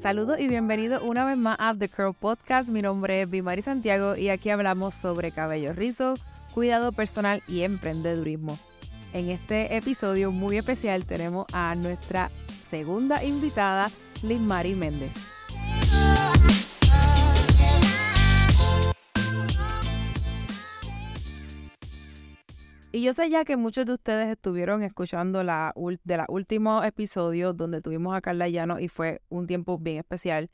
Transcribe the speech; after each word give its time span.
Saludos 0.00 0.40
y 0.40 0.48
bienvenido 0.48 1.04
una 1.04 1.26
vez 1.26 1.36
más 1.36 1.58
a 1.60 1.74
The 1.74 1.90
Curl 1.90 2.14
Podcast. 2.14 2.70
Mi 2.70 2.80
nombre 2.80 3.20
es 3.20 3.28
Bimari 3.28 3.60
Santiago 3.60 4.16
y 4.16 4.30
aquí 4.30 4.48
hablamos 4.48 4.94
sobre 4.94 5.30
cabello 5.30 5.74
rizo, 5.74 6.14
cuidado 6.54 6.90
personal 6.90 7.42
y 7.46 7.60
emprendedurismo. 7.64 8.58
En 9.12 9.28
este 9.28 9.76
episodio 9.76 10.32
muy 10.32 10.56
especial 10.56 11.04
tenemos 11.04 11.46
a 11.52 11.74
nuestra 11.74 12.30
segunda 12.48 13.22
invitada, 13.22 13.90
Liz 14.22 14.40
Mari 14.40 14.74
Méndez. 14.74 15.12
Y 22.92 23.02
yo 23.02 23.14
sé 23.14 23.30
ya 23.30 23.44
que 23.44 23.56
muchos 23.56 23.86
de 23.86 23.92
ustedes 23.92 24.28
estuvieron 24.28 24.82
escuchando 24.82 25.44
la 25.44 25.72
de 26.02 26.16
los 26.16 26.26
últimos 26.28 26.84
episodios 26.84 27.56
donde 27.56 27.80
tuvimos 27.80 28.16
a 28.16 28.20
Carla 28.20 28.48
Llano 28.48 28.80
y 28.80 28.88
fue 28.88 29.22
un 29.28 29.46
tiempo 29.46 29.78
bien 29.78 29.98
especial. 29.98 30.50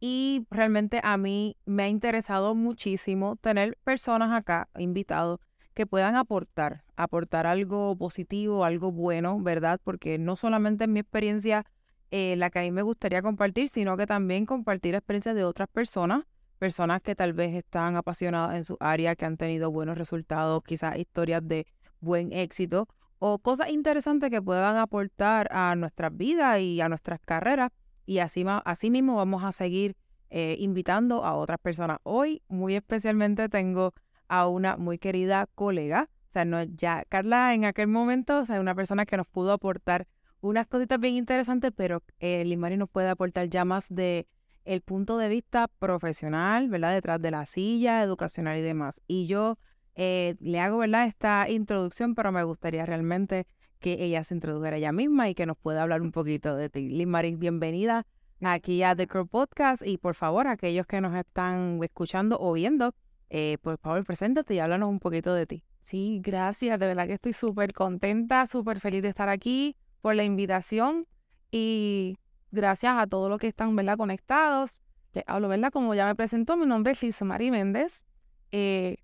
Y 0.00 0.46
realmente 0.50 1.00
a 1.04 1.16
mí 1.16 1.56
me 1.64 1.84
ha 1.84 1.88
interesado 1.88 2.56
muchísimo 2.56 3.36
tener 3.36 3.78
personas 3.84 4.32
acá, 4.32 4.68
invitados, 4.76 5.38
que 5.74 5.86
puedan 5.86 6.16
aportar, 6.16 6.82
aportar 6.96 7.46
algo 7.46 7.96
positivo, 7.96 8.64
algo 8.64 8.90
bueno, 8.90 9.38
¿verdad? 9.40 9.80
Porque 9.84 10.18
no 10.18 10.34
solamente 10.34 10.84
es 10.84 10.90
mi 10.90 11.00
experiencia 11.00 11.64
eh, 12.10 12.34
la 12.36 12.50
que 12.50 12.58
a 12.58 12.62
mí 12.62 12.72
me 12.72 12.82
gustaría 12.82 13.22
compartir, 13.22 13.68
sino 13.68 13.96
que 13.96 14.06
también 14.06 14.44
compartir 14.44 14.96
experiencias 14.96 15.36
de 15.36 15.44
otras 15.44 15.68
personas, 15.68 16.24
personas 16.56 17.02
que 17.02 17.14
tal 17.14 17.32
vez 17.32 17.54
están 17.54 17.96
apasionadas 17.96 18.56
en 18.56 18.64
su 18.64 18.76
área, 18.80 19.14
que 19.16 19.24
han 19.24 19.36
tenido 19.36 19.70
buenos 19.70 19.96
resultados, 19.98 20.62
quizás 20.64 20.98
historias 20.98 21.46
de 21.46 21.66
buen 22.00 22.32
éxito 22.32 22.88
o 23.18 23.38
cosas 23.38 23.70
interesantes 23.70 24.30
que 24.30 24.42
puedan 24.42 24.76
aportar 24.76 25.48
a 25.50 25.74
nuestras 25.76 26.16
vidas 26.16 26.60
y 26.60 26.80
a 26.80 26.88
nuestras 26.88 27.20
carreras. 27.20 27.70
Y 28.04 28.18
así, 28.18 28.44
así 28.64 28.90
mismo 28.90 29.16
vamos 29.16 29.42
a 29.42 29.52
seguir 29.52 29.96
eh, 30.30 30.56
invitando 30.58 31.24
a 31.24 31.34
otras 31.34 31.58
personas. 31.58 31.98
Hoy, 32.02 32.42
muy 32.48 32.74
especialmente, 32.74 33.48
tengo 33.48 33.94
a 34.28 34.48
una 34.48 34.76
muy 34.76 34.98
querida 34.98 35.48
colega. 35.54 36.08
O 36.28 36.30
sea, 36.30 36.44
no, 36.44 36.62
ya 36.62 37.04
Carla 37.08 37.54
en 37.54 37.64
aquel 37.64 37.88
momento, 37.88 38.40
o 38.40 38.44
sea, 38.44 38.60
una 38.60 38.74
persona 38.74 39.06
que 39.06 39.16
nos 39.16 39.26
pudo 39.26 39.52
aportar 39.52 40.06
unas 40.40 40.66
cositas 40.66 41.00
bien 41.00 41.14
interesantes, 41.14 41.72
pero 41.74 42.02
eh, 42.20 42.44
Limari 42.44 42.76
nos 42.76 42.90
puede 42.90 43.08
aportar 43.08 43.48
ya 43.48 43.64
más 43.64 43.86
de 43.88 44.26
el 44.66 44.82
punto 44.82 45.16
de 45.16 45.28
vista 45.28 45.68
profesional, 45.78 46.68
¿verdad? 46.68 46.94
Detrás 46.94 47.22
de 47.22 47.30
la 47.30 47.46
silla, 47.46 48.02
educacional 48.02 48.58
y 48.58 48.62
demás. 48.62 49.00
Y 49.06 49.26
yo 49.26 49.58
eh, 49.94 50.34
le 50.40 50.60
hago 50.60 50.78
¿verdad? 50.78 51.06
esta 51.06 51.48
introducción, 51.48 52.14
pero 52.14 52.32
me 52.32 52.42
gustaría 52.42 52.84
realmente 52.84 53.46
que 53.78 54.04
ella 54.04 54.24
se 54.24 54.34
introdujera 54.34 54.76
ella 54.76 54.92
misma 54.92 55.28
y 55.28 55.34
que 55.34 55.46
nos 55.46 55.56
pueda 55.56 55.82
hablar 55.82 56.02
un 56.02 56.12
poquito 56.12 56.56
de 56.56 56.68
ti. 56.68 56.88
Liz 56.88 57.06
Maris, 57.06 57.38
bienvenida 57.38 58.06
aquí 58.42 58.82
a 58.82 58.94
The 58.94 59.06
Crow 59.06 59.26
Podcast 59.26 59.86
y 59.86 59.98
por 59.98 60.14
favor, 60.14 60.48
aquellos 60.48 60.86
que 60.86 61.00
nos 61.00 61.14
están 61.14 61.78
escuchando 61.82 62.36
o 62.40 62.52
viendo, 62.52 62.94
eh, 63.30 63.58
por 63.62 63.78
favor, 63.78 64.04
preséntate 64.04 64.54
y 64.54 64.58
háblanos 64.58 64.90
un 64.90 64.98
poquito 64.98 65.32
de 65.32 65.46
ti. 65.46 65.62
Sí, 65.80 66.20
gracias, 66.22 66.78
de 66.80 66.86
verdad 66.86 67.06
que 67.06 67.14
estoy 67.14 67.32
súper 67.32 67.72
contenta, 67.72 68.46
súper 68.46 68.80
feliz 68.80 69.02
de 69.02 69.08
estar 69.08 69.28
aquí 69.28 69.76
por 70.00 70.16
la 70.16 70.24
invitación 70.24 71.04
y 71.50 72.18
gracias 72.50 72.94
a 72.96 73.06
todos 73.06 73.30
los 73.30 73.38
que 73.38 73.48
están 73.48 73.74
¿verdad? 73.76 73.96
conectados. 73.96 74.82
Les 75.12 75.24
hablo, 75.26 75.48
¿verdad? 75.48 75.70
Como 75.70 75.94
ya 75.94 76.06
me 76.06 76.14
presentó, 76.14 76.56
mi 76.56 76.66
nombre 76.66 76.94
es 77.00 77.22
Mari 77.22 77.50
Méndez. 77.50 78.04
Eh, 78.52 78.96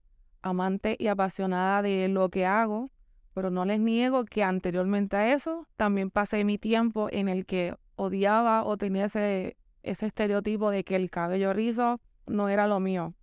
amante 0.43 0.97
y 0.99 1.07
apasionada 1.07 1.83
de 1.83 2.09
lo 2.09 2.29
que 2.29 2.47
hago, 2.47 2.91
pero 3.35 3.51
no 3.51 3.65
les 3.65 3.81
niego 3.81 4.25
que 4.25 4.43
anteriormente 4.43 5.17
a 5.17 5.33
eso 5.33 5.67
también 5.77 6.11
pasé 6.11 6.45
mi 6.45 6.59
tiempo 6.59 7.09
en 7.11 7.29
el 7.29 7.47
que 7.47 7.75
odiaba 7.97 8.65
o 8.65 8.77
tenía 8.77 9.07
ese, 9.07 9.57
ese 9.83 10.07
estereotipo 10.07 10.71
de 10.71 10.85
que 10.85 10.97
el 10.97 11.11
cabello 11.11 11.53
rizo 11.53 12.01
no 12.27 12.49
era 12.49 12.67
lo 12.67 12.81
mío. 12.81 13.15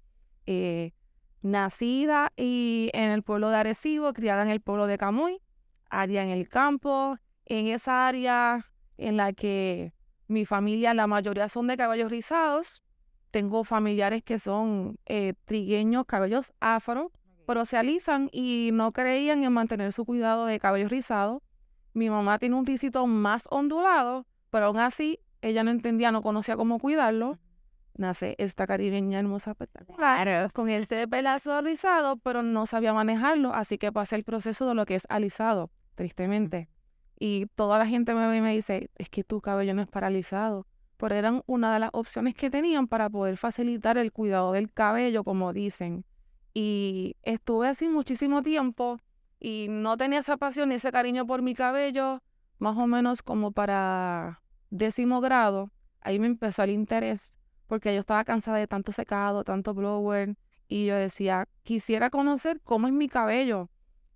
Eh, 0.46 0.94
nacida 1.42 2.34
y 2.36 2.90
en 2.94 3.12
el 3.12 3.24
pueblo 3.24 3.50
de 3.50 3.58
Arecibo, 3.58 4.14
criada 4.14 4.42
en 4.44 4.50
el 4.50 4.62
pueblo 4.62 4.88
de 4.88 4.98
Camuy, 4.98 5.42
área 5.90 6.24
en 6.24 6.30
el 6.30 6.50
campo, 6.50 7.18
en 7.46 7.68
esa 7.68 8.08
área 8.08 8.66
en 8.98 9.18
la 9.18 9.34
que 9.34 9.94
mi 10.30 10.46
familia, 10.46 10.94
la 10.94 11.08
mayoría 11.08 11.50
son 11.50 11.68
de 11.68 11.76
cabellos 11.76 12.12
rizados, 12.12 12.84
tengo 13.32 13.64
familiares 13.64 14.24
que 14.24 14.40
son 14.40 14.98
eh, 15.06 15.34
trigueños, 15.46 16.06
cabellos 16.06 16.54
afro, 16.60 17.12
pero 17.46 17.66
se 17.66 17.78
alisan 17.78 18.30
y 18.32 18.70
no 18.74 18.92
creían 18.92 19.44
en 19.44 19.52
mantener 19.52 19.92
su 19.92 20.06
cuidado 20.06 20.46
de 20.46 20.60
cabello 20.60 20.88
rizado. 20.88 21.42
Mi 21.94 22.10
mamá 22.10 22.38
tiene 22.38 22.56
un 22.56 22.66
risito 22.66 23.08
más 23.08 23.48
ondulado, 23.50 24.28
pero 24.52 24.68
aún 24.68 24.78
así 24.78 25.20
ella 25.42 25.64
no 25.64 25.72
entendía, 25.72 26.12
no 26.12 26.22
conocía 26.22 26.56
cómo 26.56 26.78
cuidarlo. 26.80 27.40
Nace 27.98 28.36
esta 28.38 28.68
caribeña 28.68 29.20
hermosa 29.20 29.52
espectacular 29.52 30.52
con 30.54 30.70
este 30.70 31.08
pelazo 31.08 31.60
rizado, 31.62 32.18
pero 32.18 32.44
no 32.44 32.68
sabía 32.68 32.94
manejarlo, 32.94 33.54
así 33.54 33.78
que 33.80 33.92
pasé 33.92 34.16
el 34.16 34.24
proceso 34.24 34.68
de 34.68 34.76
lo 34.76 34.86
que 34.86 34.96
es 34.96 35.08
alisado, 35.10 35.72
tristemente. 35.96 36.70
Y 37.20 37.48
toda 37.56 37.78
la 37.78 37.86
gente 37.86 38.16
me 38.16 38.28
ve 38.28 38.38
y 38.38 38.42
me 38.42 38.54
dice, 38.54 38.90
es 38.96 39.10
que 39.10 39.24
tu 39.24 39.42
cabello 39.42 39.74
no 39.74 39.82
es 39.82 39.88
paralizado 39.88 40.66
pero 41.00 41.16
eran 41.16 41.44
una 41.46 41.74
de 41.74 41.80
las 41.80 41.92
opciones 41.94 42.36
que 42.36 42.50
tenían 42.50 42.90
para 42.90 43.10
poder 43.10 43.38
facilitar 43.38 43.98
el 43.98 44.12
cuidado 44.12 44.52
del 44.52 44.70
cabello, 44.74 45.24
como 45.24 45.54
dicen. 45.54 46.04
Y 46.54 47.16
estuve 47.24 47.70
así 47.70 47.88
muchísimo 47.88 48.44
tiempo 48.44 49.00
y 49.40 49.68
no 49.70 49.96
tenía 49.96 50.20
esa 50.20 50.36
pasión 50.36 50.68
ni 50.68 50.76
ese 50.76 50.92
cariño 50.92 51.26
por 51.26 51.42
mi 51.42 51.56
cabello, 51.56 52.22
más 52.58 52.78
o 52.78 52.86
menos 52.86 53.24
como 53.24 53.54
para 53.54 54.42
décimo 54.72 55.22
grado. 55.22 55.72
Ahí 56.02 56.20
me 56.20 56.28
empezó 56.28 56.64
el 56.64 56.72
interés 56.72 57.32
porque 57.68 57.94
yo 57.94 58.02
estaba 58.02 58.26
cansada 58.26 58.58
de 58.58 58.68
tanto 58.68 58.92
secado, 58.92 59.46
tanto 59.46 59.74
blower, 59.74 60.36
y 60.68 60.86
yo 60.88 60.96
decía, 60.96 61.48
quisiera 61.64 62.10
conocer 62.10 62.60
cómo 62.66 62.88
es 62.88 62.94
mi 62.94 63.08
cabello. 63.08 63.70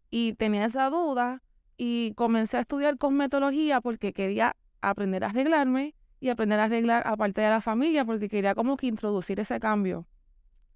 Y 0.09 0.33
tenía 0.33 0.65
esa 0.65 0.89
duda 0.89 1.41
y 1.77 2.13
comencé 2.15 2.57
a 2.57 2.61
estudiar 2.61 2.97
cosmetología 2.97 3.81
porque 3.81 4.13
quería 4.13 4.55
aprender 4.81 5.23
a 5.23 5.27
arreglarme 5.27 5.95
y 6.19 6.29
aprender 6.29 6.59
a 6.59 6.65
arreglar 6.65 7.03
aparte 7.05 7.41
de 7.41 7.49
la 7.49 7.61
familia 7.61 8.05
porque 8.05 8.29
quería 8.29 8.55
como 8.55 8.77
que 8.77 8.87
introducir 8.87 9.39
ese 9.39 9.59
cambio. 9.59 10.05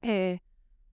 Eh, 0.02 0.40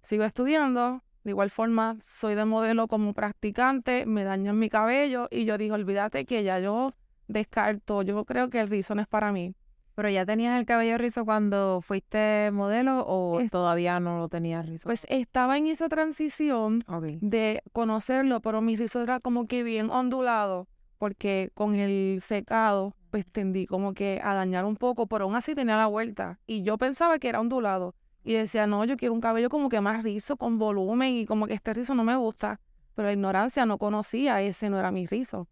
sigo 0.00 0.24
estudiando, 0.24 1.02
de 1.24 1.30
igual 1.30 1.50
forma 1.50 1.96
soy 2.02 2.34
de 2.34 2.44
modelo 2.44 2.86
como 2.86 3.14
practicante, 3.14 4.06
me 4.06 4.24
dañan 4.24 4.58
mi 4.58 4.68
cabello 4.68 5.28
y 5.30 5.44
yo 5.44 5.58
digo, 5.58 5.74
olvídate 5.74 6.24
que 6.24 6.44
ya 6.44 6.58
yo 6.60 6.90
descarto, 7.26 8.02
yo 8.02 8.24
creo 8.24 8.50
que 8.50 8.60
el 8.60 8.68
rizo 8.68 8.94
no 8.94 9.02
es 9.02 9.08
para 9.08 9.32
mí. 9.32 9.54
¿Pero 9.94 10.08
ya 10.10 10.26
tenías 10.26 10.58
el 10.58 10.66
cabello 10.66 10.98
rizo 10.98 11.24
cuando 11.24 11.80
fuiste 11.80 12.50
modelo 12.52 13.04
o 13.06 13.40
todavía 13.50 14.00
no 14.00 14.18
lo 14.18 14.28
tenías 14.28 14.66
rizo? 14.66 14.84
Pues 14.84 15.06
estaba 15.08 15.56
en 15.56 15.68
esa 15.68 15.88
transición 15.88 16.80
de 17.20 17.62
conocerlo, 17.72 18.40
pero 18.40 18.60
mi 18.60 18.76
rizo 18.76 19.02
era 19.02 19.20
como 19.20 19.46
que 19.46 19.62
bien 19.62 19.90
ondulado, 19.90 20.66
porque 20.98 21.50
con 21.54 21.74
el 21.74 22.20
secado 22.20 22.94
pues 23.14 23.30
tendí 23.30 23.66
como 23.66 23.94
que 23.94 24.20
a 24.24 24.34
dañar 24.34 24.64
un 24.64 24.74
poco, 24.74 25.06
pero 25.06 25.26
aún 25.26 25.36
así 25.36 25.54
tenía 25.54 25.76
la 25.76 25.86
vuelta. 25.86 26.40
Y 26.48 26.62
yo 26.62 26.76
pensaba 26.78 27.20
que 27.20 27.28
era 27.28 27.40
ondulado. 27.40 27.94
Y 28.24 28.32
decía, 28.32 28.66
no, 28.66 28.84
yo 28.84 28.96
quiero 28.96 29.14
un 29.14 29.20
cabello 29.20 29.48
como 29.50 29.68
que 29.68 29.80
más 29.80 30.02
rizo, 30.02 30.36
con 30.36 30.58
volumen, 30.58 31.14
y 31.14 31.24
como 31.24 31.46
que 31.46 31.54
este 31.54 31.74
rizo 31.74 31.94
no 31.94 32.02
me 32.02 32.16
gusta. 32.16 32.58
Pero 32.96 33.06
la 33.06 33.12
ignorancia 33.12 33.66
no 33.66 33.78
conocía, 33.78 34.42
ese 34.42 34.68
no 34.68 34.80
era 34.80 34.90
mi 34.90 35.06
rizo. 35.06 35.46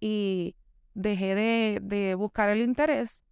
Y 0.00 0.56
dejé 0.94 1.34
de, 1.34 1.80
de 1.82 2.14
buscar 2.14 2.48
el 2.48 2.62
interés. 2.62 3.24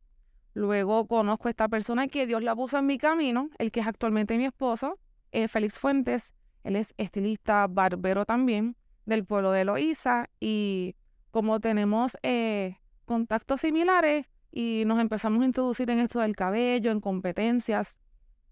Luego 0.55 1.07
conozco 1.07 1.49
a 1.49 1.51
esta 1.51 1.69
persona 1.69 2.09
que 2.09 2.27
Dios 2.27 2.43
la 2.43 2.57
puso 2.57 2.79
en 2.79 2.87
mi 2.87 2.99
camino, 2.99 3.51
el 3.59 3.71
que 3.71 3.81
es 3.81 3.87
actualmente 3.87 4.37
mi 4.37 4.47
esposo, 4.47 4.99
es 5.31 5.51
Félix 5.51 5.79
Fuentes. 5.79 6.35
Él 6.65 6.77
es 6.77 6.93
estilista, 6.99 7.67
barbero 7.69 8.27
también, 8.27 8.77
del 9.07 9.25
pueblo 9.25 9.53
de 9.53 9.65
Loíza. 9.65 10.29
Y 10.41 10.97
como 11.31 11.61
tenemos 11.61 12.19
eh, 12.23 12.77
contactos 13.05 13.61
similares 13.61 14.27
y 14.53 14.83
nos 14.87 15.01
empezamos 15.01 15.43
a 15.43 15.47
introducir 15.47 15.89
en 15.91 16.01
esto 16.01 16.21
del 16.21 16.35
cabello, 16.35 16.91
en 16.91 17.01
competencias. 17.01 18.01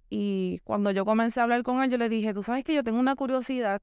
Y 0.08 0.60
cuando 0.64 0.90
yo 0.90 1.04
comencé 1.04 1.40
a 1.40 1.42
hablar 1.42 1.62
con 1.64 1.82
él, 1.82 1.90
yo 1.90 1.98
le 1.98 2.08
dije, 2.08 2.32
tú 2.32 2.42
sabes 2.42 2.64
que 2.64 2.74
yo 2.74 2.84
tengo 2.84 2.98
una 2.98 3.16
curiosidad 3.16 3.82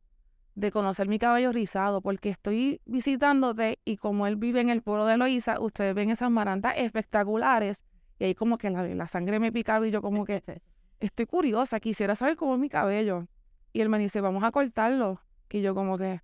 de 0.55 0.71
conocer 0.71 1.09
mi 1.09 1.19
cabello 1.19 1.51
rizado, 1.51 2.01
porque 2.01 2.29
estoy 2.29 2.81
visitándote 2.85 3.79
y 3.83 3.97
como 3.97 4.25
él 4.25 4.37
vive 4.37 4.61
en 4.61 4.69
el 4.69 4.81
pueblo 4.81 5.05
de 5.05 5.17
Loíza, 5.17 5.59
ustedes 5.59 5.93
ven 5.93 6.09
esas 6.09 6.31
marantas 6.31 6.75
espectaculares 6.77 7.85
y 8.19 8.25
ahí 8.25 8.35
como 8.35 8.57
que 8.57 8.69
la, 8.69 8.83
la 8.83 9.07
sangre 9.07 9.39
me 9.39 9.51
picaba 9.51 9.87
y 9.87 9.91
yo 9.91 10.01
como 10.01 10.25
que 10.25 10.43
estoy 10.99 11.25
curiosa, 11.25 11.79
quisiera 11.79 12.15
saber 12.15 12.35
cómo 12.35 12.55
es 12.55 12.59
mi 12.59 12.69
cabello. 12.69 13.27
Y 13.73 13.81
él 13.81 13.89
me 13.89 13.99
dice, 13.99 14.21
vamos 14.21 14.43
a 14.43 14.51
cortarlo. 14.51 15.19
Y 15.49 15.61
yo 15.61 15.73
como 15.73 15.97
que, 15.97 16.21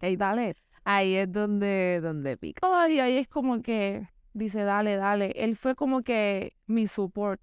hey, 0.00 0.16
dale. 0.16 0.56
Ahí 0.84 1.14
es 1.14 1.30
donde, 1.30 2.00
donde 2.02 2.36
pica. 2.36 2.66
y 2.88 2.98
ahí 2.98 3.16
es 3.16 3.28
como 3.28 3.62
que 3.62 4.08
dice, 4.32 4.64
dale, 4.64 4.96
dale. 4.96 5.32
Él 5.36 5.56
fue 5.56 5.76
como 5.76 6.02
que 6.02 6.56
mi 6.66 6.88
support. 6.88 7.40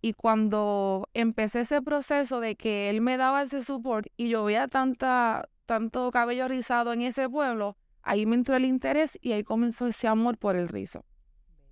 Y 0.00 0.12
cuando 0.12 1.08
empecé 1.12 1.62
ese 1.62 1.82
proceso 1.82 2.38
de 2.38 2.54
que 2.54 2.88
él 2.88 3.00
me 3.00 3.16
daba 3.16 3.42
ese 3.42 3.62
support 3.62 4.06
y 4.16 4.28
yo 4.28 4.44
veía 4.44 4.68
tanta, 4.68 5.48
tanto 5.64 6.12
cabello 6.12 6.46
rizado 6.46 6.92
en 6.92 7.02
ese 7.02 7.28
pueblo, 7.28 7.76
ahí 8.06 8.24
me 8.24 8.36
entró 8.36 8.56
el 8.56 8.64
interés 8.64 9.18
y 9.20 9.32
ahí 9.32 9.42
comenzó 9.42 9.86
ese 9.86 10.08
amor 10.08 10.38
por 10.38 10.56
el 10.56 10.68
rizo. 10.68 11.04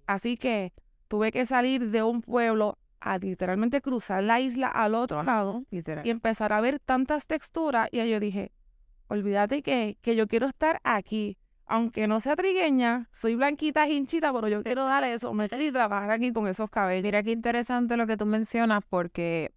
Así 0.07 0.37
que 0.37 0.73
tuve 1.09 1.33
que 1.33 1.47
salir 1.47 1.91
de 1.91 2.03
un 2.03 2.21
pueblo 2.21 2.77
a 3.01 3.19
literalmente 3.19 3.81
cruzar 3.81 4.23
la 4.23 4.41
isla 4.41 4.69
al 4.69 4.95
otro 4.95 5.23
lado 5.23 5.65
y 5.71 6.11
empezar 6.11 6.53
a 6.53 6.61
ver 6.61 6.81
tantas 6.81 7.27
texturas. 7.27 7.89
Y 7.93 8.07
yo 8.09 8.19
dije, 8.19 8.51
olvídate 9.09 9.63
que, 9.63 9.97
que 10.03 10.17
yo 10.17 10.27
quiero 10.27 10.47
estar 10.47 10.81
aquí. 10.83 11.39
Aunque 11.67 12.07
no 12.07 12.21
sea 12.21 12.37
trigueña, 12.37 13.09
soy 13.13 13.37
blanquita, 13.37 13.89
hinchita, 13.89 14.33
pero 14.33 14.49
yo 14.49 14.63
quiero 14.63 14.85
dar 14.85 15.05
eso, 15.05 15.33
meter 15.33 15.63
y 15.63 15.73
trabajar 15.73 16.11
aquí 16.11 16.33
con 16.33 16.47
esos 16.47 16.69
cabellos. 16.69 17.05
Mira 17.05 17.23
qué 17.23 17.31
interesante 17.31 17.97
lo 17.97 18.07
que 18.07 18.19
tú 18.19 18.27
mencionas, 18.27 18.83
porque 18.89 19.53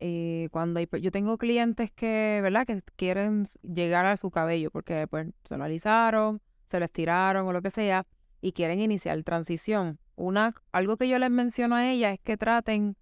eh, 0.00 0.48
cuando 0.50 0.80
yo 0.80 1.10
tengo 1.10 1.36
clientes 1.36 1.90
que, 1.90 2.40
¿verdad? 2.42 2.66
Que 2.66 2.82
quieren 2.96 3.44
llegar 3.62 4.06
a 4.06 4.16
su 4.16 4.30
cabello 4.30 4.70
porque 4.70 5.06
pues 5.06 5.28
se 5.44 5.58
lo 5.58 5.64
alisaron, 5.64 6.40
se 6.66 6.78
lo 6.78 6.86
estiraron 6.86 7.46
o 7.46 7.52
lo 7.52 7.60
que 7.60 7.70
sea 7.70 8.06
y 8.40 8.52
quieren 8.52 8.80
iniciar 8.80 9.22
transición. 9.22 9.98
Una, 10.16 10.54
algo 10.72 10.96
que 10.96 11.08
yo 11.08 11.18
les 11.18 11.30
menciono 11.30 11.76
a 11.76 11.90
ellas 11.90 12.14
es 12.14 12.20
que 12.20 12.36
traten 12.36 12.96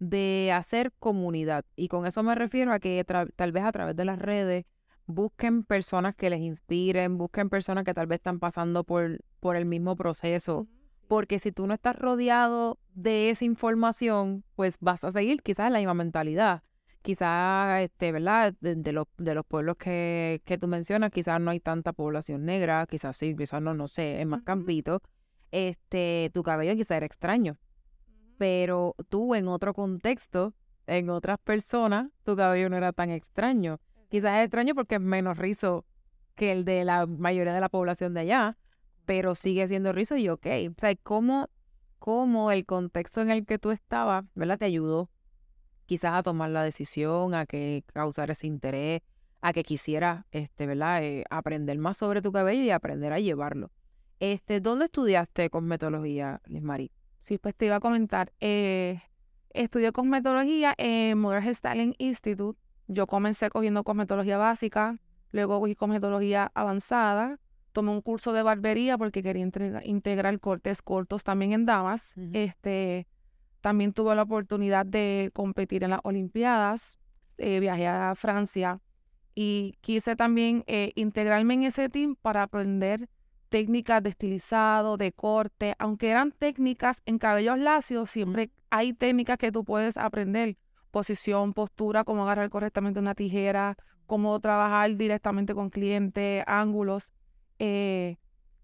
de 0.00 0.50
hacer 0.52 0.92
comunidad 0.98 1.64
y 1.76 1.88
con 1.88 2.06
eso 2.06 2.22
me 2.22 2.34
refiero 2.34 2.72
a 2.72 2.80
que 2.80 3.04
tal 3.36 3.52
vez 3.52 3.64
a 3.64 3.72
través 3.72 3.94
de 3.94 4.04
las 4.04 4.18
redes 4.18 4.64
busquen 5.06 5.62
personas 5.62 6.14
que 6.16 6.30
les 6.30 6.40
inspiren, 6.40 7.18
busquen 7.18 7.50
personas 7.50 7.84
que 7.84 7.94
tal 7.94 8.06
vez 8.06 8.16
están 8.16 8.40
pasando 8.40 8.84
por, 8.84 9.20
por 9.38 9.56
el 9.56 9.66
mismo 9.66 9.96
proceso 9.96 10.66
porque 11.10 11.40
si 11.40 11.50
tú 11.50 11.66
no 11.66 11.74
estás 11.74 11.96
rodeado 11.96 12.78
de 12.94 13.30
esa 13.30 13.44
información, 13.44 14.44
pues 14.54 14.76
vas 14.78 15.02
a 15.02 15.10
seguir 15.10 15.42
quizás 15.42 15.68
la 15.72 15.78
misma 15.78 15.92
mentalidad. 15.92 16.62
Quizás, 17.02 17.80
este, 17.80 18.12
¿verdad? 18.12 18.54
De, 18.60 18.92
los, 18.92 19.08
de 19.18 19.34
los 19.34 19.44
pueblos 19.44 19.74
que, 19.76 20.40
que 20.44 20.56
tú 20.56 20.68
mencionas, 20.68 21.10
quizás 21.10 21.40
no 21.40 21.50
hay 21.50 21.58
tanta 21.58 21.92
población 21.92 22.44
negra, 22.44 22.86
quizás 22.88 23.16
sí, 23.16 23.34
quizás 23.34 23.60
no, 23.60 23.74
no 23.74 23.88
sé, 23.88 24.20
es 24.20 24.26
más 24.28 24.44
campito. 24.44 25.02
Este, 25.50 26.30
tu 26.32 26.44
cabello 26.44 26.76
quizás 26.76 26.98
era 26.98 27.06
extraño. 27.06 27.56
Pero 28.38 28.94
tú 29.08 29.34
en 29.34 29.48
otro 29.48 29.74
contexto, 29.74 30.54
en 30.86 31.10
otras 31.10 31.38
personas, 31.38 32.12
tu 32.22 32.36
cabello 32.36 32.70
no 32.70 32.76
era 32.76 32.92
tan 32.92 33.10
extraño. 33.10 33.80
Quizás 34.10 34.38
es 34.38 34.44
extraño 34.44 34.76
porque 34.76 34.94
es 34.94 35.00
menos 35.00 35.38
rizo 35.38 35.84
que 36.36 36.52
el 36.52 36.64
de 36.64 36.84
la 36.84 37.06
mayoría 37.06 37.52
de 37.52 37.60
la 37.60 37.68
población 37.68 38.14
de 38.14 38.20
allá, 38.20 38.56
pero 39.04 39.34
sigue 39.34 39.66
siendo 39.68 39.92
rizo 39.92 40.16
y 40.16 40.28
ok. 40.28 40.46
O 40.70 40.80
sea, 40.80 40.94
¿cómo, 41.02 41.48
cómo 41.98 42.50
el 42.50 42.66
contexto 42.66 43.20
en 43.20 43.30
el 43.30 43.46
que 43.46 43.58
tú 43.58 43.70
estabas, 43.70 44.24
¿verdad? 44.34 44.58
Te 44.58 44.64
ayudó 44.66 45.10
quizás 45.86 46.12
a 46.14 46.22
tomar 46.22 46.50
la 46.50 46.62
decisión, 46.62 47.34
a 47.34 47.46
que 47.46 47.82
causar 47.92 48.30
ese 48.30 48.46
interés, 48.46 49.02
a 49.40 49.52
que 49.52 49.64
quisieras, 49.64 50.24
este, 50.30 50.66
¿verdad? 50.66 51.02
Eh, 51.02 51.24
aprender 51.30 51.76
más 51.78 51.96
sobre 51.96 52.22
tu 52.22 52.30
cabello 52.30 52.62
y 52.62 52.70
aprender 52.70 53.12
a 53.12 53.18
llevarlo. 53.18 53.72
Este, 54.20 54.60
¿Dónde 54.60 54.84
estudiaste 54.84 55.50
cosmetología, 55.50 56.42
Liz 56.46 56.62
Marie? 56.62 56.92
Sí, 57.18 57.38
pues 57.38 57.54
te 57.54 57.66
iba 57.66 57.76
a 57.76 57.80
comentar. 57.80 58.32
Eh, 58.40 59.00
estudié 59.50 59.92
cosmetología 59.92 60.74
en 60.78 61.18
Modern 61.18 61.54
Styling 61.54 61.94
Institute. 61.98 62.58
Yo 62.86 63.06
comencé 63.06 63.50
cogiendo 63.50 63.82
cosmetología 63.82 64.38
básica, 64.38 64.98
luego 65.32 65.60
cogí 65.60 65.74
cosmetología 65.74 66.50
avanzada, 66.54 67.38
tomé 67.72 67.90
un 67.90 68.02
curso 68.02 68.32
de 68.32 68.42
barbería 68.42 68.98
porque 68.98 69.22
quería 69.22 69.48
integrar 69.84 70.38
cortes 70.40 70.82
cortos 70.82 71.24
también 71.24 71.52
en 71.52 71.66
damas. 71.66 72.14
Este, 72.32 73.06
también 73.60 73.92
tuve 73.92 74.14
la 74.14 74.22
oportunidad 74.22 74.86
de 74.86 75.30
competir 75.32 75.84
en 75.84 75.90
las 75.90 76.00
Olimpiadas. 76.02 76.98
Eh, 77.38 77.60
viajé 77.60 77.86
a 77.86 78.14
Francia 78.14 78.80
y 79.34 79.76
quise 79.80 80.16
también 80.16 80.64
eh, 80.66 80.92
integrarme 80.94 81.54
en 81.54 81.62
ese 81.64 81.88
team 81.88 82.16
para 82.20 82.42
aprender 82.42 83.08
técnicas 83.48 84.02
de 84.02 84.10
estilizado, 84.10 84.96
de 84.96 85.12
corte, 85.12 85.74
aunque 85.78 86.10
eran 86.10 86.32
técnicas 86.32 87.02
en 87.04 87.18
cabellos 87.18 87.58
lacios, 87.58 88.08
siempre 88.08 88.50
hay 88.70 88.92
técnicas 88.92 89.38
que 89.38 89.52
tú 89.52 89.64
puedes 89.64 89.96
aprender, 89.96 90.56
posición, 90.90 91.52
postura, 91.52 92.04
cómo 92.04 92.22
agarrar 92.22 92.48
correctamente 92.48 93.00
una 93.00 93.14
tijera, 93.14 93.76
cómo 94.06 94.38
trabajar 94.40 94.96
directamente 94.96 95.54
con 95.54 95.70
clientes, 95.70 96.44
ángulos. 96.46 97.12
Eh, 97.60 98.16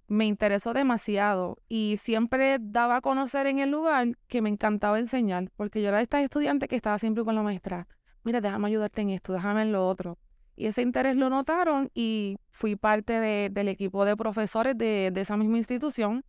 me 0.08 0.24
interesó 0.24 0.72
demasiado 0.72 1.58
y 1.68 1.96
siempre 1.98 2.56
daba 2.58 2.96
a 2.96 3.00
conocer 3.02 3.46
en 3.46 3.58
el 3.58 3.70
lugar 3.70 4.16
que 4.26 4.40
me 4.40 4.48
encantaba 4.48 4.98
enseñar, 4.98 5.50
porque 5.54 5.82
yo 5.82 5.88
era 5.88 6.00
esta 6.00 6.22
estudiante 6.22 6.66
que 6.66 6.76
estaba 6.76 6.98
siempre 6.98 7.22
con 7.22 7.34
la 7.34 7.42
maestra, 7.42 7.88
mira, 8.24 8.40
déjame 8.40 8.68
ayudarte 8.68 9.02
en 9.02 9.10
esto, 9.10 9.34
déjame 9.34 9.62
en 9.62 9.72
lo 9.72 9.86
otro. 9.86 10.16
Y 10.56 10.66
ese 10.66 10.80
interés 10.80 11.16
lo 11.16 11.28
notaron 11.28 11.90
y 11.92 12.38
fui 12.50 12.76
parte 12.76 13.20
del 13.50 13.68
equipo 13.68 14.06
de 14.06 14.16
profesores 14.16 14.78
de, 14.78 15.12
esa 15.14 15.36
misma 15.36 15.58
institución. 15.58 16.24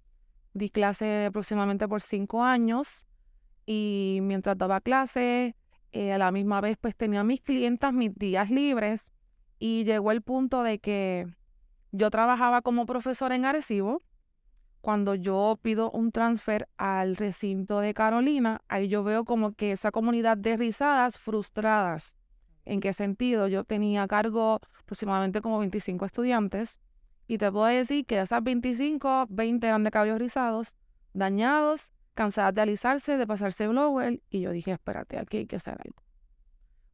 Di 0.54 0.70
clase 0.70 1.28
aproximadamente 1.28 1.88
por 1.88 2.02
cinco 2.02 2.44
años 2.44 3.08
y 3.66 4.20
mientras 4.24 4.58
daba 4.58 4.82
clase, 4.82 5.56
eh, 5.94 6.12
a 6.12 6.18
la 6.18 6.34
misma 6.34 6.60
vez 6.60 6.76
pues 6.82 6.98
tenía 6.98 7.24
mis 7.24 7.40
clientas 7.40 7.94
mis 7.94 8.14
días 8.14 8.50
libres 8.50 9.14
y 9.58 9.86
llegó 9.86 10.12
el 10.12 10.22
punto 10.22 10.64
de 10.64 10.80
que 10.80 11.37
yo 11.98 12.12
trabajaba 12.12 12.62
como 12.62 12.86
profesor 12.86 13.32
en 13.32 13.46
Arecibo. 13.46 14.04
Cuando 14.82 15.16
yo 15.16 15.60
pido 15.62 15.92
un 15.92 16.12
transfer 16.12 16.70
al 16.78 17.16
recinto 17.16 17.80
de 17.80 17.94
Carolina, 17.94 18.62
ahí 18.68 18.88
yo 18.88 19.04
veo 19.04 19.26
como 19.26 19.54
que 19.54 19.72
esa 19.72 19.92
comunidad 19.92 20.38
de 20.38 20.56
rizadas 20.56 21.18
frustradas. 21.18 22.16
¿En 22.64 22.80
qué 22.80 22.94
sentido? 22.94 23.48
Yo 23.48 23.64
tenía 23.64 24.04
a 24.04 24.08
cargo 24.08 24.60
aproximadamente 24.80 25.42
como 25.42 25.60
25 25.60 26.06
estudiantes 26.06 26.80
y 27.28 27.38
te 27.38 27.52
puedo 27.52 27.66
decir 27.66 28.06
que 28.06 28.22
esas 28.22 28.44
25, 28.44 29.26
20 29.30 29.68
eran 29.68 29.84
de 29.84 29.92
cabellos 29.92 30.20
rizados, 30.20 30.76
dañados, 31.14 31.92
cansadas 32.14 32.54
de 32.54 32.62
alisarse, 32.62 33.18
de 33.18 33.28
pasarse 33.28 33.68
blower 33.68 34.22
y 34.30 34.42
yo 34.42 34.52
dije, 34.52 34.72
espérate, 34.72 35.18
aquí 35.18 35.38
hay 35.38 35.48
que 35.48 35.58
hacer 35.58 35.78
algo. 35.84 36.02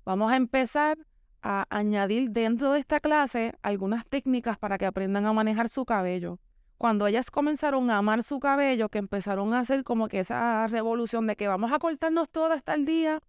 Vamos 0.05 0.31
a 0.31 0.35
empezar 0.35 0.97
a 1.43 1.65
añadir 1.69 2.31
dentro 2.31 2.71
de 2.71 2.79
esta 2.79 2.99
clase 2.99 3.53
algunas 3.61 4.05
técnicas 4.07 4.57
para 4.57 4.77
que 4.77 4.85
aprendan 4.85 5.25
a 5.25 5.33
manejar 5.33 5.67
su 5.69 5.85
cabello. 5.85 6.39
Cuando 6.77 7.05
ellas 7.05 7.29
comenzaron 7.29 7.91
a 7.91 7.97
amar 7.97 8.23
su 8.23 8.39
cabello, 8.39 8.89
que 8.89 8.97
empezaron 8.97 9.53
a 9.53 9.59
hacer 9.59 9.83
como 9.83 10.07
que 10.07 10.21
esa 10.21 10.67
revolución 10.67 11.27
de 11.27 11.35
que 11.35 11.47
vamos 11.47 11.71
a 11.71 11.79
cortarnos 11.79 12.29
todo 12.29 12.51
hasta 12.53 12.73
el 12.73 12.85
día, 12.85 13.19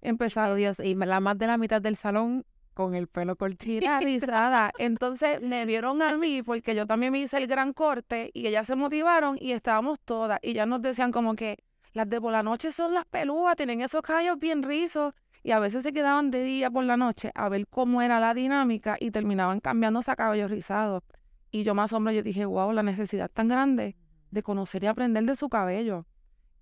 empezaron... 0.00 0.56
Dios, 0.56 0.80
y 0.80 0.94
la 0.94 1.20
más 1.20 1.38
de 1.38 1.46
la 1.46 1.56
mitad 1.56 1.80
del 1.80 1.96
salón 1.96 2.44
con 2.74 2.94
el 2.94 3.06
pelo 3.06 3.36
cortito. 3.36 3.86
rizada. 4.00 4.72
Entonces 4.78 5.40
me 5.40 5.64
vieron 5.64 6.02
a 6.02 6.16
mí 6.16 6.42
porque 6.42 6.74
yo 6.74 6.86
también 6.86 7.12
me 7.12 7.20
hice 7.20 7.38
el 7.38 7.46
gran 7.46 7.72
corte 7.72 8.30
y 8.34 8.46
ellas 8.46 8.66
se 8.66 8.76
motivaron 8.76 9.36
y 9.40 9.52
estábamos 9.52 10.00
todas. 10.00 10.38
Y 10.42 10.52
ya 10.52 10.66
nos 10.66 10.82
decían 10.82 11.12
como 11.12 11.34
que 11.34 11.58
las 11.92 12.08
de 12.08 12.20
por 12.20 12.32
la 12.32 12.42
noche 12.42 12.72
son 12.72 12.94
las 12.94 13.04
pelúas, 13.04 13.56
tienen 13.56 13.82
esos 13.82 14.02
cabellos 14.02 14.38
bien 14.38 14.62
rizos 14.62 15.14
y 15.42 15.50
a 15.50 15.58
veces 15.58 15.82
se 15.82 15.92
quedaban 15.92 16.30
de 16.30 16.42
día 16.42 16.70
por 16.70 16.84
la 16.84 16.96
noche 16.96 17.32
a 17.34 17.48
ver 17.48 17.66
cómo 17.68 18.00
era 18.02 18.20
la 18.20 18.34
dinámica 18.34 18.96
y 19.00 19.10
terminaban 19.10 19.60
cambiándose 19.60 20.10
a 20.10 20.16
cabello 20.16 20.48
rizado. 20.48 21.02
Y 21.50 21.64
yo 21.64 21.74
más 21.74 21.92
hombre, 21.92 22.14
yo 22.14 22.22
dije, 22.22 22.44
wow, 22.44 22.72
la 22.72 22.82
necesidad 22.82 23.30
tan 23.30 23.48
grande 23.48 23.96
de 24.30 24.42
conocer 24.42 24.84
y 24.84 24.86
aprender 24.86 25.24
de 25.24 25.36
su 25.36 25.48
cabello. 25.48 26.06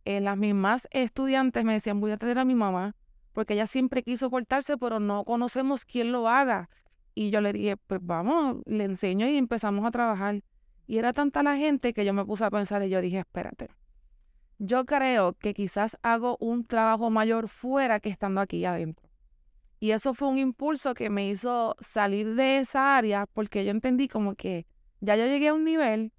En 0.04 0.24
las 0.24 0.36
mismas 0.36 0.88
estudiantes 0.90 1.64
me 1.64 1.74
decían, 1.74 2.00
voy 2.00 2.10
a 2.10 2.16
traer 2.16 2.38
a 2.38 2.44
mi 2.44 2.54
mamá, 2.54 2.96
porque 3.32 3.54
ella 3.54 3.66
siempre 3.66 4.02
quiso 4.02 4.30
cortarse, 4.30 4.76
pero 4.78 4.98
no 4.98 5.24
conocemos 5.24 5.84
quién 5.84 6.10
lo 6.10 6.28
haga. 6.28 6.70
Y 7.14 7.30
yo 7.30 7.40
le 7.40 7.52
dije, 7.52 7.76
pues 7.76 8.00
vamos, 8.02 8.62
le 8.66 8.84
enseño 8.84 9.28
y 9.28 9.36
empezamos 9.36 9.84
a 9.84 9.90
trabajar. 9.90 10.42
Y 10.86 10.98
era 10.98 11.12
tanta 11.12 11.42
la 11.42 11.56
gente 11.56 11.92
que 11.92 12.04
yo 12.04 12.12
me 12.12 12.24
puse 12.24 12.44
a 12.44 12.50
pensar 12.50 12.82
y 12.82 12.88
yo 12.88 13.00
dije, 13.00 13.18
espérate, 13.18 13.68
yo 14.60 14.84
creo 14.84 15.32
que 15.32 15.54
quizás 15.54 15.96
hago 16.02 16.36
un 16.38 16.66
trabajo 16.66 17.08
mayor 17.08 17.48
fuera 17.48 17.98
que 17.98 18.10
estando 18.10 18.42
aquí 18.42 18.66
adentro. 18.66 19.08
Y 19.80 19.92
eso 19.92 20.12
fue 20.12 20.28
un 20.28 20.36
impulso 20.36 20.92
que 20.92 21.08
me 21.08 21.30
hizo 21.30 21.74
salir 21.80 22.34
de 22.34 22.58
esa 22.58 22.98
área 22.98 23.24
porque 23.26 23.64
yo 23.64 23.70
entendí 23.70 24.06
como 24.06 24.34
que 24.34 24.66
ya 25.00 25.16
yo 25.16 25.24
llegué 25.24 25.48
a 25.48 25.54
un 25.54 25.64
nivel 25.64 26.12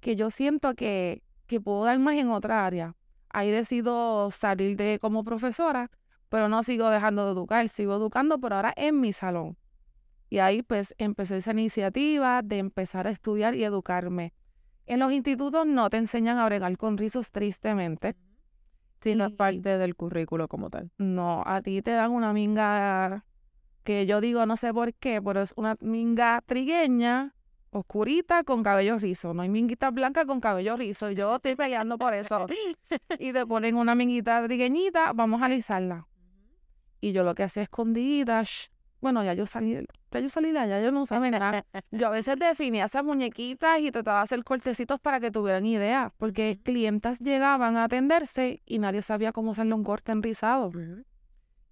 que 0.00 0.16
yo 0.16 0.30
siento 0.30 0.74
que, 0.74 1.22
que 1.46 1.60
puedo 1.60 1.84
dar 1.84 1.98
más 1.98 2.14
en 2.14 2.30
otra 2.30 2.64
área. 2.64 2.96
Ahí 3.28 3.50
decido 3.50 4.30
salir 4.30 4.78
de 4.78 4.98
como 4.98 5.22
profesora, 5.22 5.90
pero 6.30 6.48
no 6.48 6.62
sigo 6.62 6.88
dejando 6.88 7.26
de 7.26 7.32
educar, 7.32 7.68
sigo 7.68 7.94
educando, 7.96 8.38
pero 8.40 8.56
ahora 8.56 8.72
en 8.74 9.00
mi 9.00 9.12
salón. 9.12 9.58
Y 10.30 10.38
ahí 10.38 10.62
pues 10.62 10.94
empecé 10.96 11.36
esa 11.36 11.50
iniciativa 11.50 12.40
de 12.40 12.56
empezar 12.56 13.06
a 13.06 13.10
estudiar 13.10 13.54
y 13.54 13.64
educarme. 13.64 14.32
En 14.86 14.98
los 14.98 15.12
institutos 15.12 15.66
no 15.66 15.90
te 15.90 15.96
enseñan 15.96 16.38
a 16.38 16.44
bregar 16.46 16.76
con 16.76 16.98
rizos, 16.98 17.30
tristemente. 17.30 18.16
Si 19.00 19.14
no 19.14 19.26
es 19.26 19.32
parte 19.32 19.78
del 19.78 19.96
currículo 19.96 20.48
como 20.48 20.70
tal. 20.70 20.90
No, 20.98 21.42
a 21.46 21.60
ti 21.60 21.82
te 21.82 21.90
dan 21.92 22.12
una 22.12 22.32
minga 22.32 23.24
que 23.82 24.06
yo 24.06 24.20
digo, 24.20 24.46
no 24.46 24.56
sé 24.56 24.72
por 24.72 24.94
qué, 24.94 25.20
pero 25.20 25.42
es 25.42 25.52
una 25.56 25.76
minga 25.80 26.40
trigueña, 26.46 27.34
oscurita, 27.70 28.44
con 28.44 28.62
cabello 28.62 28.98
rizo. 28.98 29.34
No 29.34 29.42
hay 29.42 29.48
minguita 29.48 29.90
blanca 29.90 30.24
con 30.24 30.40
cabello 30.40 30.76
rizo. 30.76 31.10
Yo 31.10 31.36
estoy 31.36 31.56
peleando 31.56 31.98
por 31.98 32.14
eso. 32.14 32.46
y 33.18 33.32
te 33.32 33.46
ponen 33.46 33.76
una 33.76 33.94
minguita 33.94 34.44
trigueñita, 34.44 35.12
vamos 35.12 35.42
a 35.42 35.46
alisarla. 35.46 36.06
Y 37.04 37.10
yo 37.10 37.24
lo 37.24 37.34
que 37.34 37.42
hacía 37.42 37.64
escondida, 37.64 38.44
bueno, 39.02 39.24
ya 39.24 39.34
yo 39.34 39.46
salí, 39.46 39.74
ya 40.12 40.20
yo 40.20 40.28
salí 40.28 40.52
de 40.52 40.60
allá, 40.60 40.80
yo 40.80 40.92
no 40.92 41.04
sabía 41.06 41.32
nada. 41.32 41.66
Yo 41.90 42.06
a 42.06 42.10
veces 42.10 42.38
definía 42.38 42.84
esas 42.84 43.02
muñequitas 43.04 43.80
y 43.80 43.90
trataba 43.90 44.18
de 44.18 44.24
hacer 44.24 44.44
cortecitos 44.44 45.00
para 45.00 45.18
que 45.18 45.32
tuvieran 45.32 45.66
idea, 45.66 46.14
porque 46.18 46.58
clientas 46.62 47.18
llegaban 47.18 47.76
a 47.76 47.84
atenderse 47.84 48.62
y 48.64 48.78
nadie 48.78 49.02
sabía 49.02 49.32
cómo 49.32 49.50
hacerle 49.50 49.74
un 49.74 49.82
corte 49.82 50.12
enrizado. 50.12 50.70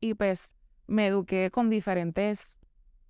Y 0.01 0.15
pues 0.15 0.55
me 0.89 1.07
eduqué 1.07 1.53
con 1.53 1.71
diferentes 1.71 2.59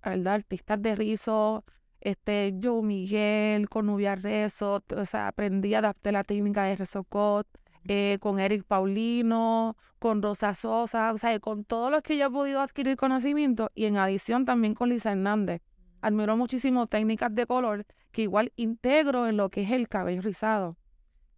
¿verdad? 0.03 0.35
artistas 0.35 0.79
de 0.79 0.95
rizo, 0.95 1.65
este, 1.99 2.53
Joe 2.61 2.83
Miguel, 2.83 3.69
con 3.69 3.87
Nubia 3.87 4.15
Rezo, 4.15 4.83
o 4.95 5.05
sea, 5.05 5.29
aprendí 5.29 5.73
a 5.73 5.79
adaptar 5.79 6.13
la 6.13 6.23
técnica 6.23 6.63
de 6.63 6.75
Rezocot, 6.75 7.47
eh, 7.87 8.17
con 8.19 8.39
Eric 8.39 8.63
Paulino, 8.63 9.75
con 9.99 10.21
Rosa 10.21 10.53
Sosa, 10.53 11.11
o 11.13 11.17
sea, 11.17 11.39
con 11.39 11.63
todos 11.63 11.91
los 11.91 12.01
que 12.01 12.17
yo 12.17 12.27
he 12.27 12.29
podido 12.29 12.61
adquirir 12.61 12.95
conocimiento 12.97 13.71
y 13.75 13.85
en 13.85 13.97
adición 13.97 14.45
también 14.45 14.73
con 14.73 14.89
Lisa 14.89 15.11
Hernández. 15.11 15.61
Admiro 16.01 16.35
muchísimo 16.35 16.87
técnicas 16.87 17.33
de 17.33 17.45
color 17.45 17.85
que 18.11 18.23
igual 18.23 18.51
integro 18.55 19.27
en 19.27 19.37
lo 19.37 19.49
que 19.49 19.61
es 19.61 19.71
el 19.71 19.87
cabello 19.87 20.21
rizado. 20.21 20.77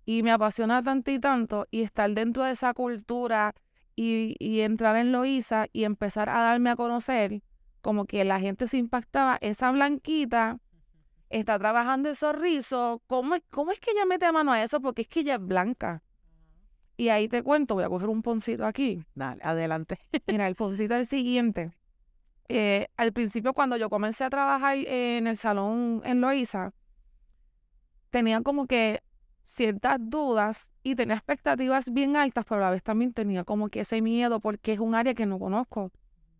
Y 0.06 0.24
me 0.24 0.32
apasiona 0.32 0.82
tanto 0.82 1.12
y 1.12 1.20
tanto 1.20 1.68
y 1.72 1.82
estar 1.82 2.10
dentro 2.12 2.44
de 2.44 2.52
esa 2.52 2.74
cultura 2.74 3.56
y, 3.96 4.36
y 4.40 4.62
entrar 4.62 4.96
en 4.96 5.12
Loisa 5.12 5.68
y 5.72 5.84
empezar 5.84 6.30
a 6.30 6.42
darme 6.42 6.70
a 6.70 6.76
conocer, 6.76 7.42
como 7.82 8.06
que 8.06 8.24
la 8.24 8.40
gente 8.40 8.68
se 8.68 8.78
impactaba, 8.78 9.38
esa 9.42 9.72
blanquita 9.72 10.60
está 11.30 11.58
trabajando 11.58 12.10
esos 12.10 12.36
rizos, 12.36 13.00
¿cómo, 13.08 13.36
¿cómo 13.50 13.72
es 13.72 13.80
que 13.80 13.92
ella 13.92 14.06
mete 14.06 14.32
mano 14.32 14.52
a 14.52 14.62
eso? 14.62 14.80
Porque 14.82 15.04
es 15.04 15.08
que 15.08 15.22
ella 15.22 15.36
es 15.36 15.46
blanca. 15.46 16.04
Y 16.96 17.10
ahí 17.10 17.28
te 17.28 17.42
cuento, 17.42 17.76
voy 17.76 17.84
a 17.84 17.90
coger 17.90 18.10
un 18.10 18.22
poncito 18.22 18.66
aquí. 18.66 19.04
Dale, 19.16 19.42
adelante. 19.44 20.00
Mira, 20.28 20.48
el 20.48 20.56
poncito 20.56 20.94
es 20.96 21.02
el 21.02 21.06
siguiente. 21.08 21.74
Eh, 22.50 22.88
al 22.98 23.14
principio, 23.14 23.54
cuando 23.54 23.78
yo 23.78 23.90
comencé 23.90 24.24
a 24.24 24.30
trabajar 24.30 24.78
en 24.78 25.28
el 25.28 25.38
salón 25.38 26.02
en 26.06 26.22
Loíza, 26.22 26.74
tenía 28.10 28.42
como 28.42 28.68
que 28.68 29.02
ciertas 29.42 29.98
dudas 30.00 30.72
y 30.84 30.96
tenía 30.96 31.16
expectativas 31.16 31.92
bien 31.92 32.16
altas, 32.16 32.46
pero 32.48 32.62
a 32.62 32.66
la 32.66 32.72
vez 32.72 32.84
también 32.84 33.14
tenía 33.14 33.44
como 33.44 33.70
que 33.70 33.82
ese 33.82 34.02
miedo 34.02 34.40
porque 34.40 34.74
es 34.74 34.80
un 34.80 34.96
área 34.96 35.14
que 35.14 35.26
no 35.26 35.40
conozco. 35.40 35.92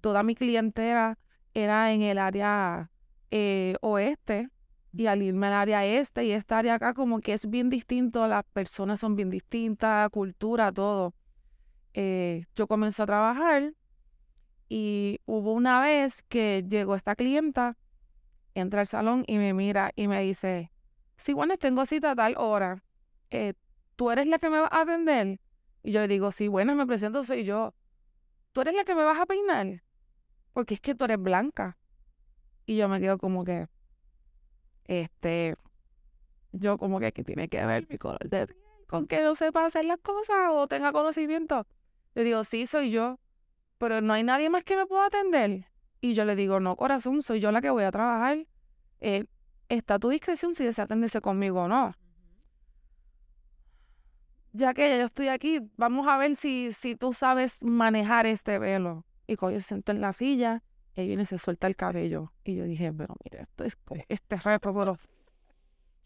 Toda 0.02 0.24
mi 0.24 0.36
clientela 0.36 1.18
era 1.54 1.92
en 1.92 2.02
el 2.02 2.18
área 2.18 2.92
eh, 3.32 3.76
oeste 3.82 4.50
y 4.96 5.08
al 5.08 5.24
irme 5.24 5.48
al 5.48 5.54
área 5.54 5.86
este 5.86 6.24
y 6.26 6.32
esta 6.32 6.60
área 6.60 6.76
acá 6.76 6.94
como 6.94 7.20
que 7.20 7.34
es 7.34 7.50
bien 7.50 7.70
distinto, 7.70 8.28
las 8.28 8.44
personas 8.46 9.00
son 9.00 9.16
bien 9.16 9.30
distintas, 9.30 10.10
cultura, 10.12 10.72
todo. 10.72 11.14
Eh, 11.94 12.46
yo 12.56 12.68
comencé 12.68 13.02
a 13.02 13.06
trabajar 13.08 13.74
y 14.70 15.20
hubo 15.26 15.54
una 15.54 15.82
vez 15.82 16.24
que 16.24 16.64
llegó 16.68 16.96
esta 16.96 17.16
clienta, 17.16 17.78
entra 18.54 18.82
al 18.82 18.88
salón 18.88 19.24
y 19.28 19.38
me 19.38 19.54
mira 19.54 19.92
y 19.96 20.08
me 20.08 20.22
dice, 20.22 20.72
sí, 21.18 21.34
bueno, 21.34 21.58
tengo 21.58 21.86
cita 21.86 22.12
a 22.12 22.16
tal 22.16 22.36
hora, 22.38 22.84
eh, 23.32 23.54
¿tú 23.96 24.12
eres 24.12 24.28
la 24.28 24.38
que 24.38 24.50
me 24.50 24.60
va 24.60 24.70
a 24.72 24.82
atender? 24.82 25.40
Y 25.82 25.92
yo 25.92 26.02
le 26.02 26.08
digo, 26.08 26.32
sí, 26.32 26.48
bueno, 26.48 26.76
me 26.76 26.86
presento, 26.86 27.24
soy 27.24 27.44
yo. 27.44 27.74
¿Tú 28.54 28.62
eres 28.62 28.76
la 28.76 28.86
que 28.86 28.96
me 28.96 29.04
vas 29.04 29.20
a 29.20 29.26
peinar? 29.26 29.84
Porque 30.54 30.76
es 30.76 30.80
que 30.80 30.96
tú 30.96 31.06
eres 31.06 31.20
blanca. 31.20 31.78
Y 32.66 32.78
yo 32.78 32.88
me 32.88 33.02
quedo 33.02 33.18
como 33.18 33.44
que, 33.44 33.68
este, 34.86 35.56
yo 36.52 36.78
como 36.78 37.00
que, 37.00 37.12
¿qué 37.12 37.24
tiene 37.24 37.48
que 37.50 37.66
ver 37.66 37.88
mi 37.90 37.98
color 37.98 38.30
de 38.30 38.48
piel 38.48 38.60
con 38.88 39.08
que 39.08 39.22
no 39.22 39.34
sepa 39.36 39.66
hacer 39.66 39.86
las 39.86 40.00
cosas 40.00 40.50
o 40.52 40.68
tenga 40.68 40.92
conocimiento? 40.92 41.66
Le 42.16 42.24
digo, 42.24 42.44
sí, 42.44 42.68
soy 42.68 42.92
yo, 42.92 43.20
pero 43.78 44.02
no 44.02 44.14
hay 44.14 44.24
nadie 44.24 44.50
más 44.50 44.64
que 44.64 44.78
me 44.78 44.86
pueda 44.86 45.08
atender. 45.08 45.66
Y 46.00 46.14
yo 46.14 46.26
le 46.26 46.36
digo, 46.36 46.60
no, 46.60 46.76
corazón, 46.76 47.22
soy 47.22 47.40
yo 47.40 47.52
la 47.52 47.62
que 47.62 47.70
voy 47.70 47.86
a 47.86 47.92
trabajar. 47.92 48.46
Eh, 49.00 49.26
está 49.70 49.96
a 49.96 50.00
tu 50.00 50.10
discreción 50.10 50.54
si 50.54 50.64
desea 50.64 50.86
atenderse 50.86 51.22
conmigo 51.22 51.62
o 51.62 51.68
no. 51.68 51.94
Ya 54.52 54.74
que 54.74 55.00
yo 55.00 55.06
estoy 55.06 55.30
aquí, 55.30 55.60
vamos 55.78 56.08
a 56.08 56.18
ver 56.18 56.36
si, 56.36 56.72
si 56.72 56.96
tú 56.96 57.14
sabes 57.14 57.64
manejar 57.64 58.28
este 58.28 58.60
velo. 58.60 59.06
Y 59.26 59.36
cuando 59.38 59.60
se 59.60 59.66
siento 59.66 59.92
en 59.92 60.02
la 60.02 60.14
silla, 60.14 60.62
y 60.96 61.08
viene 61.08 61.24
y 61.24 61.26
se 61.26 61.38
suelta 61.38 61.68
el 61.68 61.76
cabello. 61.76 62.32
Y 62.44 62.56
yo 62.56 62.66
dije, 62.66 62.94
pero 62.94 63.16
mire, 63.24 63.42
esto 63.42 63.64
es 63.64 63.78
este 64.08 64.38
reto, 64.38 64.74
pero 64.74 64.98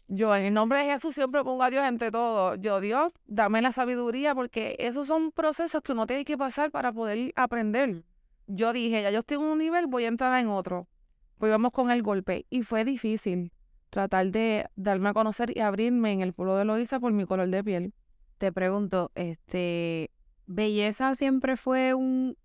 yo 0.08 0.34
en 0.34 0.46
el 0.46 0.54
nombre 0.54 0.78
de 0.78 0.86
Jesús 0.86 1.14
siempre 1.14 1.44
pongo 1.44 1.62
a 1.62 1.70
Dios 1.70 1.84
entre 1.84 2.10
todo. 2.10 2.54
Yo, 2.54 2.80
Dios, 2.80 3.12
dame 3.26 3.60
la 3.60 3.72
sabiduría 3.72 4.34
porque 4.34 4.76
esos 4.78 5.06
son 5.06 5.32
procesos 5.32 5.82
que 5.82 5.92
uno 5.92 6.06
tiene 6.06 6.24
que 6.24 6.38
pasar 6.38 6.70
para 6.70 6.92
poder 6.92 7.32
aprender. 7.36 8.02
Yo 8.46 8.72
dije, 8.72 9.02
ya 9.02 9.10
yo 9.10 9.20
estoy 9.20 9.36
en 9.36 9.42
un 9.42 9.58
nivel, 9.58 9.86
voy 9.86 10.04
a 10.04 10.08
entrar 10.08 10.40
en 10.40 10.48
otro. 10.48 10.88
Pues 11.36 11.52
vamos 11.52 11.72
con 11.72 11.90
el 11.90 12.02
golpe. 12.02 12.46
Y 12.48 12.62
fue 12.62 12.84
difícil 12.86 13.52
tratar 13.90 14.30
de 14.30 14.66
darme 14.76 15.10
a 15.10 15.14
conocer 15.14 15.56
y 15.56 15.60
abrirme 15.60 16.12
en 16.12 16.22
el 16.22 16.32
pueblo 16.32 16.56
de 16.56 16.64
Loisa 16.64 16.98
por 16.98 17.12
mi 17.12 17.26
color 17.26 17.48
de 17.48 17.62
piel. 17.62 17.94
Te 18.38 18.50
pregunto, 18.50 19.10
este, 19.14 20.10
¿belleza 20.46 21.14
siempre 21.14 21.56
fue 21.56 21.92
un, 21.92 22.36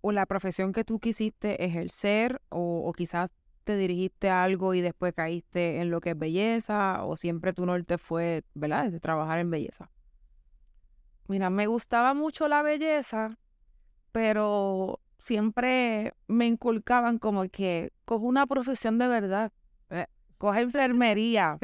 o 0.00 0.12
la 0.12 0.26
profesión 0.26 0.72
que 0.72 0.84
tú 0.84 1.00
quisiste 1.00 1.64
ejercer 1.64 2.40
o, 2.48 2.92
quizás 2.96 3.30
te 3.64 3.76
dirigiste 3.76 4.30
a 4.30 4.44
algo 4.44 4.74
y 4.74 4.80
después 4.80 5.12
caíste 5.12 5.80
en 5.80 5.90
lo 5.90 6.00
que 6.00 6.10
es 6.10 6.18
belleza 6.18 7.04
o 7.04 7.16
siempre 7.16 7.52
tu 7.52 7.66
norte 7.66 7.98
fue, 7.98 8.44
¿verdad?, 8.54 8.90
de 8.90 9.00
trabajar 9.00 9.38
en 9.40 9.50
belleza. 9.50 9.90
Mira, 11.26 11.50
me 11.50 11.66
gustaba 11.66 12.14
mucho 12.14 12.48
la 12.48 12.62
belleza, 12.62 13.36
pero 14.12 15.00
siempre 15.18 16.14
me 16.26 16.46
inculcaban 16.46 17.18
como 17.18 17.46
que 17.48 17.92
coge 18.06 18.24
una 18.24 18.46
profesión 18.46 18.96
de 18.96 19.08
verdad, 19.08 19.52
eh, 19.90 20.06
coge 20.38 20.60
enfermería. 20.60 21.58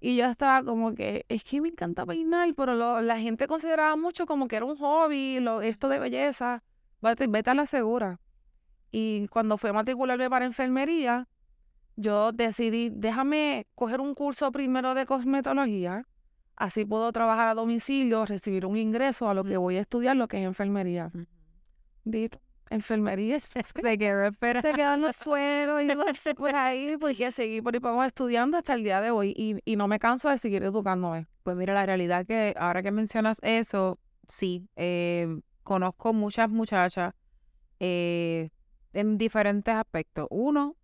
y 0.00 0.16
yo 0.16 0.24
estaba 0.26 0.64
como 0.64 0.96
que, 0.96 1.24
es 1.28 1.44
que 1.44 1.60
me 1.60 1.68
encanta 1.68 2.04
peinar, 2.04 2.52
pero 2.56 3.00
la 3.00 3.18
gente 3.20 3.46
consideraba 3.46 3.94
mucho 3.94 4.26
como 4.26 4.48
que 4.48 4.56
era 4.56 4.64
un 4.64 4.76
hobby, 4.76 5.38
lo, 5.38 5.62
esto 5.62 5.88
de 5.88 6.00
belleza 6.00 6.64
vete, 7.04 7.50
a 7.50 7.54
la 7.54 7.66
segura. 7.66 8.20
Y 8.90 9.28
cuando 9.28 9.58
fui 9.58 9.70
a 9.70 9.72
matricularme 9.72 10.30
para 10.30 10.44
enfermería, 10.44 11.28
yo 11.96 12.32
decidí, 12.32 12.90
déjame 12.90 13.66
coger 13.74 14.00
un 14.00 14.14
curso 14.14 14.50
primero 14.50 14.94
de 14.94 15.06
cosmetología, 15.06 16.06
así 16.56 16.84
puedo 16.84 17.12
trabajar 17.12 17.48
a 17.48 17.54
domicilio, 17.54 18.24
recibir 18.24 18.66
un 18.66 18.76
ingreso 18.76 19.28
a 19.28 19.34
lo 19.34 19.44
que 19.44 19.56
voy 19.56 19.76
a 19.76 19.80
estudiar, 19.80 20.16
lo 20.16 20.28
que 20.28 20.38
es 20.38 20.44
enfermería. 20.44 21.10
Dito, 22.04 22.38
enfermería 22.70 23.38
se, 23.40 23.62
quedó, 23.98 24.30
se 24.62 24.72
quedó 24.72 24.94
en 24.94 25.00
los 25.00 25.16
suelos 25.16 25.82
y 25.82 26.34
por 26.34 26.54
ahí, 26.54 26.96
porque 26.98 27.30
seguí 27.30 27.60
por 27.60 27.74
ahí 27.74 27.80
vamos 27.80 28.06
estudiando 28.06 28.56
hasta 28.58 28.74
el 28.74 28.82
día 28.82 29.00
de 29.00 29.10
hoy 29.10 29.34
y, 29.36 29.56
y 29.64 29.76
no 29.76 29.88
me 29.88 29.98
canso 29.98 30.28
de 30.30 30.38
seguir 30.38 30.62
educándome. 30.62 31.26
Pues 31.42 31.56
mira, 31.56 31.74
la 31.74 31.86
realidad 31.86 32.26
que 32.26 32.54
ahora 32.56 32.82
que 32.82 32.90
mencionas 32.90 33.38
eso, 33.42 33.98
sí, 34.28 34.68
eh, 34.76 35.40
conozco 35.64 36.12
muchas 36.12 36.48
muchachas 36.48 37.14
eh, 37.80 38.50
en 38.92 39.18
diferentes 39.18 39.74
aspectos. 39.74 40.28
Uno, 40.30 40.76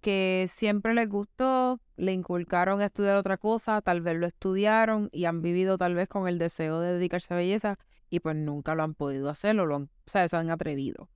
que 0.00 0.46
siempre 0.50 0.94
les 0.94 1.08
gustó, 1.08 1.80
le 1.96 2.12
inculcaron 2.12 2.80
estudiar 2.80 3.16
otra 3.16 3.36
cosa, 3.36 3.82
tal 3.82 4.00
vez 4.00 4.16
lo 4.16 4.26
estudiaron 4.26 5.08
y 5.12 5.26
han 5.26 5.42
vivido 5.42 5.76
tal 5.76 5.94
vez 5.94 6.08
con 6.08 6.28
el 6.28 6.38
deseo 6.38 6.80
de 6.80 6.94
dedicarse 6.94 7.34
a 7.34 7.36
belleza 7.36 7.78
y 8.10 8.20
pues 8.20 8.36
nunca 8.36 8.74
lo 8.74 8.82
han 8.82 8.94
podido 8.94 9.28
hacer 9.28 9.58
o, 9.58 9.66
lo 9.66 9.76
o 9.76 9.88
sea, 10.06 10.26
se 10.28 10.36
han 10.36 10.50
atrevido. 10.50 11.08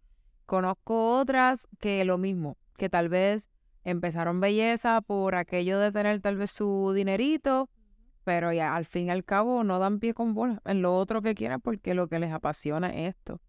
Conozco 0.47 1.19
otras 1.19 1.69
que 1.79 2.05
lo 2.05 2.19
mismo, 2.19 2.57
que 2.77 2.89
tal 2.89 3.09
vez 3.09 3.51
empezaron 3.85 4.41
belleza 4.41 5.01
por 5.03 5.35
aquello 5.35 5.79
de 5.79 5.93
tener 5.93 6.21
tal 6.21 6.37
vez 6.37 6.51
su 6.51 6.93
dinerito 6.95 7.69
pero 8.29 8.53
ya 8.53 8.77
al 8.77 8.85
fin 8.85 9.07
y 9.07 9.11
al 9.11 9.25
cabo 9.25 9.65
no 9.65 9.79
dan 9.79 10.01
pie 10.01 10.13
con 10.13 10.35
bola 10.35 10.61
en 10.67 10.83
lo 10.83 10.95
otro 10.95 11.23
que 11.23 11.35
quieran 11.35 11.63
porque 11.63 11.95
lo 11.95 12.09
que 12.09 12.19
les 12.19 12.31
apasiona 12.31 12.91
es 12.91 13.17
esto. 13.17 13.41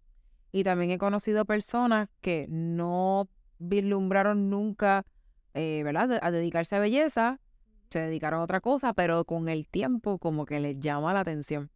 Y 0.54 0.64
también 0.64 0.90
he 0.92 0.98
conocido 0.98 1.44
personas 1.44 2.08
que 2.22 2.46
no 2.48 3.28
vislumbraron 3.58 4.50
nunca, 4.50 5.06
eh, 5.54 5.82
¿verdad?, 5.84 6.20
a 6.22 6.32
dedicarse 6.32 6.78
a 6.78 6.80
belleza, 6.80 7.42
se 7.90 8.00
dedicaron 8.00 8.40
a 8.40 8.44
otra 8.44 8.62
cosa, 8.62 8.94
pero 8.94 9.26
con 9.26 9.50
el 9.50 9.68
tiempo 9.68 10.18
como 10.18 10.46
que 10.46 10.62
les 10.62 10.80
llama 10.80 11.14
la 11.14 11.20
atención. 11.20 11.70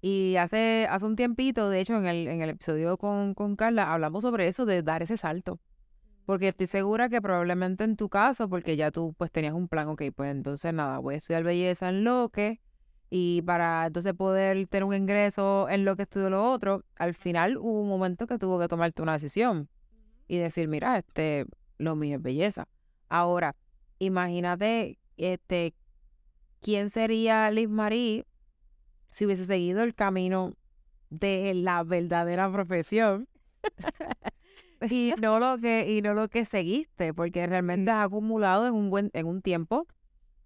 Y 0.00 0.36
hace, 0.36 0.86
hace 0.88 1.04
un 1.04 1.16
tiempito, 1.16 1.68
de 1.68 1.80
hecho, 1.80 1.98
en 1.98 2.06
el, 2.06 2.28
en 2.28 2.40
el 2.40 2.48
episodio 2.48 2.96
con, 2.96 3.34
con 3.34 3.56
Carla, 3.56 3.92
hablamos 3.92 4.22
sobre 4.22 4.48
eso, 4.48 4.64
de 4.64 4.82
dar 4.82 5.02
ese 5.02 5.18
salto. 5.18 5.60
Porque 6.28 6.48
estoy 6.48 6.66
segura 6.66 7.08
que 7.08 7.22
probablemente 7.22 7.84
en 7.84 7.96
tu 7.96 8.10
caso, 8.10 8.50
porque 8.50 8.76
ya 8.76 8.90
tú 8.90 9.14
pues 9.16 9.30
tenías 9.32 9.54
un 9.54 9.66
plan, 9.66 9.88
ok, 9.88 10.02
pues 10.14 10.30
entonces 10.30 10.74
nada, 10.74 10.98
voy 10.98 11.14
a 11.14 11.16
estudiar 11.16 11.42
belleza 11.42 11.88
en 11.88 12.04
lo 12.04 12.28
que, 12.28 12.60
y 13.08 13.40
para 13.40 13.86
entonces 13.86 14.12
poder 14.12 14.66
tener 14.66 14.84
un 14.84 14.94
ingreso 14.94 15.70
en 15.70 15.86
lo 15.86 15.96
que 15.96 16.02
estudio 16.02 16.28
lo 16.28 16.52
otro, 16.52 16.84
al 16.96 17.14
final 17.14 17.56
hubo 17.56 17.80
un 17.80 17.88
momento 17.88 18.26
que 18.26 18.36
tuvo 18.36 18.60
que 18.60 18.68
tomarte 18.68 19.00
una 19.00 19.14
decisión 19.14 19.70
y 20.26 20.36
decir, 20.36 20.68
mira, 20.68 20.98
este, 20.98 21.46
lo 21.78 21.96
mío 21.96 22.18
es 22.18 22.22
belleza. 22.22 22.68
Ahora, 23.08 23.56
imagínate, 23.98 24.98
este, 25.16 25.72
¿quién 26.60 26.90
sería 26.90 27.50
Liz 27.50 27.70
Marie 27.70 28.26
si 29.08 29.24
hubiese 29.24 29.46
seguido 29.46 29.82
el 29.82 29.94
camino 29.94 30.52
de 31.08 31.54
la 31.54 31.82
verdadera 31.84 32.52
profesión? 32.52 33.28
y 34.90 35.12
no 35.20 35.38
lo 35.38 35.58
que 35.58 35.90
y 35.90 36.02
no 36.02 36.14
lo 36.14 36.28
que 36.28 36.44
seguiste, 36.44 37.14
porque 37.14 37.46
realmente 37.46 37.90
has 37.90 38.06
acumulado 38.06 38.66
en 38.66 38.74
un 38.74 38.90
buen 38.90 39.10
en 39.14 39.26
un 39.26 39.42
tiempo 39.42 39.86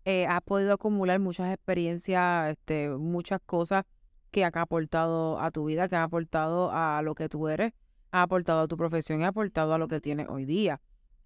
eh, 0.05 0.27
has 0.27 0.41
podido 0.43 0.73
acumular 0.73 1.21
muchas 1.21 1.53
experiencias, 1.53 2.51
este, 2.51 2.91
muchas 2.91 3.41
cosas 3.47 3.85
que 4.33 4.45
han 4.45 4.57
aportado 4.59 5.39
a 5.41 5.51
tu 5.51 5.67
vida, 5.67 5.89
que 5.89 5.95
han 5.95 6.03
aportado 6.03 6.71
a 6.73 7.03
lo 7.03 7.15
que 7.15 7.29
tú 7.29 7.49
eres, 7.49 7.73
ha 8.11 8.23
aportado 8.23 8.62
a 8.62 8.69
tu 8.69 8.77
profesión 8.77 9.21
y 9.21 9.25
ha 9.25 9.29
aportado 9.29 9.75
a 9.75 9.79
lo 9.79 9.87
que 9.87 10.01
tienes 10.01 10.27
hoy 10.29 10.45
día. 10.45 10.81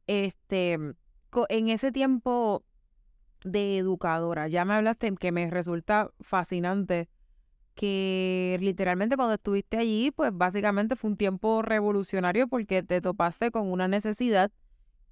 Este, 0.07 0.75
en 0.75 1.69
ese 1.69 1.91
tiempo 1.91 2.65
de 3.45 3.79
educadora, 3.79 4.49
ya 4.49 4.65
me 4.65 4.75
hablaste 4.75 5.15
que 5.15 5.33
me 5.33 5.51
resulta 5.51 6.11
fascinante 6.21 7.09
que 7.77 8.57
literalmente 8.61 9.17
cuando 9.17 9.35
estuviste 9.35 9.77
allí, 9.77 10.11
pues 10.11 10.31
básicamente 10.35 10.97
fue 10.97 11.11
un 11.11 11.17
tiempo 11.17 11.61
revolucionario 11.61 12.49
porque 12.49 12.83
te 12.83 13.03
topaste 13.03 13.51
con 13.51 13.71
una 13.71 13.87
necesidad 13.87 14.51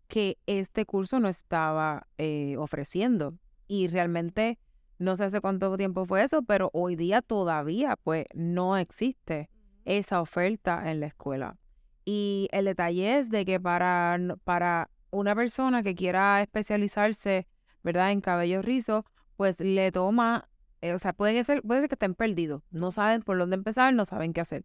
que 0.09 0.38
este 0.47 0.87
curso 0.87 1.21
no 1.21 1.28
estaba 1.28 2.06
eh, 2.16 2.56
ofreciendo. 2.59 3.35
Y 3.68 3.88
realmente 3.88 4.59
no 4.99 5.14
sé 5.16 5.25
hace 5.25 5.42
cuánto 5.42 5.76
tiempo 5.76 6.06
fue 6.06 6.23
eso, 6.23 6.42
pero 6.42 6.71
hoy 6.73 6.97
día 6.97 7.21
todavía 7.21 7.97
pues 8.02 8.25
no 8.35 8.78
existe 8.78 9.50
esa 9.85 10.23
oferta 10.23 10.90
en 10.90 11.00
la 11.00 11.06
escuela. 11.06 11.59
Y 12.06 12.49
el 12.50 12.64
detalle 12.64 13.18
es 13.18 13.28
de 13.28 13.44
que 13.44 13.61
para, 13.61 14.18
para 14.44 14.90
una 15.11 15.35
persona 15.35 15.83
que 15.83 15.94
quiera 15.94 16.40
especializarse, 16.40 17.47
¿verdad? 17.83 18.11
En 18.11 18.23
cabello 18.23 18.62
rizo, 18.62 19.04
pues 19.37 19.61
le 19.61 19.92
toma, 19.92 20.49
o 20.93 20.99
sea, 20.99 21.12
puede 21.12 21.45
ser, 21.45 21.62
puede 21.62 21.81
ser 21.81 21.88
que 21.88 21.95
estén 21.95 22.14
perdidos, 22.14 22.62
no 22.71 22.93
saben 22.93 23.23
por 23.23 23.38
dónde 23.38 23.57
empezar, 23.57 23.95
no 23.95 24.05
saben 24.05 24.33
qué 24.33 24.41
hacer. 24.41 24.64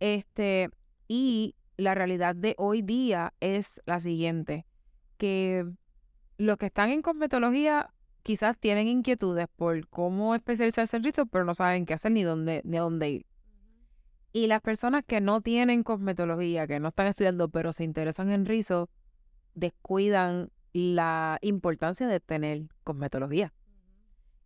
Este, 0.00 0.70
y 1.08 1.56
la 1.76 1.94
realidad 1.94 2.34
de 2.34 2.54
hoy 2.58 2.82
día 2.82 3.34
es 3.40 3.80
la 3.86 4.00
siguiente, 4.00 4.66
que 5.16 5.66
los 6.38 6.56
que 6.56 6.66
están 6.66 6.90
en 6.90 7.02
cosmetología 7.02 7.92
quizás 8.22 8.58
tienen 8.58 8.88
inquietudes 8.88 9.46
por 9.56 9.88
cómo 9.88 10.34
especializarse 10.34 10.96
en 10.96 11.04
rizo, 11.04 11.26
pero 11.26 11.44
no 11.44 11.54
saben 11.54 11.86
qué 11.86 11.94
hacer 11.94 12.12
ni 12.12 12.22
dónde, 12.22 12.62
ni 12.64 12.76
dónde 12.78 13.10
ir. 13.10 13.26
Y 14.32 14.46
las 14.46 14.60
personas 14.60 15.02
que 15.06 15.20
no 15.20 15.40
tienen 15.40 15.82
cosmetología, 15.82 16.66
que 16.66 16.78
no 16.78 16.88
están 16.88 17.06
estudiando, 17.06 17.48
pero 17.48 17.72
se 17.72 17.84
interesan 17.84 18.30
en 18.30 18.44
rizo, 18.44 18.90
descuidan 19.54 20.50
la 20.72 21.38
importancia 21.40 22.06
de 22.06 22.20
tener 22.20 22.68
cosmetología. 22.84 23.52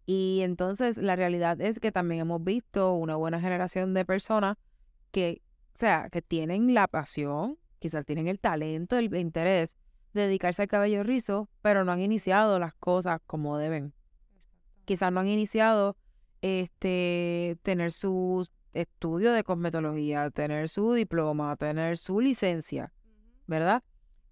Y 0.07 0.41
entonces 0.43 0.97
la 0.97 1.17
realidad 1.17 1.61
es 1.61 1.79
que 1.79 1.93
también 1.93 2.23
hemos 2.23 2.43
visto 2.43 2.93
una 2.95 3.17
buena 3.17 3.41
generación 3.41 3.95
de 3.95 4.05
personas 4.05 4.57
que, 5.11 5.43
o 5.75 5.79
sea, 5.79 6.09
que 6.11 6.23
tienen 6.23 6.75
la 6.75 6.89
pasión, 6.89 7.59
quizás 7.79 8.05
tienen 8.05 8.29
el 8.29 8.41
talento, 8.41 8.97
el 8.97 9.15
interés 9.15 9.77
dedicarse 10.13 10.63
al 10.63 10.69
cabello 10.69 11.03
rizo, 11.03 11.49
pero 11.63 11.85
no 11.85 11.93
han 11.93 12.01
iniciado 12.01 12.59
las 12.59 12.75
cosas 12.75 13.21
como 13.27 13.57
deben. 13.59 13.95
Quizás 14.85 15.13
no 15.13 15.21
han 15.21 15.29
iniciado 15.29 15.97
este 16.43 17.57
tener 17.63 17.93
su 17.93 18.47
estudio 18.73 19.33
de 19.33 19.45
cosmetología, 19.45 20.31
tener 20.31 20.69
su 20.69 20.93
diploma, 20.93 21.57
tener 21.57 21.97
su 21.97 22.21
licencia, 22.21 22.93
¿verdad? 23.47 23.83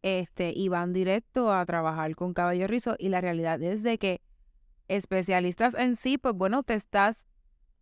Este, 0.02 0.52
y 0.54 0.68
van 0.68 0.92
directo 0.92 1.52
a 1.52 1.64
trabajar 1.66 2.14
con 2.16 2.32
cabello 2.32 2.66
rizo 2.66 2.96
y 2.98 3.10
la 3.10 3.20
realidad 3.20 3.62
es 3.62 3.82
de 3.82 3.98
que 3.98 4.22
especialistas 4.90 5.75
en 5.75 5.97
sí, 5.97 6.18
pues 6.18 6.35
bueno, 6.35 6.62
te 6.62 6.75
estás 6.75 7.26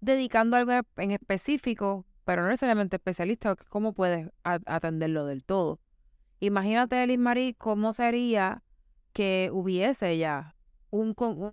dedicando 0.01 0.57
a 0.57 0.61
algo 0.61 0.73
en 0.97 1.11
específico, 1.11 2.05
pero 2.25 2.43
no 2.43 2.49
necesariamente 2.49 2.97
especialista, 2.97 3.57
¿cómo 3.71 3.95
puedes 3.95 4.29
atenderlo 4.45 5.25
del 5.25 5.43
todo? 5.45 5.81
Imagínate, 6.41 7.03
Elis 7.03 7.19
Marie, 7.19 7.55
cómo 7.55 7.93
sería 7.93 8.63
que 9.13 9.51
hubiese 9.53 10.19
ya 10.19 10.55
un, 10.91 11.15
un 11.19 11.53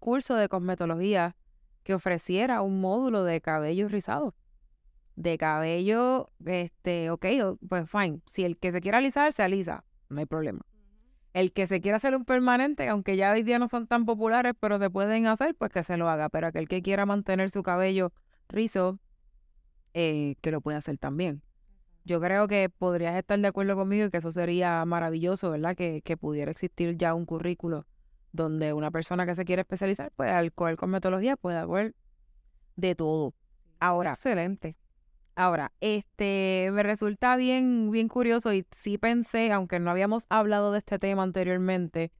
curso 0.00 0.34
de 0.34 0.48
cosmetología 0.48 1.36
que 1.84 1.94
ofreciera 1.94 2.60
un 2.62 2.80
módulo 2.80 3.22
de 3.22 3.40
cabello 3.40 3.88
rizado. 3.88 4.34
De 5.14 5.38
cabello, 5.38 6.30
este, 6.44 7.10
ok, 7.10 7.26
pues 7.66 7.88
fine. 7.88 8.20
Si 8.26 8.44
el 8.44 8.58
que 8.58 8.72
se 8.72 8.80
quiera 8.80 8.98
alisar, 8.98 9.32
se 9.32 9.44
alisa, 9.44 9.84
no 10.08 10.18
hay 10.18 10.26
problema. 10.26 10.66
El 11.36 11.52
que 11.52 11.66
se 11.66 11.80
quiera 11.82 11.98
hacer 11.98 12.16
un 12.16 12.24
permanente, 12.24 12.88
aunque 12.88 13.16
ya 13.16 13.32
hoy 13.32 13.42
día 13.42 13.58
no 13.58 13.68
son 13.68 13.86
tan 13.86 14.06
populares, 14.06 14.54
pero 14.58 14.78
se 14.78 14.88
pueden 14.88 15.26
hacer, 15.26 15.54
pues 15.54 15.70
que 15.70 15.82
se 15.82 15.96
lo 15.98 16.08
haga. 16.08 16.30
Pero 16.30 16.46
aquel 16.46 16.66
que 16.66 16.80
quiera 16.80 17.04
mantener 17.04 17.50
su 17.50 17.62
cabello 17.62 18.12
rizo, 18.48 18.98
eh, 19.92 20.36
que 20.40 20.50
lo 20.50 20.60
puede 20.60 20.78
hacer 20.78 20.96
también 20.98 21.42
yo 22.06 22.20
creo 22.20 22.46
que 22.46 22.70
podrías 22.70 23.16
estar 23.16 23.38
de 23.38 23.48
acuerdo 23.48 23.74
conmigo 23.74 24.06
y 24.06 24.10
que 24.10 24.18
eso 24.18 24.30
sería 24.30 24.84
maravilloso, 24.84 25.50
¿verdad? 25.50 25.74
Que, 25.74 26.02
que 26.02 26.16
pudiera 26.16 26.52
existir 26.52 26.96
ya 26.96 27.14
un 27.14 27.26
currículo 27.26 27.84
donde 28.30 28.72
una 28.72 28.92
persona 28.92 29.26
que 29.26 29.34
se 29.34 29.44
quiere 29.44 29.62
especializar, 29.62 30.12
pues 30.14 30.30
al 30.30 30.52
coger 30.52 30.76
cosmetología 30.76 31.36
pueda 31.36 31.62
haber 31.62 31.96
de 32.76 32.94
todo. 32.94 33.34
Ahora. 33.80 34.10
Excelente. 34.10 34.76
Ahora, 35.38 35.70
este, 35.80 36.70
me 36.72 36.82
resulta 36.82 37.36
bien, 37.36 37.90
bien 37.90 38.08
curioso 38.08 38.54
y 38.54 38.66
sí 38.70 38.96
pensé, 38.96 39.52
aunque 39.52 39.78
no 39.78 39.90
habíamos 39.90 40.24
hablado 40.30 40.72
de 40.72 40.78
este 40.78 40.98
tema 40.98 41.22
anteriormente, 41.22 42.10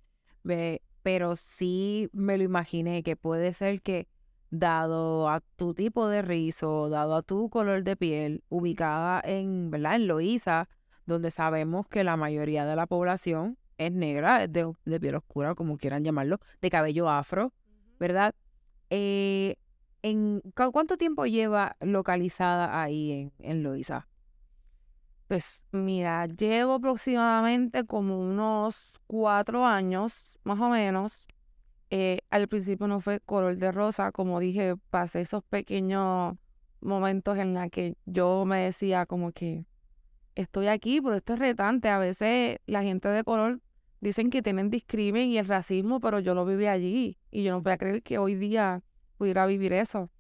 pero 1.03 1.35
sí 1.35 2.11
me 2.13 2.37
lo 2.37 2.45
imaginé 2.45 3.03
que 3.03 3.17
puede 3.17 3.55
ser 3.55 3.81
que 3.81 4.07
dado 4.51 5.31
a 5.31 5.41
tu 5.57 5.73
tipo 5.73 6.09
de 6.09 6.21
rizo, 6.21 6.91
dado 6.91 7.17
a 7.17 7.23
tu 7.23 7.49
color 7.49 7.85
de 7.85 7.97
piel, 7.97 8.45
ubicada 8.51 9.23
en, 9.25 9.71
¿verdad? 9.71 9.97
En 9.97 10.09
Loíza, 10.09 10.69
donde 11.07 11.31
sabemos 11.31 11.89
que 11.89 12.05
la 12.05 12.19
mayoría 12.19 12.67
de 12.67 12.77
la 12.77 12.87
población 12.87 13.57
es 13.79 13.93
negra, 13.93 14.45
es 14.45 14.53
de, 14.53 15.01
piel 15.01 15.15
oscura, 15.15 15.55
como 15.55 15.79
quieran 15.79 16.05
llamarlo, 16.05 16.39
de 16.61 16.69
cabello 16.69 17.09
afro, 17.09 17.55
¿verdad? 17.99 18.35
Eh, 18.91 19.57
en, 20.11 20.43
¿Cuánto 20.55 20.97
tiempo 20.97 21.27
lleva 21.27 21.77
localizada 21.81 22.81
ahí 22.81 23.31
en, 23.39 23.63
en? 23.63 23.63
Pues 25.29 25.67
mira, 25.73 26.27
llevo 26.27 26.75
aproximadamente 26.75 27.85
como 27.85 28.21
unos 28.21 29.01
cuatro 29.07 29.67
años, 29.67 30.39
más 30.45 30.61
o 30.61 30.69
menos, 30.69 31.27
eh, 31.91 32.21
al 32.31 32.47
principio 32.47 32.87
no 32.87 33.01
fue 33.01 33.21
color 33.21 33.57
de 33.57 33.73
rosa, 33.73 34.13
como 34.13 34.39
dije, 34.39 34.77
pasé 34.91 35.23
esos 35.23 35.43
pequeños 35.45 36.37
momentos 36.81 37.39
en 37.39 37.55
los 37.55 37.71
que 37.71 37.97
yo 38.05 38.45
me 38.45 38.61
decía 38.61 39.07
como 39.07 39.33
que 39.33 39.65
estoy 40.37 40.69
aquí, 40.69 41.01
pero 41.01 41.15
esto 41.17 41.35
es 41.35 41.39
retante. 41.41 41.89
A 41.89 41.99
veces 41.99 42.59
la 42.67 42.83
gente 42.83 43.09
de 43.09 43.25
color 43.25 43.61
dicen 44.01 44.31
que 44.31 44.43
tienen 44.43 44.71
discrimen 44.71 45.31
y 45.31 45.39
el 45.39 45.47
racismo, 45.47 45.99
pero 46.01 46.21
yo 46.21 46.35
lo 46.35 46.45
viví 46.45 46.67
allí 46.67 47.19
y 47.33 47.43
yo 47.43 47.53
no 47.53 47.63
voy 47.63 47.73
a 47.73 47.79
creer 47.79 48.03
que 48.03 48.19
hoy 48.19 48.37
día 48.37 48.83
pudiera 49.17 49.47
vivir 49.47 49.73
eso. 49.73 50.11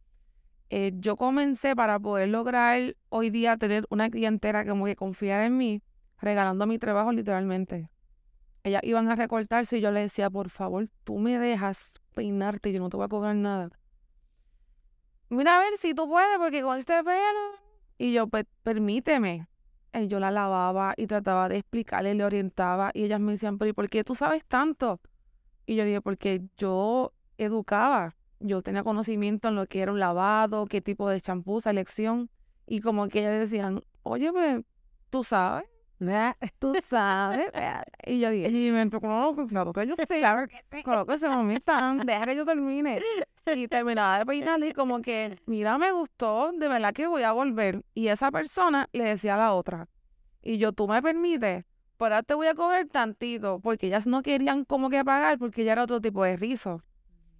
Eh, 0.70 0.92
yo 0.96 1.16
comencé 1.16 1.76
para 1.76 1.98
poder 1.98 2.28
lograr 2.28 2.96
hoy 3.08 3.30
día 3.30 3.56
tener 3.56 3.86
una 3.90 4.10
clientela 4.10 4.66
como 4.66 4.86
que 4.86 4.96
confiar 4.96 5.42
en 5.42 5.56
mí, 5.56 5.82
regalando 6.20 6.66
mi 6.66 6.78
trabajo 6.78 7.12
literalmente 7.12 7.88
ellas 8.66 8.82
iban 8.82 9.08
a 9.08 9.14
recortarse 9.14 9.78
y 9.78 9.80
yo 9.80 9.92
le 9.92 10.00
decía, 10.00 10.28
por 10.28 10.50
favor, 10.50 10.88
tú 11.04 11.18
me 11.18 11.38
dejas 11.38 12.00
peinarte, 12.14 12.72
yo 12.72 12.80
no 12.80 12.88
te 12.88 12.96
voy 12.96 13.06
a 13.06 13.08
cobrar 13.08 13.36
nada. 13.36 13.70
Mira 15.28 15.56
a 15.56 15.60
ver 15.60 15.78
si 15.78 15.94
tú 15.94 16.08
puedes, 16.08 16.36
porque 16.38 16.62
con 16.62 16.76
este 16.76 17.02
pelo. 17.04 17.52
Y 17.96 18.12
yo, 18.12 18.26
pues, 18.26 18.44
permíteme. 18.64 19.46
Y 19.94 20.08
yo 20.08 20.18
la 20.18 20.32
lavaba 20.32 20.94
y 20.96 21.06
trataba 21.06 21.48
de 21.48 21.58
explicarle, 21.58 22.14
le 22.14 22.24
orientaba. 22.24 22.90
Y 22.92 23.04
ellas 23.04 23.20
me 23.20 23.32
decían, 23.32 23.56
pero 23.56 23.70
¿y 23.70 23.72
por 23.72 23.88
qué 23.88 24.02
tú 24.02 24.16
sabes 24.16 24.44
tanto? 24.44 25.00
Y 25.64 25.76
yo 25.76 25.84
dije, 25.84 26.00
porque 26.00 26.42
yo 26.56 27.12
educaba. 27.38 28.16
Yo 28.40 28.62
tenía 28.62 28.84
conocimiento 28.84 29.48
en 29.48 29.54
lo 29.56 29.66
que 29.66 29.80
era 29.80 29.92
un 29.92 29.98
lavado, 29.98 30.66
qué 30.66 30.80
tipo 30.80 31.08
de 31.08 31.20
champú, 31.20 31.60
selección. 31.60 32.30
Y 32.66 32.80
como 32.80 33.08
que 33.08 33.20
ellas 33.20 33.38
decían, 33.38 33.82
oye, 34.02 34.32
pues, 34.32 34.62
tú 35.10 35.24
sabes. 35.24 35.66
Tú 36.58 36.74
sabes. 36.82 37.50
y 38.06 38.20
yo 38.20 38.30
dije, 38.30 38.50
y 38.50 38.70
me 38.70 38.82
entró 38.82 39.00
como, 39.00 39.46
claro 39.46 39.72
que 39.72 39.86
yo 39.86 39.96
sé. 39.96 40.06
Claro 40.06 40.46
que 40.46 40.56
sí. 40.70 40.82
Claro 40.82 41.06
que 41.06 41.18
se 41.18 41.28
me 41.28 41.60
deja 42.04 42.26
que 42.26 42.36
yo 42.36 42.44
termine. 42.44 43.00
Y 43.54 43.68
terminaba 43.68 44.18
de 44.18 44.26
peinar 44.26 44.62
y 44.64 44.72
como 44.72 45.00
que, 45.00 45.38
mira, 45.46 45.78
me 45.78 45.92
gustó, 45.92 46.50
de 46.52 46.68
verdad 46.68 46.92
que 46.92 47.06
voy 47.06 47.22
a 47.22 47.32
volver. 47.32 47.84
Y 47.94 48.08
esa 48.08 48.30
persona 48.30 48.88
le 48.92 49.04
decía 49.04 49.36
a 49.36 49.38
la 49.38 49.54
otra, 49.54 49.88
y 50.42 50.58
yo, 50.58 50.72
tú 50.72 50.86
me 50.88 51.00
permites, 51.00 51.64
pero 51.96 52.14
ahora 52.16 52.22
te 52.22 52.34
voy 52.34 52.48
a 52.48 52.54
coger 52.54 52.88
tantito, 52.88 53.60
porque 53.60 53.86
ellas 53.86 54.06
no 54.06 54.22
querían 54.22 54.64
como 54.64 54.90
que 54.90 55.04
pagar, 55.04 55.38
porque 55.38 55.64
ya 55.64 55.72
era 55.72 55.84
otro 55.84 56.00
tipo 56.00 56.24
de 56.24 56.36
rizo. 56.36 56.82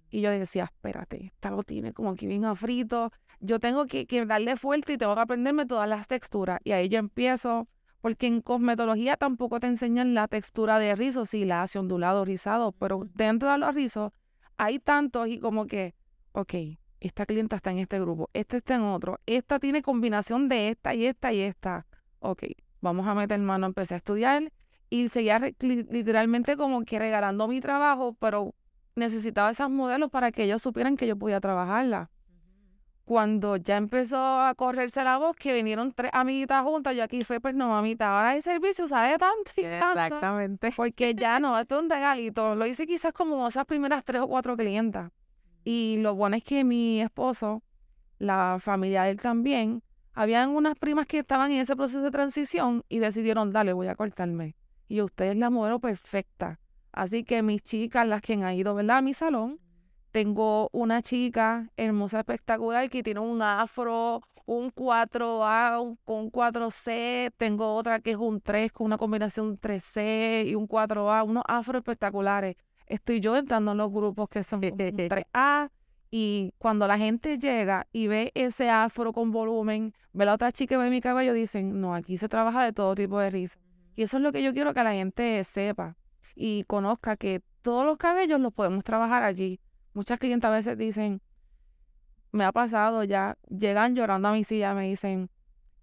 Y 0.09 0.21
yo 0.21 0.31
decía, 0.31 0.65
espérate, 0.65 1.25
esta 1.25 1.49
lo 1.49 1.63
tiene 1.63 1.93
como 1.93 2.15
que 2.15 2.27
bien 2.27 2.55
frito. 2.55 3.11
Yo 3.39 3.59
tengo 3.59 3.85
que, 3.85 4.05
que 4.05 4.25
darle 4.25 4.55
fuerte 4.55 4.93
y 4.93 4.97
tengo 4.97 5.15
que 5.15 5.21
aprenderme 5.21 5.65
todas 5.65 5.87
las 5.87 6.07
texturas. 6.07 6.59
Y 6.63 6.71
ahí 6.71 6.89
yo 6.89 6.99
empiezo 6.99 7.67
porque 8.01 8.27
en 8.27 8.41
cosmetología 8.41 9.17
tampoco 9.17 9.59
te 9.59 9.67
enseñan 9.67 10.13
la 10.13 10.27
textura 10.27 10.79
de 10.79 10.95
rizo, 10.95 11.25
sí, 11.25 11.45
la 11.45 11.63
hace 11.63 11.79
ondulado, 11.79 12.25
rizado, 12.25 12.71
pero 12.71 13.07
dentro 13.13 13.51
de 13.51 13.57
los 13.57 13.73
rizos 13.73 14.11
hay 14.57 14.79
tantos 14.79 15.27
y 15.27 15.39
como 15.39 15.67
que, 15.67 15.95
ok, 16.31 16.53
esta 16.99 17.25
clienta 17.25 17.57
está 17.57 17.71
en 17.71 17.79
este 17.79 17.99
grupo, 17.99 18.29
esta 18.33 18.57
está 18.57 18.75
en 18.75 18.83
otro, 18.83 19.19
esta 19.25 19.59
tiene 19.59 19.81
combinación 19.81 20.49
de 20.49 20.69
esta 20.69 20.95
y 20.95 21.05
esta 21.05 21.33
y 21.33 21.41
esta. 21.41 21.85
Ok, 22.19 22.43
vamos 22.81 23.07
a 23.07 23.13
meter 23.13 23.39
mano, 23.39 23.67
empecé 23.67 23.95
a 23.95 23.97
estudiar 23.97 24.51
y 24.89 25.09
seguía 25.09 25.39
literalmente 25.59 26.55
como 26.55 26.83
que 26.85 26.99
regalando 26.99 27.47
mi 27.47 27.61
trabajo, 27.61 28.15
pero 28.19 28.55
necesitaba 28.97 29.51
esos 29.51 29.69
modelos 29.69 30.09
para 30.11 30.31
que 30.31 30.43
ellos 30.43 30.61
supieran 30.61 30.97
que 30.97 31.07
yo 31.07 31.15
podía 31.15 31.39
trabajarla. 31.39 32.09
Cuando 33.05 33.55
ya 33.55 33.77
empezó 33.77 34.17
a 34.17 34.53
correrse 34.55 35.01
la 35.03 35.17
voz, 35.17 35.37
que 35.37 35.53
vinieron 35.53 35.93
tres 35.93 36.11
amiguitas 36.13 36.61
juntas, 36.63 36.93
yo 36.93 37.03
aquí 37.03 37.23
fue, 37.23 37.39
pues 37.39 37.55
no, 37.55 37.69
mamita, 37.69 38.17
ahora 38.17 38.31
hay 38.31 38.41
servicio, 38.41 38.85
sabe 38.87 39.17
tanto 39.17 39.51
y 39.55 39.61
tanto. 39.61 40.01
Exactamente. 40.01 40.73
Porque 40.75 41.15
ya 41.15 41.39
no, 41.39 41.57
esto 41.57 41.77
es 41.77 41.83
un 41.83 41.89
regalito. 41.89 42.55
Lo 42.55 42.65
hice 42.65 42.85
quizás 42.85 43.13
como 43.13 43.47
esas 43.47 43.65
primeras 43.65 44.03
tres 44.03 44.21
o 44.21 44.27
cuatro 44.27 44.57
clientas. 44.57 45.11
Y 45.63 45.97
lo 46.01 46.15
bueno 46.15 46.35
es 46.35 46.43
que 46.43 46.65
mi 46.65 46.99
esposo, 47.01 47.63
la 48.19 48.57
familia 48.59 49.03
de 49.03 49.11
él 49.11 49.21
también, 49.21 49.83
habían 50.13 50.49
unas 50.49 50.75
primas 50.75 51.05
que 51.05 51.19
estaban 51.19 51.51
en 51.51 51.59
ese 51.59 51.75
proceso 51.77 52.01
de 52.01 52.11
transición 52.11 52.83
y 52.89 52.99
decidieron, 52.99 53.53
dale, 53.53 53.71
voy 53.71 53.87
a 53.87 53.95
cortarme. 53.95 54.55
Y 54.89 54.99
usted 54.99 55.31
es 55.31 55.37
la 55.37 55.49
modelo 55.49 55.79
perfecta. 55.79 56.59
Así 56.97 57.23
que 57.23 57.43
mis 57.43 57.61
chicas, 57.61 58.07
las 58.07 58.23
que 58.23 58.33
han 58.33 58.53
ido, 58.55 58.73
¿verdad? 58.73 58.97
A 58.97 59.01
mi 59.03 59.13
salón, 59.13 59.59
tengo 60.09 60.67
una 60.71 61.03
chica 61.03 61.69
hermosa, 61.77 62.21
espectacular, 62.21 62.89
que 62.89 63.03
tiene 63.03 63.19
un 63.19 63.39
afro, 63.43 64.23
un 64.47 64.71
4A, 64.73 65.79
un, 65.79 65.99
un 66.05 66.31
4C. 66.31 67.31
Tengo 67.37 67.75
otra 67.75 67.99
que 67.99 68.11
es 68.11 68.17
un 68.17 68.41
3 68.41 68.71
con 68.71 68.87
una 68.87 68.97
combinación 68.97 69.59
3C 69.59 70.47
y 70.47 70.55
un 70.55 70.67
4A, 70.67 71.23
unos 71.23 71.43
afro 71.47 71.77
espectaculares. 71.77 72.55
Estoy 72.87 73.19
yo 73.19 73.37
entrando 73.37 73.73
en 73.73 73.77
los 73.77 73.91
grupos 73.91 74.27
que 74.27 74.43
son 74.43 74.59
3A. 74.61 75.69
Y 76.09 76.53
cuando 76.57 76.87
la 76.87 76.97
gente 76.97 77.37
llega 77.37 77.85
y 77.91 78.07
ve 78.07 78.31
ese 78.33 78.69
afro 78.69 79.11
con 79.11 79.29
volumen, 79.31 79.93
ve 80.13 80.25
la 80.25 80.35
otra 80.35 80.53
chica 80.53 80.75
y 80.75 80.77
ve 80.77 80.89
mi 80.89 81.01
cabello, 81.01 81.33
dicen, 81.33 81.81
no, 81.81 81.93
aquí 81.93 82.17
se 82.17 82.29
trabaja 82.29 82.63
de 82.63 82.71
todo 82.71 82.95
tipo 82.95 83.19
de 83.19 83.29
risa. 83.29 83.59
Y 83.93 84.03
eso 84.03 84.15
es 84.15 84.23
lo 84.23 84.31
que 84.31 84.41
yo 84.41 84.53
quiero 84.53 84.73
que 84.73 84.83
la 84.83 84.93
gente 84.93 85.43
sepa 85.43 85.97
y 86.37 86.63
conozca 86.65 87.17
que 87.17 87.41
todos 87.63 87.83
los 87.85 87.97
cabellos 87.97 88.39
los 88.39 88.53
podemos 88.53 88.83
trabajar 88.83 89.23
allí. 89.23 89.59
Muchas 89.93 90.19
clientes 90.19 90.47
a 90.47 90.51
veces 90.51 90.77
dicen, 90.77 91.19
me 92.31 92.43
ha 92.43 92.51
pasado 92.51 93.03
ya, 93.03 93.37
llegan 93.49 93.95
llorando 93.95 94.27
a 94.27 94.33
mi 94.33 94.43
silla, 94.43 94.75
me 94.75 94.87
dicen, 94.87 95.31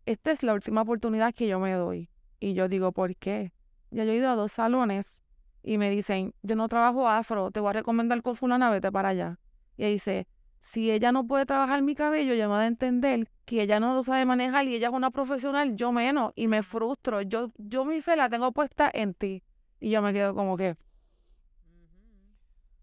esta 0.07 0.31
es 0.31 0.45
la 0.45 0.55
última 0.55 0.83
oportunidad 0.83 1.35
que 1.35 1.49
yo 1.49 1.59
me 1.59 1.73
doy. 1.73 2.09
Y 2.39 2.55
yo 2.55 2.69
digo, 2.69 2.93
¿por 2.93 3.17
qué? 3.17 3.53
Ya 3.91 4.05
yo 4.05 4.13
he 4.13 4.17
ido 4.17 4.31
a 4.31 4.37
dos 4.37 4.53
salones 4.53 5.25
y 5.63 5.77
me 5.77 5.91
dicen, 5.91 6.35
yo 6.43 6.55
no 6.55 6.69
trabajo 6.69 7.09
afro, 7.09 7.51
te 7.51 7.59
voy 7.59 7.71
a 7.71 7.73
recomendar 7.73 8.23
con 8.23 8.37
fulana, 8.37 8.71
vete 8.71 8.93
para 8.93 9.09
allá. 9.09 9.39
Y 9.77 9.87
dice, 9.87 10.29
si 10.61 10.93
ella 10.93 11.11
no 11.11 11.27
puede 11.27 11.47
trabajar 11.47 11.83
mi 11.83 11.97
cabello, 11.97 12.35
ya 12.35 12.47
me 12.47 12.55
va 12.55 12.61
a 12.61 12.67
entender 12.67 13.29
que 13.45 13.63
ella 13.63 13.81
no 13.81 13.95
lo 13.95 14.05
sabe 14.05 14.25
manejar 14.25 14.67
y 14.67 14.77
ella 14.77 14.89
es 14.89 14.95
una 14.95 15.11
profesional, 15.11 15.75
yo 15.75 15.91
menos, 15.91 16.33
y 16.37 16.47
me 16.47 16.63
frustro. 16.63 17.23
Yo, 17.23 17.51
yo 17.59 17.85
mi 17.85 18.01
fe 18.01 18.15
la 18.15 18.29
tengo 18.29 18.53
puesta 18.53 18.89
en 18.95 19.15
ti. 19.15 19.43
Y 19.81 19.91
yo 19.91 20.03
me 20.03 20.13
quedo 20.13 20.35
como 20.35 20.57
que, 20.57 20.77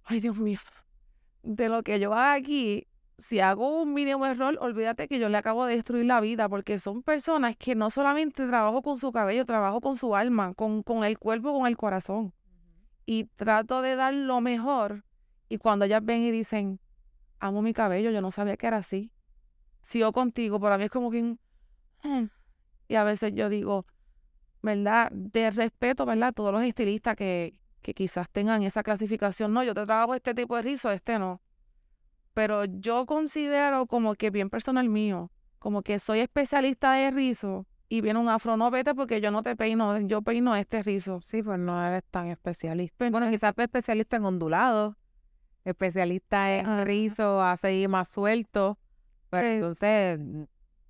ay 0.03 0.19
Dios 0.19 0.37
mío, 0.37 0.59
de 1.43 1.69
lo 1.69 1.83
que 1.83 1.99
yo 1.99 2.13
hago 2.13 2.39
aquí, 2.39 2.87
si 3.17 3.39
hago 3.39 3.83
un 3.83 3.93
mínimo 3.93 4.25
error, 4.25 4.57
olvídate 4.59 5.07
que 5.07 5.19
yo 5.19 5.29
le 5.29 5.37
acabo 5.37 5.65
de 5.65 5.75
destruir 5.75 6.05
la 6.05 6.19
vida, 6.19 6.49
porque 6.49 6.79
son 6.79 7.03
personas 7.03 7.55
que 7.55 7.75
no 7.75 7.89
solamente 7.89 8.47
trabajo 8.47 8.81
con 8.81 8.97
su 8.97 9.11
cabello, 9.11 9.45
trabajo 9.45 9.79
con 9.79 9.95
su 9.95 10.15
alma, 10.15 10.53
con, 10.55 10.81
con 10.81 11.03
el 11.03 11.19
cuerpo, 11.19 11.53
con 11.53 11.67
el 11.67 11.77
corazón. 11.77 12.33
Y 13.05 13.25
trato 13.25 13.81
de 13.81 13.95
dar 13.95 14.13
lo 14.13 14.41
mejor. 14.41 15.03
Y 15.49 15.57
cuando 15.57 15.85
ellas 15.85 16.03
ven 16.03 16.23
y 16.23 16.31
dicen, 16.31 16.79
amo 17.39 17.61
mi 17.61 17.73
cabello, 17.73 18.09
yo 18.09 18.21
no 18.21 18.31
sabía 18.31 18.57
que 18.57 18.67
era 18.67 18.77
así. 18.77 19.11
Sigo 19.81 20.11
contigo, 20.13 20.59
para 20.59 20.77
mí 20.77 20.85
es 20.85 20.91
como 20.91 21.11
que... 21.11 21.21
Mm". 22.03 22.29
Y 22.87 22.95
a 22.95 23.03
veces 23.03 23.33
yo 23.35 23.49
digo, 23.49 23.85
¿verdad? 24.61 25.09
De 25.11 25.51
respeto, 25.51 26.05
¿verdad? 26.05 26.29
A 26.29 26.31
todos 26.31 26.53
los 26.53 26.63
estilistas 26.63 27.15
que, 27.15 27.55
que 27.81 27.93
quizás 27.93 28.29
tengan 28.29 28.63
esa 28.63 28.83
clasificación. 28.83 29.53
No, 29.53 29.63
yo 29.63 29.73
te 29.73 29.85
trabajo 29.85 30.15
este 30.15 30.33
tipo 30.33 30.55
de 30.55 30.61
rizo, 30.61 30.91
este 30.91 31.19
no. 31.19 31.41
Pero 32.33 32.65
yo 32.65 33.05
considero 33.05 33.87
como 33.87 34.15
que 34.15 34.29
bien 34.29 34.49
personal 34.49 34.87
mío, 34.87 35.31
como 35.59 35.81
que 35.81 35.99
soy 35.99 36.19
especialista 36.19 36.93
de 36.93 37.11
rizo 37.11 37.65
y 37.89 37.99
viene 37.99 38.19
un 38.19 38.29
afro, 38.29 38.55
no 38.55 38.71
vete 38.71 38.95
porque 38.95 39.19
yo 39.19 39.31
no 39.31 39.43
te 39.43 39.55
peino, 39.57 39.99
yo 39.99 40.21
peino 40.21 40.55
este 40.55 40.81
rizo. 40.81 41.19
Sí, 41.21 41.43
pues 41.43 41.59
no 41.59 41.85
eres 41.85 42.03
tan 42.09 42.27
especialista. 42.27 43.09
bueno, 43.09 43.29
quizás 43.29 43.53
especialista 43.57 44.15
en 44.15 44.25
ondulados, 44.25 44.95
especialista 45.65 46.55
en 46.55 46.85
rizo, 46.85 47.41
así 47.41 47.87
más 47.89 48.07
suelto. 48.07 48.79
Pero 49.29 49.47
entonces 49.47 50.19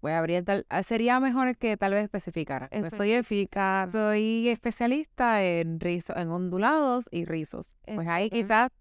Voy 0.01 0.13
a 0.13 0.17
abrir 0.17 0.43
tal, 0.43 0.65
ah, 0.69 0.81
sería 0.81 1.19
mejor 1.19 1.55
que 1.57 1.77
tal 1.77 1.93
vez 1.93 2.03
especificara. 2.03 2.69
Pues 2.69 2.91
soy 2.97 3.11
eficaz, 3.11 3.91
soy 3.91 4.49
especialista 4.49 5.43
en 5.43 5.79
rizos, 5.79 6.17
en 6.17 6.29
ondulados 6.29 7.07
y 7.11 7.25
rizos. 7.25 7.75
Pues 7.85 8.07
ahí 8.07 8.31
quizás, 8.31 8.71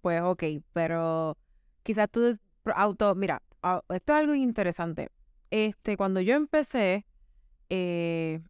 pues 0.00 0.20
ok, 0.22 0.42
pero 0.72 1.38
quizás 1.84 2.10
tú 2.10 2.36
auto, 2.74 3.14
mira, 3.14 3.42
esto 3.90 4.12
es 4.12 4.18
algo 4.18 4.34
interesante. 4.34 5.10
Este, 5.50 5.96
cuando 5.96 6.20
yo 6.20 6.34
empecé, 6.34 7.06
eh, 7.70 8.40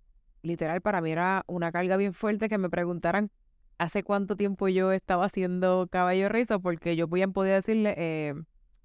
literal 0.41 0.81
para 0.81 1.03
mí 1.03 1.11
era 1.11 1.45
una 1.47 1.71
carga 1.71 1.99
bien 1.99 2.15
fuerte 2.15 2.49
que 2.49 2.57
me 2.57 2.71
preguntaran 2.71 3.31
hace 3.77 4.03
cuánto 4.03 4.37
tiempo 4.37 4.69
yo 4.69 4.91
estaba 4.93 5.27
haciendo 5.27 5.87
caballo 5.91 6.31
rizo, 6.31 6.61
porque 6.61 6.97
yo 6.97 7.09
podía 7.09 7.29
poder 7.29 7.57
decirle 7.57 7.95
eh, 7.99 8.35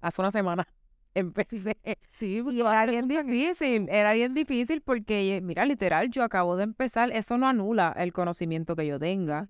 hace 0.02 0.20
una 0.20 0.30
semana 0.30 0.68
empecé. 1.14 1.76
Sí, 2.12 2.42
y 2.50 2.60
era 2.60 2.86
bien 2.86 3.08
difícil, 3.08 3.88
era 3.88 4.12
bien 4.12 4.34
difícil 4.34 4.80
porque, 4.80 5.40
mira, 5.42 5.64
literal, 5.64 6.10
yo 6.10 6.22
acabo 6.22 6.56
de 6.56 6.64
empezar, 6.64 7.10
eso 7.12 7.38
no 7.38 7.48
anula 7.48 7.94
el 7.96 8.12
conocimiento 8.12 8.76
que 8.76 8.86
yo 8.86 8.98
tenga. 8.98 9.48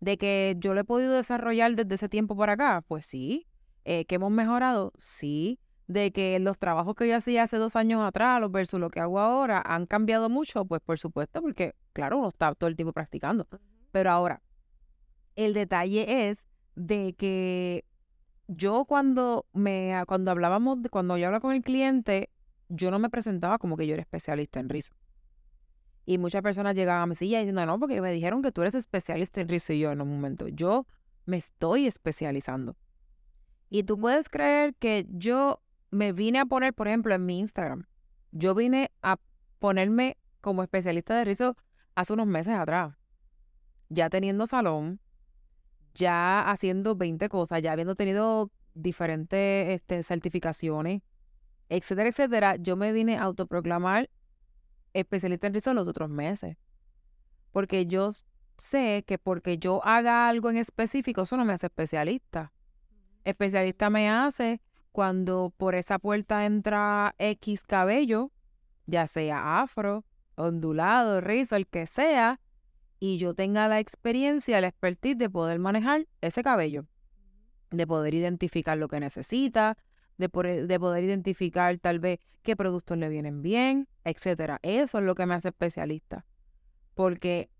De 0.00 0.18
que 0.18 0.56
yo 0.58 0.74
lo 0.74 0.80
he 0.80 0.84
podido 0.84 1.14
desarrollar 1.14 1.76
desde 1.76 1.94
ese 1.94 2.08
tiempo 2.08 2.36
para 2.36 2.54
acá, 2.54 2.84
pues 2.86 3.06
sí. 3.06 3.46
Eh, 3.84 4.04
que 4.04 4.16
hemos 4.16 4.32
mejorado, 4.32 4.92
sí. 4.98 5.60
De 5.86 6.12
que 6.12 6.38
los 6.38 6.58
trabajos 6.58 6.94
que 6.94 7.08
yo 7.08 7.16
hacía 7.16 7.44
hace 7.44 7.56
dos 7.56 7.76
años 7.76 8.02
atrás 8.02 8.40
los 8.40 8.50
versus 8.50 8.80
lo 8.80 8.90
que 8.90 9.00
hago 9.00 9.20
ahora 9.20 9.62
han 9.64 9.86
cambiado 9.86 10.28
mucho, 10.28 10.64
pues 10.64 10.80
por 10.80 10.98
supuesto, 10.98 11.40
porque 11.42 11.74
claro, 11.92 12.18
uno 12.18 12.28
está 12.28 12.54
todo 12.54 12.68
el 12.68 12.76
tiempo 12.76 12.92
practicando. 12.92 13.46
Pero 13.90 14.10
ahora, 14.10 14.42
el 15.36 15.54
detalle 15.54 16.28
es 16.28 16.46
de 16.74 17.14
que 17.14 17.84
yo 18.48 18.84
cuando 18.84 19.46
me 19.52 20.02
cuando 20.06 20.30
hablábamos, 20.30 20.78
cuando 20.90 21.16
yo 21.16 21.26
hablaba 21.26 21.40
con 21.40 21.54
el 21.54 21.62
cliente, 21.62 22.30
yo 22.68 22.90
no 22.90 22.98
me 22.98 23.10
presentaba 23.10 23.58
como 23.58 23.76
que 23.76 23.86
yo 23.86 23.94
era 23.94 24.02
especialista 24.02 24.60
en 24.60 24.68
rizo. 24.68 24.94
Y 26.04 26.18
muchas 26.18 26.42
personas 26.42 26.74
llegaban 26.74 27.02
a 27.02 27.06
mi 27.06 27.14
silla 27.14 27.38
diciendo, 27.38 27.64
no, 27.64 27.78
porque 27.78 28.00
me 28.00 28.10
dijeron 28.10 28.42
que 28.42 28.50
tú 28.50 28.62
eres 28.62 28.74
especialista 28.74 29.40
en 29.40 29.48
rizo. 29.48 29.72
Y 29.72 29.80
yo, 29.80 29.92
en 29.92 30.00
un 30.00 30.10
momento, 30.10 30.48
yo 30.48 30.86
me 31.26 31.36
estoy 31.36 31.86
especializando. 31.86 32.76
Y 33.70 33.84
tú 33.84 33.98
puedes 33.98 34.28
creer 34.28 34.74
que 34.74 35.06
yo 35.10 35.62
me 35.90 36.12
vine 36.12 36.40
a 36.40 36.46
poner, 36.46 36.74
por 36.74 36.88
ejemplo, 36.88 37.14
en 37.14 37.24
mi 37.24 37.38
Instagram, 37.38 37.86
yo 38.32 38.54
vine 38.54 38.90
a 39.02 39.18
ponerme 39.58 40.16
como 40.40 40.62
especialista 40.62 41.14
de 41.16 41.24
rizo 41.24 41.56
hace 41.94 42.12
unos 42.12 42.26
meses 42.26 42.54
atrás. 42.54 42.96
Ya 43.88 44.10
teniendo 44.10 44.46
salón, 44.46 45.00
ya 45.94 46.40
haciendo 46.50 46.96
20 46.96 47.28
cosas, 47.28 47.62
ya 47.62 47.72
habiendo 47.72 47.94
tenido 47.94 48.50
diferentes 48.74 49.68
este, 49.70 50.02
certificaciones, 50.02 51.02
etcétera, 51.68 52.08
etcétera, 52.08 52.56
yo 52.56 52.76
me 52.76 52.92
vine 52.92 53.16
a 53.16 53.22
autoproclamar 53.22 54.10
especialista 54.92 55.46
en 55.46 55.54
rizo 55.54 55.74
los 55.74 55.88
otros 55.88 56.10
meses. 56.10 56.56
Porque 57.50 57.86
yo 57.86 58.10
sé 58.56 59.04
que 59.06 59.18
porque 59.18 59.58
yo 59.58 59.84
haga 59.84 60.28
algo 60.28 60.50
en 60.50 60.56
específico, 60.56 61.22
eso 61.22 61.36
no 61.36 61.44
me 61.44 61.52
hace 61.52 61.66
especialista. 61.66 62.52
Especialista 63.24 63.90
me 63.90 64.08
hace 64.08 64.60
cuando 64.90 65.52
por 65.56 65.74
esa 65.74 65.98
puerta 65.98 66.44
entra 66.44 67.14
X 67.18 67.64
cabello, 67.64 68.30
ya 68.86 69.06
sea 69.06 69.62
afro, 69.62 70.04
ondulado, 70.34 71.20
rizo, 71.20 71.56
el 71.56 71.66
que 71.66 71.86
sea, 71.86 72.40
y 73.04 73.18
yo 73.18 73.34
tenga 73.34 73.66
la 73.66 73.80
experiencia, 73.80 74.60
la 74.60 74.68
expertise 74.68 75.18
de 75.18 75.28
poder 75.28 75.58
manejar 75.58 76.06
ese 76.20 76.44
cabello, 76.44 76.86
de 77.72 77.84
poder 77.84 78.14
identificar 78.14 78.78
lo 78.78 78.86
que 78.86 79.00
necesita, 79.00 79.76
de, 80.18 80.28
de 80.28 80.78
poder 80.78 81.02
identificar 81.02 81.76
tal 81.78 81.98
vez 81.98 82.20
qué 82.42 82.54
productos 82.54 82.96
le 82.96 83.08
vienen 83.08 83.42
bien, 83.42 83.88
etcétera. 84.04 84.60
Eso 84.62 84.98
es 84.98 85.04
lo 85.04 85.16
que 85.16 85.26
me 85.26 85.34
hace 85.34 85.48
especialista. 85.48 86.24
Porque 86.94 87.50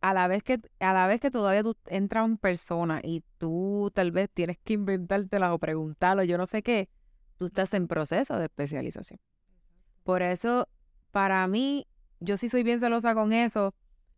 a 0.00 0.14
la 0.14 0.28
vez 0.28 0.42
que, 0.42 0.62
a 0.80 0.94
la 0.94 1.06
vez 1.06 1.20
que 1.20 1.30
todavía 1.30 1.62
tú 1.62 1.76
entra 1.88 2.24
una 2.24 2.36
persona 2.36 3.02
y 3.04 3.22
tú 3.36 3.92
tal 3.92 4.12
vez 4.12 4.30
tienes 4.30 4.56
que 4.64 4.72
inventártela 4.72 5.52
o 5.52 5.58
preguntarlo, 5.58 6.24
yo 6.24 6.38
no 6.38 6.46
sé 6.46 6.62
qué, 6.62 6.88
tú 7.36 7.44
estás 7.44 7.74
en 7.74 7.86
proceso 7.86 8.38
de 8.38 8.46
especialización. 8.46 9.20
Por 10.04 10.22
eso, 10.22 10.68
para 11.10 11.46
mí, 11.48 11.86
yo 12.18 12.38
sí 12.38 12.48
soy 12.48 12.62
bien 12.62 12.80
celosa 12.80 13.14
con 13.14 13.34
eso 13.34 13.74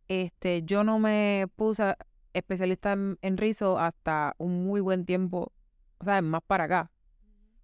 este, 0.09 0.63
yo 0.63 0.83
no 0.83 0.99
me 0.99 1.45
puse 1.55 1.95
especialista 2.33 2.93
en, 2.93 3.37
rizo 3.37 3.79
hasta 3.79 4.35
un 4.39 4.65
muy 4.65 4.81
buen 4.81 5.05
tiempo, 5.05 5.53
o 5.99 6.03
sea, 6.03 6.21
más 6.21 6.41
para 6.45 6.65
acá. 6.65 6.91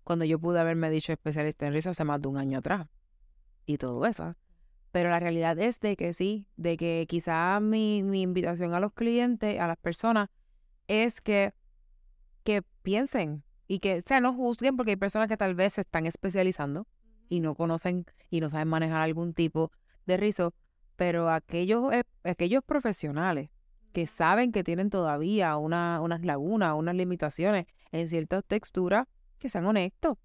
Cuando 0.03 0.25
yo 0.25 0.39
pude 0.39 0.60
haberme 0.60 0.89
dicho 0.91 1.12
especialista 1.12 1.65
en 1.65 1.73
rizo 1.73 1.89
hace 1.89 2.03
más 2.03 2.21
de 2.21 2.27
un 2.27 2.38
año 2.38 2.60
atrás. 2.60 2.88
Y 3.65 3.79
todo 3.79 4.05
eso. 4.05 4.36
Pero 4.91 5.10
la 5.10 5.19
realidad 5.19 5.58
es 5.58 5.79
de 5.79 5.97
que 5.97 6.13
sí, 6.13 6.47
de 6.55 6.77
que 6.77 7.05
quizá 7.10 7.60
mi, 7.60 8.03
mi 8.03 8.21
invitación 8.21 8.75
a 8.75 8.79
los 8.79 8.93
clientes, 8.93 9.60
a 9.60 9.67
las 9.67 9.77
personas, 9.77 10.29
es 10.88 11.21
que, 11.21 11.53
que 12.43 12.62
piensen 12.84 13.43
y 13.67 13.79
que, 13.79 13.97
o 13.97 14.01
sea, 14.01 14.19
no 14.19 14.34
juzguen 14.34 14.77
porque 14.77 14.91
hay 14.91 14.97
personas 14.97 15.27
que 15.27 15.38
tal 15.38 15.55
vez 15.55 15.73
se 15.73 15.81
están 15.81 16.05
especializando 16.05 16.88
y 17.27 17.39
no 17.39 17.55
conocen 17.55 18.05
y 18.29 18.39
no 18.39 18.49
saben 18.51 18.67
manejar 18.67 19.01
algún 19.01 19.34
tipo 19.34 19.71
de 20.05 20.17
rizo, 20.17 20.53
pero 20.95 21.29
aquellos, 21.29 21.93
eh, 21.93 22.03
aquellos 22.23 22.63
profesionales 22.63 23.49
que 23.93 24.08
saben 24.08 24.51
que 24.51 24.63
tienen 24.63 24.89
todavía 24.89 25.55
una, 25.58 26.01
unas 26.01 26.23
lagunas, 26.25 26.75
unas 26.75 26.95
limitaciones 26.95 27.65
en 27.91 28.10
ciertas 28.10 28.43
texturas, 28.45 29.08
que 29.39 29.49
sean 29.49 29.65
honestos. 29.65 30.17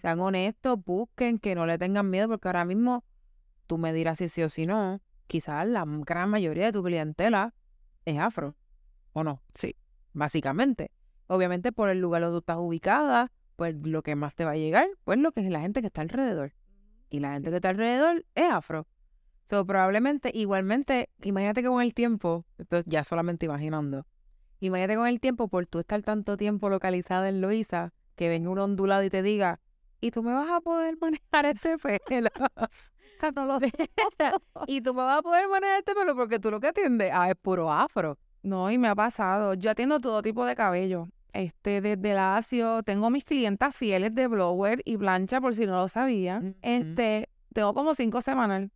Sean 0.00 0.20
honestos, 0.20 0.78
busquen, 0.84 1.38
que 1.38 1.54
no 1.54 1.64
le 1.64 1.78
tengan 1.78 2.10
miedo, 2.10 2.28
porque 2.28 2.48
ahora 2.48 2.64
mismo 2.64 3.04
tú 3.66 3.78
me 3.78 3.92
dirás 3.92 4.18
si 4.18 4.28
sí 4.28 4.42
o 4.42 4.48
si 4.48 4.66
no, 4.66 5.00
quizás 5.26 5.66
la 5.66 5.84
gran 5.86 6.28
mayoría 6.28 6.66
de 6.66 6.72
tu 6.72 6.82
clientela 6.82 7.54
es 8.04 8.18
afro, 8.18 8.56
¿o 9.12 9.22
no? 9.22 9.42
Sí. 9.54 9.76
Básicamente. 10.12 10.90
Obviamente 11.28 11.72
por 11.72 11.90
el 11.90 12.00
lugar 12.00 12.22
donde 12.22 12.34
tú 12.34 12.38
estás 12.38 12.56
ubicada, 12.58 13.30
pues 13.56 13.74
lo 13.86 14.02
que 14.02 14.16
más 14.16 14.34
te 14.34 14.44
va 14.44 14.52
a 14.52 14.56
llegar, 14.56 14.88
pues 15.04 15.18
lo 15.18 15.30
que 15.32 15.40
es 15.40 15.50
la 15.50 15.60
gente 15.60 15.80
que 15.80 15.86
está 15.88 16.00
alrededor. 16.00 16.54
Y 17.10 17.20
la 17.20 17.34
gente 17.34 17.50
que 17.50 17.56
está 17.56 17.68
alrededor 17.68 18.24
es 18.34 18.50
afro. 18.50 18.86
So, 19.48 19.64
probablemente, 19.64 20.30
igualmente, 20.34 21.08
imagínate 21.22 21.62
que 21.62 21.68
con 21.68 21.80
el 21.80 21.94
tiempo, 21.94 22.44
esto 22.58 22.82
ya 22.84 23.02
solamente 23.02 23.46
imaginando, 23.46 24.04
imagínate 24.60 24.96
con 24.96 25.06
el 25.06 25.20
tiempo, 25.20 25.48
por 25.48 25.64
tú 25.64 25.78
estar 25.78 26.02
tanto 26.02 26.36
tiempo 26.36 26.68
localizada 26.68 27.30
en 27.30 27.40
Loíza, 27.40 27.94
que 28.14 28.28
venga 28.28 28.50
un 28.50 28.58
ondulado 28.58 29.04
y 29.04 29.08
te 29.08 29.22
diga, 29.22 29.58
¿y 30.02 30.10
tú 30.10 30.22
me 30.22 30.34
vas 30.34 30.50
a 30.50 30.60
poder 30.60 30.98
manejar 31.00 31.46
este 31.46 31.78
pelo? 31.78 32.28
no 33.34 33.46
lo 33.46 33.58
y 34.66 34.82
tú 34.82 34.92
me 34.92 35.02
vas 35.02 35.20
a 35.20 35.22
poder 35.22 35.48
manejar 35.48 35.78
este 35.78 35.94
pelo 35.94 36.14
porque 36.14 36.38
tú 36.38 36.50
lo 36.50 36.60
que 36.60 36.66
atiendes 36.66 37.10
ah, 37.14 37.30
es 37.30 37.36
puro 37.36 37.72
afro. 37.72 38.18
No, 38.42 38.70
y 38.70 38.76
me 38.76 38.88
ha 38.88 38.94
pasado. 38.94 39.54
Yo 39.54 39.70
atiendo 39.70 39.98
todo 39.98 40.20
tipo 40.20 40.44
de 40.44 40.56
cabello. 40.56 41.08
Este, 41.32 41.80
desde 41.80 42.12
lacio, 42.12 42.82
tengo 42.82 43.08
mis 43.08 43.24
clientas 43.24 43.74
fieles 43.74 44.14
de 44.14 44.26
blower 44.26 44.82
y 44.84 44.98
plancha, 44.98 45.40
por 45.40 45.54
si 45.54 45.64
no 45.64 45.76
lo 45.76 45.88
sabía. 45.88 46.42
Este, 46.60 47.30
tengo 47.54 47.72
como 47.72 47.94
cinco 47.94 48.20
semanas. 48.20 48.68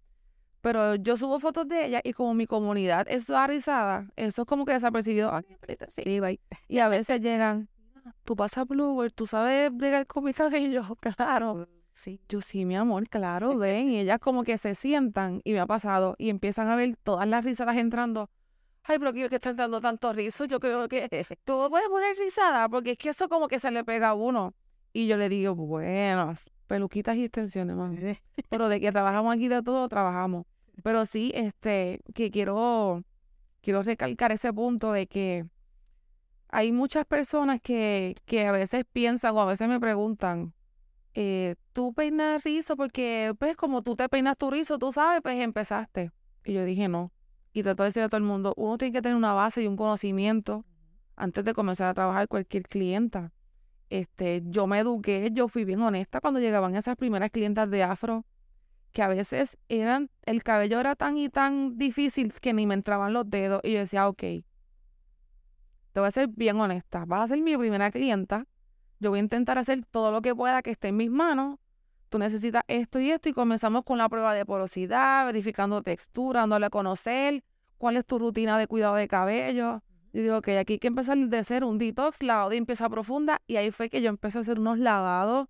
Pero 0.63 0.95
yo 0.95 1.17
subo 1.17 1.39
fotos 1.39 1.69
de 1.69 1.87
ella 1.87 2.01
y 2.03 2.13
como 2.15 2.33
mi 2.33 2.47
comunidad 2.47 3.07
es 3.09 3.29
rizada, 3.29 4.07
eso 4.17 4.43
es 4.43 4.49
como 4.49 4.65
que 4.65 4.73
desapercibido. 4.73 5.31
sí. 5.89 6.03
sí, 6.05 6.21
bye. 6.21 6.41
Y 6.69 6.79
a 6.79 6.89
veces 6.89 7.21
llegan, 7.21 7.69
tú 8.25 8.35
pasas 8.35 8.67
blower, 8.67 9.13
tú 9.13 9.27
sabes 9.27 9.71
bregar 9.75 10.07
con 10.07 10.25
mi 10.25 10.33
cabello, 10.33 10.97
claro. 11.17 11.69
Sí. 11.95 12.21
Yo 12.29 12.41
sí, 12.41 12.65
mi 12.65 12.77
amor, 12.77 13.09
claro, 13.09 13.59
ven. 13.59 13.89
Y 13.91 13.99
ellas 13.99 14.19
como 14.19 14.45
que 14.45 14.57
se 14.57 14.75
sientan 14.75 15.43
y 15.45 15.53
me 15.53 15.61
ha 15.61 15.67
pasado 15.67 16.15
y 16.17 16.31
empiezan 16.31 16.69
a 16.69 16.77
ver 16.77 16.97
todas 17.03 17.29
las 17.29 17.45
risadas 17.45 17.77
entrando 17.77 18.31
ay, 18.85 18.99
pero 18.99 19.13
que 19.13 19.27
están 19.27 19.57
dando 19.57 19.81
tanto 19.81 20.13
rizo, 20.13 20.45
yo 20.45 20.61
creo 20.61 20.89
que 20.89 21.09
tú 21.45 21.67
puedes 21.71 21.89
poner 21.89 22.17
rizada, 22.17 22.69
porque 22.69 22.93
es 22.93 22.99
que 22.99 23.11
eso 23.11 23.29
como 23.29 23.49
que 23.49 23.59
se 23.59 23.71
le 23.71 23.85
pega 23.85 24.11
a 24.11 24.15
uno. 24.15 24.55
Y 24.93 25.07
yo 25.07 25.17
le 25.17 25.29
digo, 25.29 25.55
bueno, 25.55 26.35
peluquitas 26.67 27.17
y 27.17 27.25
extensiones, 27.25 27.77
más. 27.77 27.93
Pero 28.51 28.69
de 28.69 28.81
que 28.81 28.93
trabajamos 28.93 29.35
aquí 29.35 29.49
de 29.49 29.63
todo, 29.63 29.89
trabajamos. 29.89 30.47
Pero 30.83 31.05
sí, 31.05 31.33
este, 31.35 32.01
que 32.15 32.31
quiero, 32.31 33.03
quiero 33.61 33.83
recalcar 33.83 34.33
ese 34.33 34.53
punto 34.53 34.93
de 34.93 35.07
que 35.07 35.47
hay 36.49 36.73
muchas 36.73 37.05
personas 37.05 37.61
que, 37.61 38.15
que 38.27 38.47
a 38.47 38.53
veces 38.53 38.85
piensan 38.93 39.37
o 39.37 39.41
a 39.41 39.47
veces 39.47 39.69
me 39.69 39.81
preguntan, 39.81 40.53
eh, 41.15 41.57
¿tú 41.73 41.93
peinas 41.93 42.45
rizo? 42.45 42.77
Porque, 42.77 43.35
pues, 43.39 43.57
como 43.57 43.83
tú 43.83 43.97
te 43.97 44.09
peinas 44.09 44.37
tu 44.37 44.51
rizo, 44.51 44.79
tú 44.79 44.93
sabes, 44.93 45.21
pues 45.23 45.41
empezaste. 45.41 46.11
Y 46.45 46.55
yo 46.55 46.65
dije, 46.65 46.89
no, 46.89 47.13
y 47.53 47.63
trato 47.63 47.83
de 47.83 47.89
decir 47.89 48.03
a 48.03 48.09
todo 48.09 48.19
el 48.19 48.25
mundo, 48.25 48.55
uno 48.57 48.79
tiene 48.79 48.93
que 48.93 49.03
tener 49.03 49.17
una 49.17 49.33
base 49.33 49.63
y 49.63 49.67
un 49.67 49.77
conocimiento 49.77 50.65
antes 51.17 51.45
de 51.45 51.55
comenzar 51.55 51.89
a 51.89 51.95
trabajar 51.95 52.29
cualquier 52.29 52.65
clienta. 52.65 53.33
Este, 53.91 54.43
yo 54.47 54.67
me 54.67 54.79
eduqué, 54.79 55.31
yo 55.33 55.49
fui 55.49 55.65
bien 55.65 55.83
honesta 55.83 56.21
cuando 56.21 56.41
llegaban 56.41 56.75
esas 56.75 56.97
primeras 56.97 57.31
clientas 57.31 57.71
de 57.71 57.83
afro, 57.83 58.25
que 58.93 59.03
a 59.03 59.09
veces 59.09 59.59
eran, 59.69 60.11
el 60.25 60.43
cabello 60.43 60.79
era 60.79 60.95
tan 60.95 61.17
y 61.17 61.29
tan 61.29 61.79
difícil 61.79 62.33
que 62.35 62.53
ni 62.53 62.67
me 62.67 62.75
entraban 62.75 63.13
los 63.13 63.29
dedos 63.29 63.61
y 63.65 63.73
yo 63.73 63.79
decía, 63.79 64.09
ok, 64.09 64.19
te 64.19 64.45
voy 66.01 66.07
a 66.07 66.11
ser 66.11 66.29
bien 66.29 66.61
honesta, 66.61 67.05
vas 67.07 67.23
a 67.23 67.35
ser 67.35 67.43
mi 67.43 67.57
primera 67.57 67.91
clienta, 67.91 68.47
yo 69.01 69.11
voy 69.11 69.19
a 69.19 69.23
intentar 69.23 69.59
hacer 69.59 69.85
todo 69.91 70.11
lo 70.11 70.23
que 70.23 70.35
pueda 70.35 70.63
que 70.63 70.71
esté 70.71 70.89
en 70.89 70.97
mis 70.97 71.11
manos 71.11 71.59
tú 72.13 72.19
necesitas 72.19 72.63
esto 72.69 73.01
y 73.01 73.11
esto 73.11 73.31
y 73.31 73.33
comenzamos 73.33 73.85
con 73.85 73.97
la 73.97 74.09
prueba 74.09 74.35
de 74.35 74.45
porosidad, 74.45 75.25
verificando 75.25 75.83
textura, 75.83 76.41
dándole 76.41 76.67
a 76.67 76.71
conocer 76.71 77.43
cuál 77.79 77.97
es 77.97 78.05
tu 78.05 78.19
rutina 78.19 78.59
de 78.59 78.67
cuidado 78.67 78.97
de 78.97 79.09
cabello. 79.09 79.83
Y 80.13 80.21
digo, 80.21 80.43
que 80.43 80.59
aquí 80.59 80.75
hay 80.75 80.79
que 80.79 80.89
empezar 80.89 81.17
de 81.17 81.43
ser 81.43 81.65
un 81.65 81.79
detox, 81.79 82.23
lavado 82.23 82.51
de 82.51 82.57
limpieza 82.57 82.91
profunda 82.91 83.41
y 83.47 83.57
ahí 83.57 83.71
fue 83.71 83.89
que 83.89 84.03
yo 84.03 84.11
empecé 84.11 84.37
a 84.37 84.41
hacer 84.43 84.61
unos 84.61 84.79
lavados 84.79 85.49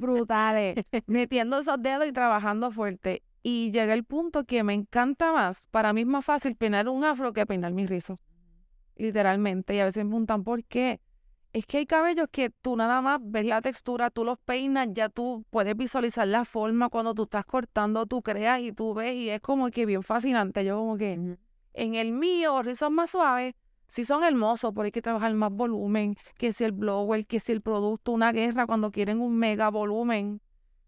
brutales, 0.00 0.84
metiendo 1.06 1.58
esos 1.58 1.80
dedos 1.82 2.06
y 2.06 2.12
trabajando 2.12 2.70
fuerte. 2.70 3.22
Y 3.42 3.70
llegué 3.72 3.92
al 3.92 4.04
punto 4.04 4.44
que 4.44 4.62
me 4.62 4.72
encanta 4.72 5.32
más, 5.32 5.66
para 5.68 5.92
mí 5.92 6.02
es 6.02 6.06
más 6.06 6.24
fácil 6.24 6.56
peinar 6.56 6.88
un 6.88 7.04
afro 7.04 7.32
que 7.32 7.44
peinar 7.46 7.72
mis 7.72 7.88
rizos. 7.88 8.18
Literalmente. 8.96 9.74
Y 9.74 9.80
a 9.80 9.84
veces 9.84 10.04
me 10.04 10.10
preguntan, 10.10 10.44
¿por 10.44 10.64
qué? 10.64 11.00
es 11.54 11.66
que 11.66 11.78
hay 11.78 11.86
cabellos 11.86 12.26
que 12.32 12.50
tú 12.50 12.76
nada 12.76 13.00
más 13.00 13.20
ves 13.22 13.46
la 13.46 13.62
textura, 13.62 14.10
tú 14.10 14.24
los 14.24 14.38
peinas, 14.40 14.88
ya 14.90 15.08
tú 15.08 15.46
puedes 15.50 15.76
visualizar 15.76 16.26
la 16.26 16.44
forma 16.44 16.88
cuando 16.88 17.14
tú 17.14 17.22
estás 17.22 17.46
cortando, 17.46 18.06
tú 18.06 18.22
creas 18.22 18.60
y 18.60 18.72
tú 18.72 18.92
ves 18.92 19.14
y 19.14 19.30
es 19.30 19.40
como 19.40 19.70
que 19.70 19.86
bien 19.86 20.02
fascinante. 20.02 20.64
Yo 20.64 20.76
como 20.78 20.96
que 20.96 21.12
en 21.12 21.94
el 21.94 22.10
mío, 22.10 22.60
rizos 22.62 22.90
más 22.90 23.10
suaves, 23.10 23.54
sí 23.86 24.04
son 24.04 24.24
hermosos, 24.24 24.72
pero 24.74 24.84
hay 24.84 24.92
que 24.92 25.02
trabajar 25.02 25.32
más 25.34 25.52
volumen, 25.52 26.16
que 26.36 26.52
si 26.52 26.64
el 26.64 26.72
blower, 26.72 27.26
que 27.26 27.40
si 27.40 27.52
el 27.52 27.60
producto, 27.60 28.12
una 28.12 28.32
guerra 28.32 28.66
cuando 28.66 28.90
quieren 28.90 29.20
un 29.20 29.36
mega 29.36 29.70
volumen, 29.70 30.40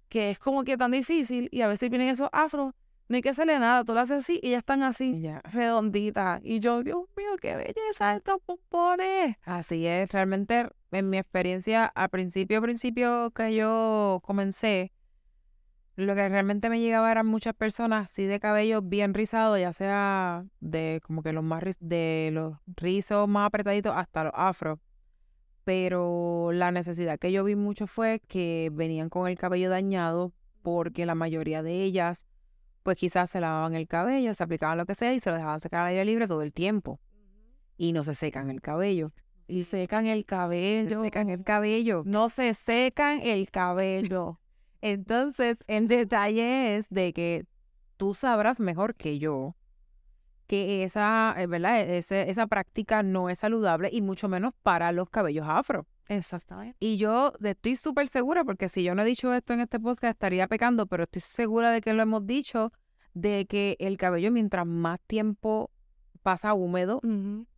que 0.09 0.31
es 0.31 0.39
como 0.39 0.65
que 0.65 0.77
tan 0.77 0.93
difícil 0.93 1.49
y 1.51 1.63
a 1.63 1.69
veces 1.69 1.91
vienen 1.91 2.09
esos 2.09 2.29
afros 2.33 2.75
no 3.09 3.17
hay 3.17 3.23
que 3.23 3.29
hacerle 3.29 3.59
nada, 3.59 3.85
tú 3.85 3.95
lo 3.95 4.01
haces 4.01 4.19
así 4.19 4.41
y 4.43 4.51
ya 4.51 4.59
están 4.59 4.83
así, 4.83 5.23
redonditas. 5.45 6.41
Y 6.43 6.59
yo, 6.59 6.83
Dios 6.83 7.05
mío, 7.17 7.37
qué 7.41 7.55
belleza 7.55 8.17
estos 8.17 8.39
pompones. 8.45 9.37
Así 9.45 9.87
es, 9.87 10.11
realmente 10.11 10.69
en 10.91 11.11
mi 11.11 11.19
experiencia, 11.19 11.87
al 11.87 12.09
principio, 12.09 12.61
principio 12.61 13.31
que 13.31 13.55
yo 13.55 14.21
comencé, 14.25 14.93
lo 15.97 16.15
que 16.15 16.29
realmente 16.29 16.69
me 16.69 16.79
llegaba 16.79 17.11
eran 17.11 17.27
muchas 17.27 17.55
personas 17.55 18.05
así 18.05 18.25
de 18.27 18.39
cabello 18.39 18.83
bien 18.83 19.15
rizado, 19.15 19.57
ya 19.57 19.73
sea 19.73 20.45
de 20.61 21.01
como 21.03 21.23
que 21.23 21.33
los 21.33 21.43
más 21.43 21.65
de 21.81 22.31
los 22.33 22.55
rizos 22.67 23.27
más 23.27 23.47
apretaditos 23.47 23.95
hasta 23.97 24.25
los 24.25 24.33
afros. 24.37 24.79
Pero 25.65 26.51
la 26.53 26.71
necesidad 26.71 27.19
que 27.19 27.33
yo 27.33 27.43
vi 27.45 27.57
mucho 27.57 27.87
fue 27.87 28.21
que 28.29 28.71
venían 28.73 29.09
con 29.09 29.27
el 29.27 29.39
cabello 29.39 29.71
dañado 29.71 30.33
porque 30.63 31.07
la 31.07 31.15
mayoría 31.15 31.63
de 31.63 31.83
ellas 31.83 32.27
pues 32.83 32.99
quizás 32.99 33.31
se 33.31 33.41
lavaban 33.41 33.75
el 33.75 33.89
cabello, 33.89 34.33
se 34.35 34.45
aplicaban 34.45 34.79
lo 34.79 34.87
que 34.87 34.95
sea 34.95 35.13
y 35.13 35.19
se 35.19 35.31
lo 35.31 35.37
dejaban 35.37 35.59
secar 35.59 35.81
al 35.81 35.89
aire 35.89 36.05
libre 36.05 36.29
todo 36.29 36.43
el 36.43 36.53
tiempo. 36.53 37.01
Y 37.79 37.93
no 37.93 38.05
se 38.05 38.15
secan 38.15 38.49
el 38.51 38.61
cabello. 38.61 39.13
Y 39.49 39.65
secan 39.65 40.07
el 40.07 40.25
cabello. 40.25 41.01
Se 41.01 41.05
secan 41.07 41.31
el 41.31 41.43
cabello. 41.43 42.03
No 42.07 42.29
se 42.29 42.55
secan 42.55 43.21
el 43.23 43.51
cabello. 43.51 44.39
Entonces, 44.93 45.65
el 45.67 45.89
detalle 45.89 46.77
es 46.77 46.89
de 46.91 47.13
que 47.13 47.47
tú 47.97 48.15
sabrás 48.15 48.61
mejor 48.61 48.95
que 48.95 49.19
yo 49.19 49.57
que 50.47 50.85
esa, 50.85 51.35
eh, 51.39 51.47
¿verdad? 51.47 51.81
E-, 51.81 51.99
esa 51.99 52.47
práctica 52.47 53.03
no 53.03 53.29
es 53.29 53.41
saludable 53.41 53.89
y 53.93 54.01
mucho 54.01 54.29
menos 54.29 54.55
para 54.63 54.93
los 54.93 55.11
cabellos 55.11 55.47
afro. 55.49 55.87
Exactamente. 56.09 56.77
Y 56.79 56.99
yo 56.99 57.33
estoy 57.43 57.75
súper 57.75 58.07
segura, 58.07 58.45
porque 58.45 58.69
si 58.69 58.85
yo 58.85 58.95
no 58.95 59.03
he 59.03 59.05
dicho 59.05 59.35
esto 59.35 59.55
en 59.55 59.61
este 59.61 59.81
podcast 59.81 60.13
estaría 60.13 60.47
pecando, 60.47 60.87
pero 60.87 61.03
estoy 61.03 61.23
segura 61.23 61.73
de 61.73 61.81
que 61.81 61.93
lo 61.93 62.03
hemos 62.03 62.25
dicho, 62.25 62.73
de 63.13 63.47
que 63.47 63.77
el 63.81 63.97
cabello 63.97 64.31
mientras 64.31 64.67
más 64.67 65.01
tiempo 65.01 65.71
pasa 66.23 66.55
húmedo, 66.55 67.01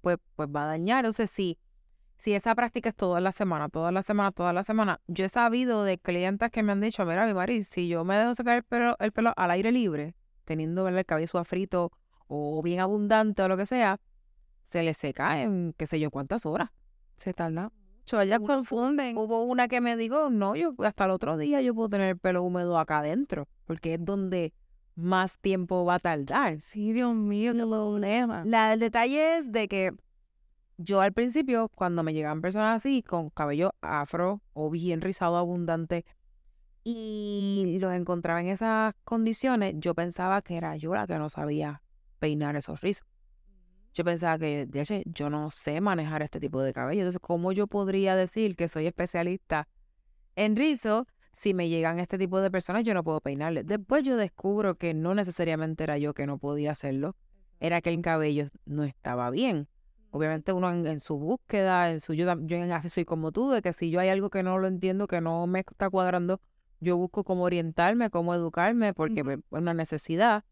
pues, 0.00 0.16
pues 0.34 0.48
va 0.48 0.64
a 0.64 0.66
dañar. 0.68 1.04
Entonces, 1.04 1.30
sí, 1.30 1.58
si 1.58 1.67
esa 2.26 2.54
práctica 2.54 2.88
es 2.88 2.96
toda 2.96 3.20
la 3.20 3.32
semana, 3.32 3.68
toda 3.68 3.92
la 3.92 4.02
semana, 4.02 4.32
toda 4.32 4.52
la 4.52 4.64
semana, 4.64 5.00
yo 5.06 5.24
he 5.24 5.28
sabido 5.28 5.84
de 5.84 5.98
clientes 5.98 6.50
que 6.50 6.62
me 6.62 6.72
han 6.72 6.80
dicho, 6.80 7.06
mira, 7.06 7.26
mi 7.26 7.32
Mari, 7.32 7.62
si 7.62 7.88
yo 7.88 8.04
me 8.04 8.16
dejo 8.16 8.34
sacar 8.34 8.56
el 8.56 8.62
pelo, 8.64 8.96
el 8.98 9.12
pelo 9.12 9.32
al 9.36 9.50
aire 9.52 9.70
libre, 9.70 10.14
teniendo 10.44 10.88
el 10.88 11.06
cabello 11.06 11.28
suafrito 11.28 11.92
o 12.26 12.60
bien 12.62 12.80
abundante 12.80 13.42
o 13.42 13.48
lo 13.48 13.56
que 13.56 13.66
sea, 13.66 14.00
se 14.62 14.82
le 14.82 14.94
seca 14.94 15.40
en 15.42 15.74
qué 15.78 15.86
sé 15.86 16.00
yo 16.00 16.10
cuántas 16.10 16.44
horas. 16.44 16.70
Se 17.16 17.32
tarda 17.32 17.70
mucho, 17.70 18.20
ellas 18.20 18.40
confunden. 18.40 19.16
Hubo 19.16 19.44
una 19.44 19.68
que 19.68 19.80
me 19.80 19.96
dijo, 19.96 20.28
no, 20.28 20.56
yo 20.56 20.74
hasta 20.78 21.04
el 21.04 21.12
otro 21.12 21.36
día 21.36 21.62
yo 21.62 21.74
puedo 21.74 21.88
tener 21.88 22.10
el 22.10 22.18
pelo 22.18 22.42
húmedo 22.42 22.78
acá 22.78 22.98
adentro, 22.98 23.48
porque 23.64 23.94
es 23.94 24.04
donde 24.04 24.52
más 24.94 25.38
tiempo 25.38 25.84
va 25.84 25.94
a 25.94 25.98
tardar. 26.00 26.60
Sí, 26.60 26.92
Dios 26.92 27.14
mío, 27.14 27.52
qué 27.52 27.60
problema. 27.60 28.42
La, 28.44 28.72
el 28.72 28.80
detalle 28.80 29.38
es 29.38 29.52
de 29.52 29.68
que 29.68 29.92
yo 30.78 31.00
al 31.00 31.12
principio, 31.12 31.68
cuando 31.74 32.02
me 32.02 32.14
llegaban 32.14 32.40
personas 32.40 32.76
así, 32.76 33.02
con 33.02 33.30
cabello 33.30 33.74
afro 33.80 34.40
o 34.54 34.70
bien 34.70 35.00
rizado 35.00 35.36
abundante, 35.36 36.04
y 36.84 37.76
los 37.80 37.92
encontraba 37.92 38.40
en 38.40 38.48
esas 38.48 38.94
condiciones, 39.04 39.74
yo 39.76 39.94
pensaba 39.94 40.40
que 40.40 40.56
era 40.56 40.76
yo 40.76 40.94
la 40.94 41.06
que 41.06 41.18
no 41.18 41.28
sabía 41.28 41.82
peinar 42.18 42.56
esos 42.56 42.80
rizos. 42.80 43.06
Yo 43.92 44.04
pensaba 44.04 44.38
que, 44.38 44.64
de 44.66 44.80
hecho, 44.80 44.94
yo 45.04 45.28
no 45.28 45.50
sé 45.50 45.80
manejar 45.80 46.22
este 46.22 46.40
tipo 46.40 46.62
de 46.62 46.72
cabello. 46.72 47.02
Entonces, 47.02 47.20
¿cómo 47.20 47.52
yo 47.52 47.66
podría 47.66 48.16
decir 48.16 48.56
que 48.56 48.68
soy 48.68 48.86
especialista 48.86 49.68
en 50.36 50.56
rizos 50.56 51.04
si 51.32 51.54
me 51.54 51.68
llegan 51.68 52.00
este 52.00 52.18
tipo 52.18 52.40
de 52.40 52.50
personas, 52.50 52.84
yo 52.84 52.94
no 52.94 53.04
puedo 53.04 53.20
peinarle. 53.20 53.62
Después 53.64 54.02
yo 54.02 54.16
descubro 54.16 54.76
que 54.76 54.94
no 54.94 55.14
necesariamente 55.14 55.84
era 55.84 55.98
yo 55.98 56.14
que 56.14 56.26
no 56.26 56.38
podía 56.38 56.72
hacerlo, 56.72 57.16
era 57.60 57.80
que 57.80 57.90
el 57.90 58.00
cabello 58.02 58.48
no 58.64 58.84
estaba 58.84 59.30
bien. 59.30 59.68
Obviamente 60.10 60.52
uno 60.52 60.70
en, 60.72 61.00
su 61.00 61.18
búsqueda, 61.18 61.90
en 61.90 62.00
su 62.00 62.14
yo, 62.14 62.34
yo 62.46 62.74
así 62.74 62.88
soy 62.88 63.04
como 63.04 63.30
tú, 63.30 63.50
de 63.50 63.60
que 63.60 63.72
si 63.72 63.90
yo 63.90 64.00
hay 64.00 64.08
algo 64.08 64.30
que 64.30 64.42
no 64.42 64.58
lo 64.58 64.66
entiendo, 64.66 65.06
que 65.06 65.20
no 65.20 65.46
me 65.46 65.60
está 65.60 65.90
cuadrando, 65.90 66.40
yo 66.80 66.96
busco 66.96 67.24
cómo 67.24 67.44
orientarme, 67.44 68.10
cómo 68.10 68.34
educarme, 68.34 68.94
porque 68.94 69.20
es 69.20 69.38
una 69.50 69.74
necesidad. 69.74 70.44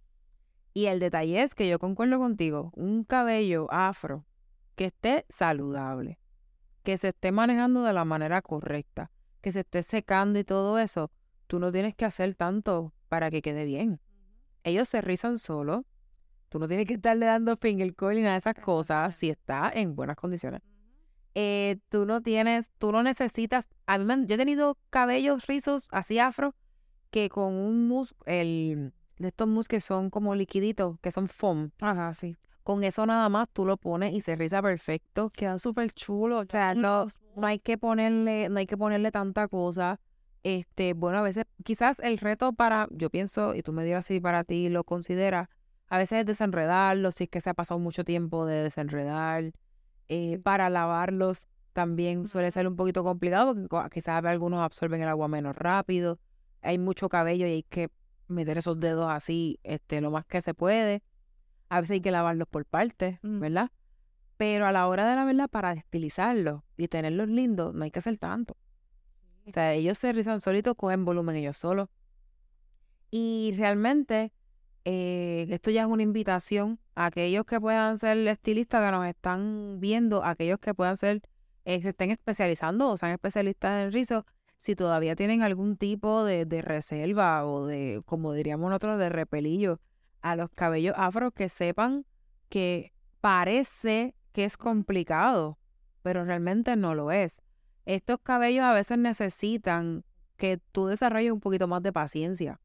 Y 0.75 0.87
el 0.87 1.01
detalle 1.01 1.42
es 1.42 1.55
que 1.55 1.69
yo 1.69 1.79
concuerdo 1.79 2.19
contigo, 2.19 2.71
un 2.75 3.05
cabello 3.05 3.66
afro 3.71 4.27
que 4.75 4.87
esté 4.87 5.25
saludable, 5.29 6.19
que 6.83 6.99
se 6.99 7.09
esté 7.09 7.33
manejando 7.33 7.83
de 7.83 7.95
la 7.95 8.05
manera 8.05 8.42
correcta, 8.42 9.11
que 9.40 9.53
se 9.53 9.61
esté 9.61 9.83
secando 9.83 10.38
y 10.38 10.45
todo 10.45 10.79
eso, 10.79 11.11
tú 11.47 11.59
no 11.59 11.73
tienes 11.73 11.95
que 11.95 12.05
hacer 12.05 12.35
tanto 12.35 12.92
para 13.09 13.31
que 13.31 13.40
quede 13.40 13.64
bien. 13.64 14.01
Ellos 14.64 14.88
se 14.88 15.01
rizan 15.01 15.38
solo. 15.38 15.87
Tú 16.48 16.59
no 16.59 16.68
tienes 16.68 16.87
que 16.87 16.94
estarle 16.94 17.26
dando 17.26 17.56
finger 17.56 17.94
coil 17.94 18.22
nada 18.22 18.35
de 18.35 18.38
esas 18.38 18.54
cosas 18.54 19.14
si 19.14 19.30
está 19.30 19.70
en 19.74 19.96
buenas 19.96 20.16
condiciones. 20.16 20.62
Eh, 21.35 21.78
tú 21.90 22.06
no 22.06 22.22
tienes, 22.22 22.70
tú 22.78 22.92
no 22.92 23.02
necesitas. 23.02 23.68
A 23.87 23.98
mí 23.98 24.26
yo 24.26 24.37
he 24.37 24.38
tenido 24.38 24.78
cabellos 24.90 25.46
rizos 25.46 25.88
así 25.90 26.18
afro 26.18 26.54
que 27.11 27.28
con 27.28 27.52
un 27.52 27.88
mus, 27.88 28.14
el 28.24 28.92
de 29.18 29.28
estos 29.28 29.48
mus 29.48 29.68
que 29.68 29.80
son 29.80 30.11
como 30.11 30.35
liquiditos, 30.35 30.98
que 31.00 31.11
son 31.11 31.28
foam. 31.28 31.70
Ajá, 31.80 32.14
sí. 32.14 32.37
Con 32.62 32.85
eso 32.85 33.06
nada 33.06 33.28
más 33.28 33.48
tú 33.52 33.64
lo 33.64 33.76
pones 33.76 34.12
y 34.14 34.20
se 34.20 34.35
riza 34.35 34.62
perfecto. 34.62 35.30
Queda 35.30 35.59
súper 35.59 35.92
chulo. 35.92 36.38
O 36.38 36.46
sea, 36.48 36.74
no, 36.74 37.09
no 37.37 37.46
hay 37.46 37.59
que 37.59 37.78
ponerle, 37.78 38.48
no 38.48 38.59
hay 38.59 38.66
que 38.66 38.76
ponerle 38.76 39.12
tanta 39.12 39.46
cosa. 39.46 40.00
Este, 40.42 40.92
bueno, 40.94 41.18
a 41.18 41.22
veces, 41.22 41.44
quizás 41.64 41.98
el 42.00 42.18
reto 42.18 42.52
para, 42.52 42.88
yo 42.92 43.11
pienso, 43.11 43.54
y 43.54 43.62
tú 43.62 43.72
me 43.72 43.85
dirás 43.85 44.06
si 44.06 44.20
para 44.20 44.44
ti 44.44 44.68
lo 44.68 44.85
consideras, 44.85 45.48
a 45.88 45.99
veces 45.99 46.20
es 46.20 46.27
desenredarlos, 46.27 47.14
si 47.14 47.25
es 47.25 47.31
que 47.31 47.40
se 47.40 47.51
ha 47.51 47.55
pasado 47.55 47.79
mucho 47.79 48.05
tiempo 48.05 48.46
de 48.46 48.62
desenredar. 48.62 49.53
Eh, 50.09 50.38
para 50.42 50.70
lavarlos 50.70 51.46
también 51.72 52.27
suele 52.27 52.51
ser 52.51 52.66
un 52.68 52.77
poquito 52.77 53.03
complicado 53.05 53.55
porque 53.68 54.01
quizás 54.01 54.25
algunos 54.25 54.61
absorben 54.61 55.03
el 55.03 55.09
agua 55.09 55.29
menos 55.29 55.55
rápido. 55.57 56.18
Hay 56.62 56.79
mucho 56.79 57.09
cabello 57.09 57.46
y 57.46 57.51
hay 57.51 57.62
que 57.64 57.90
meter 58.29 58.59
esos 58.59 58.81
dedos 58.81 59.11
así 59.11 59.61
este, 59.62 60.01
lo 60.01 60.11
más 60.11 60.25
que 60.27 60.40
se 60.40 60.55
puede. 60.55 61.03
A 61.68 61.81
veces 61.81 61.94
hay 61.94 62.01
que 62.01 62.11
lavarlos 62.11 62.49
por 62.49 62.64
partes, 62.64 63.18
mm. 63.22 63.40
¿verdad? 63.40 63.70
Pero 64.37 64.66
a 64.66 64.72
la 64.72 64.87
hora 64.87 65.09
de 65.09 65.16
la 65.16 65.25
verdad, 65.25 65.49
para 65.49 65.72
estilizarlos 65.72 66.62
y 66.77 66.88
tenerlos 66.88 67.29
lindos, 67.29 67.75
no 67.75 67.85
hay 67.85 67.90
que 67.90 67.99
hacer 67.99 68.16
tanto. 68.18 68.57
O 69.46 69.53
sea, 69.53 69.72
ellos 69.75 69.99
se 69.99 70.12
rizan 70.12 70.40
solitos, 70.40 70.75
cogen 70.77 71.05
volumen 71.05 71.37
ellos 71.37 71.57
solos. 71.57 71.88
Y 73.11 73.55
realmente, 73.57 74.33
eh, 74.88 75.49
esto 75.51 75.72
ya 75.72 75.83
es 75.83 75.88
una 75.88 76.05
invitación 76.05 76.79
a 76.94 77.07
aquellos 77.07 77.44
que 77.44 77.61
puedan 77.61 77.99
ser 77.99 78.18
estilistas 78.29 78.85
que 78.85 78.96
nos 78.96 79.05
están 79.05 79.81
viendo, 79.81 80.22
a 80.22 80.31
aquellos 80.31 80.61
que 80.61 80.75
puedan 80.75 80.96
ser, 80.96 81.22
eh, 81.64 81.83
se 81.83 81.88
estén 81.88 82.12
especializando 82.12 82.88
o 82.88 82.96
sean 82.96 83.11
especialistas 83.11 83.83
en 83.85 83.92
rizos, 83.92 84.22
si 84.59 84.77
todavía 84.77 85.16
tienen 85.16 85.42
algún 85.42 85.77
tipo 85.77 86.22
de, 86.22 86.46
de 86.46 86.62
reserva 86.62 87.44
o 87.44 87.66
de, 87.66 88.01
como 88.07 88.33
diríamos 88.33 88.70
nosotros, 88.70 88.96
de 89.01 89.09
repelillo 89.09 89.81
a 90.22 90.37
los 90.37 90.51
cabellos 90.51 90.94
afro 90.96 91.33
que 91.33 91.49
sepan 91.49 92.07
que 92.49 92.92
parece 93.20 94.14
que 94.31 94.44
es 94.44 94.57
complicado, 94.57 95.59
pero 96.03 96.25
realmente 96.25 96.77
no 96.77 96.94
lo 96.94 97.11
es. 97.11 97.42
Estos 97.87 98.20
cabellos 98.22 98.62
a 98.62 98.72
veces 98.72 98.99
necesitan 98.99 100.05
que 100.37 100.61
tú 100.70 100.87
desarrolles 100.87 101.33
un 101.33 101.40
poquito 101.40 101.66
más 101.66 101.83
de 101.83 101.92
paciencia. 101.92 102.61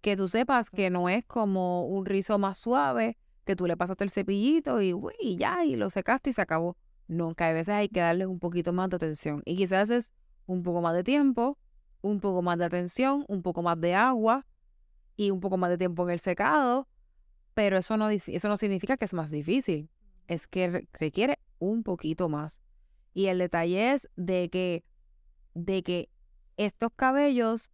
Que 0.00 0.16
tú 0.16 0.28
sepas 0.28 0.70
que 0.70 0.90
no 0.90 1.08
es 1.08 1.24
como 1.26 1.86
un 1.86 2.06
rizo 2.06 2.38
más 2.38 2.58
suave, 2.58 3.18
que 3.44 3.56
tú 3.56 3.66
le 3.66 3.76
pasaste 3.76 4.04
el 4.04 4.10
cepillito 4.10 4.80
y, 4.80 4.94
y 5.20 5.36
ya, 5.36 5.64
y 5.64 5.76
lo 5.76 5.90
secaste 5.90 6.30
y 6.30 6.32
se 6.32 6.42
acabó. 6.42 6.76
No, 7.08 7.34
que 7.34 7.44
a 7.44 7.52
veces 7.52 7.74
hay 7.74 7.88
que 7.88 8.00
darle 8.00 8.26
un 8.26 8.38
poquito 8.38 8.72
más 8.72 8.88
de 8.90 8.96
atención. 8.96 9.42
Y 9.44 9.56
quizás 9.56 9.90
es 9.90 10.12
un 10.46 10.62
poco 10.62 10.80
más 10.80 10.94
de 10.94 11.04
tiempo, 11.04 11.58
un 12.00 12.20
poco 12.20 12.42
más 12.42 12.58
de 12.58 12.64
atención, 12.64 13.24
un 13.28 13.42
poco 13.42 13.62
más 13.62 13.80
de 13.80 13.94
agua, 13.94 14.46
y 15.20 15.30
un 15.30 15.40
poco 15.40 15.58
más 15.58 15.68
de 15.68 15.76
tiempo 15.76 16.04
en 16.04 16.14
el 16.14 16.18
secado, 16.18 16.88
pero 17.52 17.76
eso 17.76 17.98
no, 17.98 18.08
eso 18.08 18.48
no 18.48 18.56
significa 18.56 18.96
que 18.96 19.04
es 19.04 19.12
más 19.12 19.30
difícil, 19.30 19.90
es 20.28 20.46
que 20.46 20.86
requiere 20.94 21.38
un 21.58 21.82
poquito 21.82 22.30
más. 22.30 22.62
Y 23.12 23.26
el 23.26 23.38
detalle 23.38 23.92
es 23.92 24.08
de 24.16 24.48
que, 24.48 24.82
de 25.52 25.82
que 25.82 26.08
estos 26.56 26.90
cabellos 26.96 27.70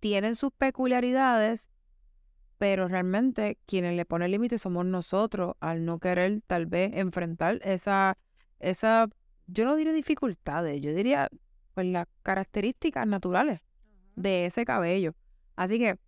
tienen 0.00 0.36
sus 0.36 0.52
peculiaridades, 0.52 1.70
pero 2.58 2.88
realmente 2.88 3.58
quienes 3.66 3.94
le 3.96 4.04
ponen 4.04 4.30
límites 4.30 4.62
somos 4.62 4.84
nosotros 4.84 5.54
al 5.60 5.84
no 5.84 5.98
querer 5.98 6.40
tal 6.46 6.66
vez 6.66 6.92
enfrentar 6.94 7.60
esa, 7.62 8.18
esa, 8.58 9.08
yo 9.46 9.64
no 9.64 9.76
diría 9.76 9.92
dificultades, 9.92 10.80
yo 10.80 10.92
diría 10.94 11.28
pues 11.74 11.86
las 11.86 12.06
características 12.22 13.06
naturales 13.06 13.60
de 14.16 14.46
ese 14.46 14.64
cabello. 14.64 15.14
Así 15.54 15.78
que 15.78 15.98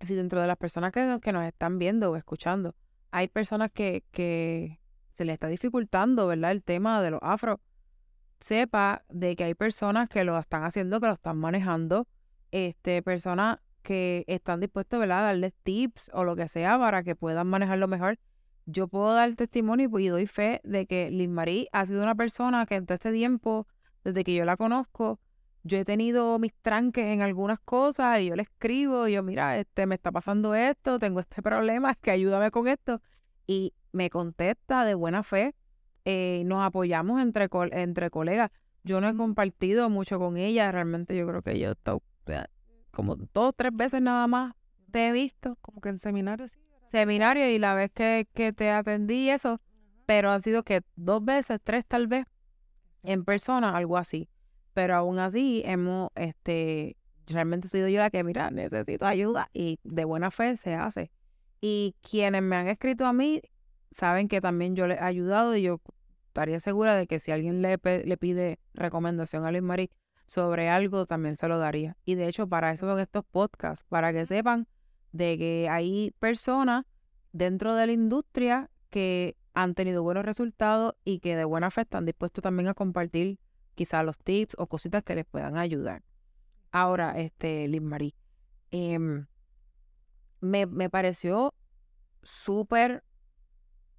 si 0.00 0.14
dentro 0.14 0.40
de 0.40 0.46
las 0.46 0.56
personas 0.56 0.92
que, 0.92 1.18
que 1.22 1.32
nos 1.32 1.44
están 1.44 1.78
viendo 1.78 2.10
o 2.10 2.16
escuchando, 2.16 2.74
hay 3.10 3.28
personas 3.28 3.70
que, 3.72 4.04
que 4.10 4.80
se 5.10 5.24
les 5.24 5.34
está 5.34 5.48
dificultando, 5.48 6.26
¿verdad? 6.26 6.52
El 6.52 6.62
tema 6.62 7.02
de 7.02 7.10
los 7.10 7.20
afro, 7.22 7.60
sepa 8.40 9.04
de 9.08 9.36
que 9.36 9.44
hay 9.44 9.54
personas 9.54 10.08
que 10.08 10.24
lo 10.24 10.38
están 10.38 10.64
haciendo, 10.64 11.00
que 11.00 11.06
lo 11.06 11.12
están 11.12 11.38
manejando, 11.38 12.08
este, 12.52 13.02
personas 13.02 13.58
que 13.82 14.24
están 14.28 14.60
dispuestas, 14.60 15.00
¿verdad? 15.00 15.20
A 15.20 15.22
darles 15.22 15.52
tips 15.62 16.10
o 16.14 16.24
lo 16.24 16.36
que 16.36 16.48
sea 16.48 16.78
para 16.78 17.02
que 17.02 17.16
puedan 17.16 17.48
manejarlo 17.48 17.88
mejor. 17.88 18.18
Yo 18.66 18.86
puedo 18.86 19.12
dar 19.12 19.34
testimonio 19.34 19.90
y 19.98 20.06
doy 20.08 20.26
fe 20.26 20.60
de 20.62 20.86
que 20.86 21.10
Liz 21.10 21.28
Marie 21.28 21.68
ha 21.72 21.84
sido 21.84 22.02
una 22.02 22.14
persona 22.14 22.64
que 22.66 22.76
en 22.76 22.86
todo 22.86 22.94
este 22.94 23.12
tiempo, 23.12 23.66
desde 24.04 24.22
que 24.22 24.34
yo 24.34 24.44
la 24.44 24.56
conozco, 24.56 25.18
yo 25.64 25.78
he 25.78 25.84
tenido 25.84 26.38
mis 26.38 26.54
tranques 26.60 27.06
en 27.06 27.22
algunas 27.22 27.58
cosas 27.60 28.20
y 28.20 28.26
yo 28.26 28.36
le 28.36 28.42
escribo 28.42 29.08
y 29.08 29.12
yo, 29.12 29.22
mira, 29.22 29.58
este, 29.58 29.86
me 29.86 29.96
está 29.96 30.12
pasando 30.12 30.54
esto, 30.54 30.98
tengo 30.98 31.20
este 31.20 31.42
problema, 31.42 31.90
es 31.90 31.96
que 31.98 32.12
ayúdame 32.12 32.50
con 32.50 32.68
esto. 32.68 33.00
Y 33.46 33.74
me 33.92 34.10
contesta 34.10 34.84
de 34.84 34.94
buena 34.94 35.22
fe, 35.22 35.54
eh, 36.04 36.42
nos 36.46 36.62
apoyamos 36.62 37.20
entre, 37.20 37.48
entre 37.72 38.10
colegas. 38.10 38.50
Yo 38.84 39.00
no 39.00 39.08
he 39.08 39.16
compartido 39.16 39.90
mucho 39.90 40.18
con 40.18 40.36
ella, 40.36 40.70
realmente 40.72 41.16
yo 41.16 41.26
creo 41.26 41.42
que 41.42 41.58
yo 41.58 41.68
he 41.68 41.72
estado 41.72 42.02
como 42.90 43.16
dos 43.16 43.28
o 43.34 43.52
tres 43.52 43.72
veces 43.74 44.00
nada 44.00 44.26
más 44.26 44.54
te 44.90 45.08
he 45.08 45.12
visto. 45.12 45.56
Como 45.60 45.80
que 45.80 45.88
en 45.90 45.98
seminario, 45.98 46.48
sí. 46.48 46.60
Seminario 46.88 47.48
y 47.48 47.58
la 47.58 47.74
vez 47.74 47.90
que, 47.92 48.28
que 48.34 48.52
te 48.52 48.70
atendí 48.70 49.30
eso, 49.30 49.60
pero 50.04 50.30
han 50.30 50.42
sido 50.42 50.62
que 50.62 50.82
dos 50.94 51.24
veces, 51.24 51.58
tres 51.62 51.86
tal 51.86 52.06
vez, 52.06 52.26
en 53.02 53.24
persona, 53.24 53.76
algo 53.76 53.96
así 53.96 54.28
pero 54.74 54.94
aún 54.94 55.18
así 55.18 55.62
hemos, 55.64 56.10
este, 56.14 56.96
realmente 57.26 57.66
he 57.66 57.70
sido 57.70 57.88
yo 57.88 58.00
la 58.00 58.10
que, 58.10 58.24
mira, 58.24 58.50
necesito 58.50 59.06
ayuda 59.06 59.48
y 59.52 59.78
de 59.84 60.04
buena 60.04 60.30
fe 60.30 60.56
se 60.56 60.74
hace. 60.74 61.10
Y 61.60 61.94
quienes 62.02 62.42
me 62.42 62.56
han 62.56 62.68
escrito 62.68 63.06
a 63.06 63.12
mí 63.12 63.40
saben 63.90 64.28
que 64.28 64.40
también 64.40 64.74
yo 64.74 64.86
les 64.86 64.98
he 64.98 65.04
ayudado 65.04 65.54
y 65.56 65.62
yo 65.62 65.80
estaría 66.28 66.60
segura 66.60 66.96
de 66.96 67.06
que 67.06 67.18
si 67.18 67.30
alguien 67.30 67.60
le, 67.60 67.78
le 68.04 68.16
pide 68.16 68.58
recomendación 68.74 69.44
a 69.44 69.50
Luis 69.50 69.62
Marí 69.62 69.90
sobre 70.32 70.70
algo, 70.70 71.04
también 71.04 71.36
se 71.36 71.46
lo 71.46 71.58
daría. 71.58 71.94
Y 72.06 72.14
de 72.14 72.26
hecho, 72.26 72.48
para 72.48 72.72
eso 72.72 72.86
son 72.86 72.98
estos 72.98 73.22
podcasts, 73.22 73.84
para 73.86 74.14
que 74.14 74.24
sepan 74.24 74.66
de 75.12 75.36
que 75.36 75.68
hay 75.68 76.14
personas 76.20 76.86
dentro 77.32 77.74
de 77.74 77.86
la 77.86 77.92
industria 77.92 78.70
que 78.88 79.36
han 79.52 79.74
tenido 79.74 80.02
buenos 80.02 80.24
resultados 80.24 80.94
y 81.04 81.18
que 81.18 81.36
de 81.36 81.44
buena 81.44 81.70
fe 81.70 81.82
están 81.82 82.06
dispuestos 82.06 82.40
también 82.40 82.68
a 82.68 82.72
compartir 82.72 83.38
quizás 83.74 84.06
los 84.06 84.16
tips 84.16 84.54
o 84.56 84.66
cositas 84.68 85.02
que 85.02 85.14
les 85.14 85.26
puedan 85.26 85.58
ayudar. 85.58 86.02
Ahora, 86.70 87.20
este, 87.20 87.68
Liz 87.68 87.82
Marie, 87.82 88.14
em, 88.70 89.26
me, 90.40 90.64
me 90.64 90.88
pareció 90.88 91.52
súper 92.22 93.04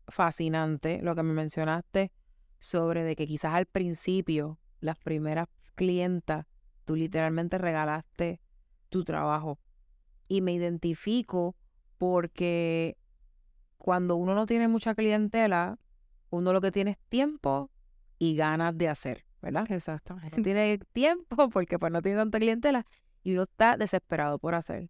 fascinante 0.07 0.99
lo 1.03 1.13
que 1.13 1.21
me 1.21 1.33
mencionaste 1.33 2.11
sobre 2.57 3.03
de 3.03 3.15
que 3.15 3.27
quizás 3.27 3.53
al 3.53 3.67
principio, 3.67 4.57
las 4.79 4.97
primeras 4.97 5.47
clientas, 5.73 6.45
tú 6.85 6.95
literalmente 6.95 7.57
regalaste 7.57 8.39
tu 8.89 9.03
trabajo. 9.03 9.59
Y 10.27 10.41
me 10.41 10.53
identifico 10.53 11.55
porque 11.97 12.97
cuando 13.77 14.15
uno 14.15 14.35
no 14.35 14.45
tiene 14.45 14.67
mucha 14.67 14.95
clientela, 14.95 15.77
uno 16.29 16.53
lo 16.53 16.61
que 16.61 16.71
tiene 16.71 16.91
es 16.91 16.97
tiempo 17.09 17.69
y 18.17 18.35
ganas 18.35 18.77
de 18.77 18.89
hacer. 18.89 19.25
¿verdad? 19.43 19.69
Exacto. 19.69 20.15
No 20.15 20.41
tiene 20.41 20.79
tiempo 20.93 21.49
porque 21.49 21.77
pues 21.77 21.91
no 21.91 22.01
tiene 22.01 22.17
tanta 22.17 22.39
clientela 22.39 22.85
y 23.23 23.33
uno 23.33 23.43
está 23.43 23.77
desesperado 23.77 24.39
por 24.39 24.55
hacer. 24.55 24.89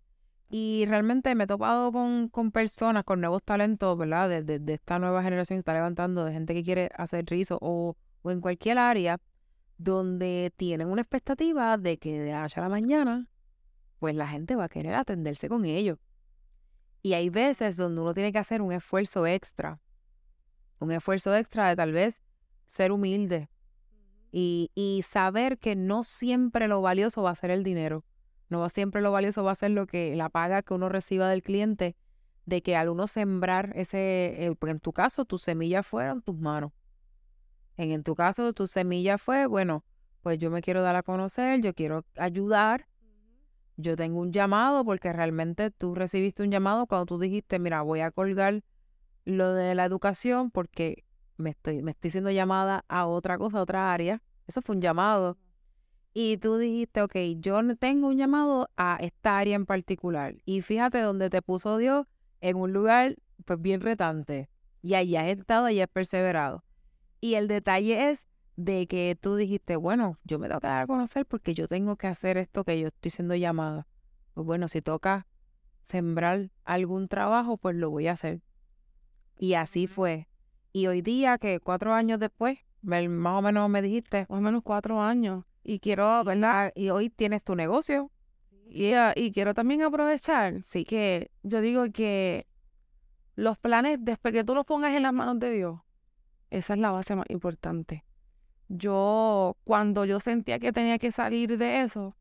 Y 0.50 0.86
realmente 0.88 1.34
me 1.34 1.46
he 1.46 1.48
topado 1.48 1.92
con, 1.92 2.30
con 2.30 2.52
personas, 2.52 3.04
con 3.04 3.20
nuevos 3.20 3.42
talentos, 3.44 3.98
¿verdad? 3.98 4.30
De, 4.30 4.60
de, 4.60 4.74
esta 4.74 5.00
nueva 5.00 5.24
generación 5.24 5.58
que 5.58 5.62
está 5.62 5.74
levantando, 5.74 6.24
de 6.24 6.32
gente 6.32 6.54
que 6.54 6.64
quiere 6.64 6.92
hacer 6.96 7.26
rizo 7.26 7.58
o, 7.60 7.98
o 8.22 8.32
en 8.32 8.40
cualquier 8.40 8.78
área, 8.78 9.20
donde 9.84 10.54
tienen 10.56 10.88
una 10.88 11.02
expectativa 11.02 11.78
de 11.78 11.98
que 11.98 12.20
de 12.20 12.32
la 12.32 12.46
a 12.46 12.62
la 12.62 12.70
mañana, 12.70 13.28
pues 14.00 14.16
la 14.16 14.28
gente 14.28 14.56
va 14.56 14.66
a 14.66 14.70
querer 14.70 14.96
atenderse 14.96 15.50
con 15.50 15.66
ellos. 15.66 16.00
Y 17.02 17.14
hay 17.14 17.30
veces 17.30 17.76
donde 17.76 18.02
uno 18.02 18.14
tiene 18.14 18.32
que 18.32 18.40
hacer 18.40 18.62
un 18.62 18.72
esfuerzo 18.72 19.28
extra, 19.28 19.80
un 20.80 20.92
esfuerzo 20.92 21.36
extra 21.36 21.68
de 21.68 21.76
tal 21.76 21.92
vez 21.92 22.24
ser 22.66 22.92
humilde 22.92 23.50
y, 24.32 24.72
y 24.74 25.02
saber 25.04 25.60
que 25.60 25.76
no 25.76 26.04
siempre 26.04 26.68
lo 26.68 26.82
valioso 26.82 27.22
va 27.24 27.32
a 27.32 27.36
ser 27.36 27.52
el 27.52 27.64
dinero. 27.64 28.06
No 28.50 28.68
siempre 28.70 29.02
lo 29.02 29.12
valioso 29.12 29.44
va 29.44 29.52
a 29.52 29.56
ser 29.56 29.72
lo 29.72 29.86
que 29.88 30.16
la 30.16 30.30
paga 30.30 30.62
que 30.62 30.74
uno 30.74 30.88
reciba 30.88 31.30
del 31.30 31.42
cliente, 31.42 31.98
de 32.46 32.62
que 32.62 32.76
al 32.76 32.90
uno 32.90 33.08
sembrar 33.08 33.74
ese, 33.76 34.56
porque 34.60 34.72
en 34.72 34.80
tu 34.80 34.94
caso 34.94 35.26
tus 35.26 35.42
semillas 35.42 35.86
fueron 35.86 36.22
tus 36.22 36.38
manos. 36.38 36.72
En, 37.78 38.04
tu 38.04 38.16
caso 38.16 38.54
tu 38.54 38.68
semilla 38.68 39.18
fue, 39.18 39.46
bueno, 39.46 39.84
pues 40.22 40.38
yo 40.40 40.50
me 40.52 40.62
quiero 40.62 40.82
dar 40.82 40.96
a 40.96 41.04
conocer, 41.04 41.62
yo 41.62 41.74
quiero 41.74 42.06
ayudar, 42.18 42.88
yo 43.78 43.96
tengo 43.96 44.20
un 44.20 44.32
llamado 44.32 44.86
porque 44.86 45.12
realmente 45.12 45.72
tú 45.72 45.96
recibiste 45.96 46.44
un 46.44 46.52
llamado 46.52 46.86
cuando 46.86 47.06
tú 47.06 47.20
dijiste, 47.20 47.60
mira, 47.60 47.82
voy 47.82 48.02
a 48.02 48.12
colgar 48.12 48.64
lo 49.26 49.54
de 49.54 49.74
la 49.76 49.86
educación 49.86 50.52
porque 50.52 51.04
me 51.38 51.52
estoy, 51.52 51.82
me 51.82 51.92
estoy 51.92 52.12
siendo 52.12 52.30
llamada 52.30 52.86
a 52.88 53.08
otra 53.08 53.38
cosa, 53.38 53.60
a 53.60 53.64
otra 53.64 53.92
área. 53.92 54.22
Eso 54.48 54.62
fue 54.62 54.76
un 54.76 54.82
llamado 54.82 55.38
y 56.14 56.38
tú 56.38 56.58
dijiste, 56.58 57.02
ok, 57.02 57.16
yo 57.38 57.60
tengo 57.78 58.08
un 58.08 58.18
llamado 58.18 58.70
a 58.78 58.98
esta 59.02 59.40
área 59.40 59.56
en 59.56 59.66
particular. 59.66 60.36
Y 60.46 60.62
fíjate 60.62 61.00
donde 61.00 61.30
te 61.30 61.42
puso 61.42 61.78
Dios 61.78 62.06
en 62.40 62.58
un 62.58 62.72
lugar 62.72 63.16
pues 63.46 63.60
bien 63.60 63.82
retante. 63.82 64.50
Y 64.82 64.94
allá 64.94 65.22
has 65.22 65.38
estado, 65.38 65.66
allá 65.66 65.86
has 65.86 65.90
perseverado. 65.90 66.64
Y 67.24 67.36
el 67.36 67.48
detalle 67.48 68.10
es 68.10 68.28
de 68.58 68.86
que 68.86 69.18
tú 69.18 69.38
dijiste, 69.38 69.78
bueno, 69.78 70.20
yo 70.26 70.40
me 70.40 70.50
tengo 70.50 70.60
que 70.60 70.68
dar 70.68 70.84
a 70.84 70.88
conocer 70.88 71.26
porque 71.26 71.54
yo 71.54 71.70
tengo 71.70 71.96
que 71.96 72.08
hacer 72.08 72.36
esto 72.36 72.66
que 72.66 72.78
yo 72.78 72.88
estoy 72.88 73.12
siendo 73.12 73.34
llamada. 73.34 73.88
Pues 74.34 74.46
bueno, 74.46 74.68
si 74.68 74.82
toca 74.82 75.26
sembrar 75.84 76.52
algún 76.66 77.08
trabajo, 77.08 77.56
pues 77.56 77.78
lo 77.78 77.90
voy 77.90 78.08
a 78.08 78.12
hacer. 78.12 78.42
Y 79.38 79.54
así 79.54 79.88
fue. 79.88 80.28
Y 80.74 80.88
hoy 80.88 81.02
día, 81.02 81.38
que 81.38 81.62
cuatro 81.62 81.94
años 81.94 82.20
después, 82.20 82.60
más 82.82 83.08
o 83.08 83.42
menos 83.42 83.70
me 83.70 83.82
dijiste. 83.82 84.26
Más 84.28 84.40
o 84.40 84.42
menos 84.42 84.62
cuatro 84.62 85.02
años 85.02 85.46
y 85.64 85.80
quiero, 85.80 86.26
¿verdad? 86.26 86.74
Y 86.76 86.90
hoy 86.90 87.10
tienes 87.10 87.42
tu 87.42 87.56
negocio. 87.56 88.12
Y, 88.68 88.92
y 89.16 89.32
quiero 89.32 89.54
también 89.54 89.82
aprovechar, 89.84 90.62
sí, 90.62 90.84
que 90.84 91.32
yo 91.42 91.62
digo 91.62 91.86
que 91.94 92.48
los 93.36 93.58
planes, 93.58 94.00
después 94.02 94.34
que 94.34 94.44
tú 94.44 94.54
los 94.54 94.66
pongas 94.66 94.94
en 94.94 95.04
las 95.04 95.14
manos 95.14 95.40
de 95.40 95.52
Dios, 95.52 95.80
esa 96.54 96.74
es 96.74 96.80
la 96.80 96.92
base 96.92 97.16
más 97.16 97.26
importante. 97.30 98.06
Yo, 98.70 99.58
cuando 99.64 100.06
yo 100.06 100.20
sentía 100.20 100.60
que 100.60 100.72
tenía 100.72 101.00
que 101.00 101.12
salir 101.12 101.58
de 101.58 101.82
eso, 101.82 102.16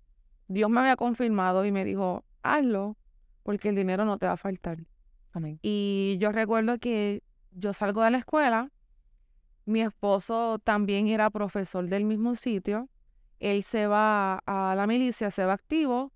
Dios 0.49 0.70
me 0.70 0.80
había 0.80 0.97
confirmado 0.97 1.66
y 1.66 1.70
me 1.70 1.85
dijo, 1.85 2.24
hazlo, 2.43 2.97
porque 3.43 3.68
el 3.68 3.74
dinero 3.74 4.07
no 4.07 4.16
te 4.16 4.26
va 4.26 4.33
a 4.33 4.37
faltar. 4.39 4.78
Amén. 5.33 5.59
Y 5.62 6.16
yo 6.18 6.33
recuerdo 6.33 6.78
que 6.78 7.22
yo 7.53 7.74
salgo 7.74 8.03
de 8.03 8.11
la 8.11 8.18
escuela, 8.18 8.70
mi 9.66 9.83
esposo 9.83 10.59
también 10.59 11.09
era 11.09 11.28
profesor 11.28 11.87
del 11.87 12.05
mismo 12.05 12.35
sitio, 12.35 12.89
él 13.39 13.62
se 13.62 13.87
va 13.87 14.39
a 14.47 14.74
la 14.74 14.87
milicia, 14.87 15.30
se 15.30 15.45
va 15.45 15.53
activo, 15.53 16.11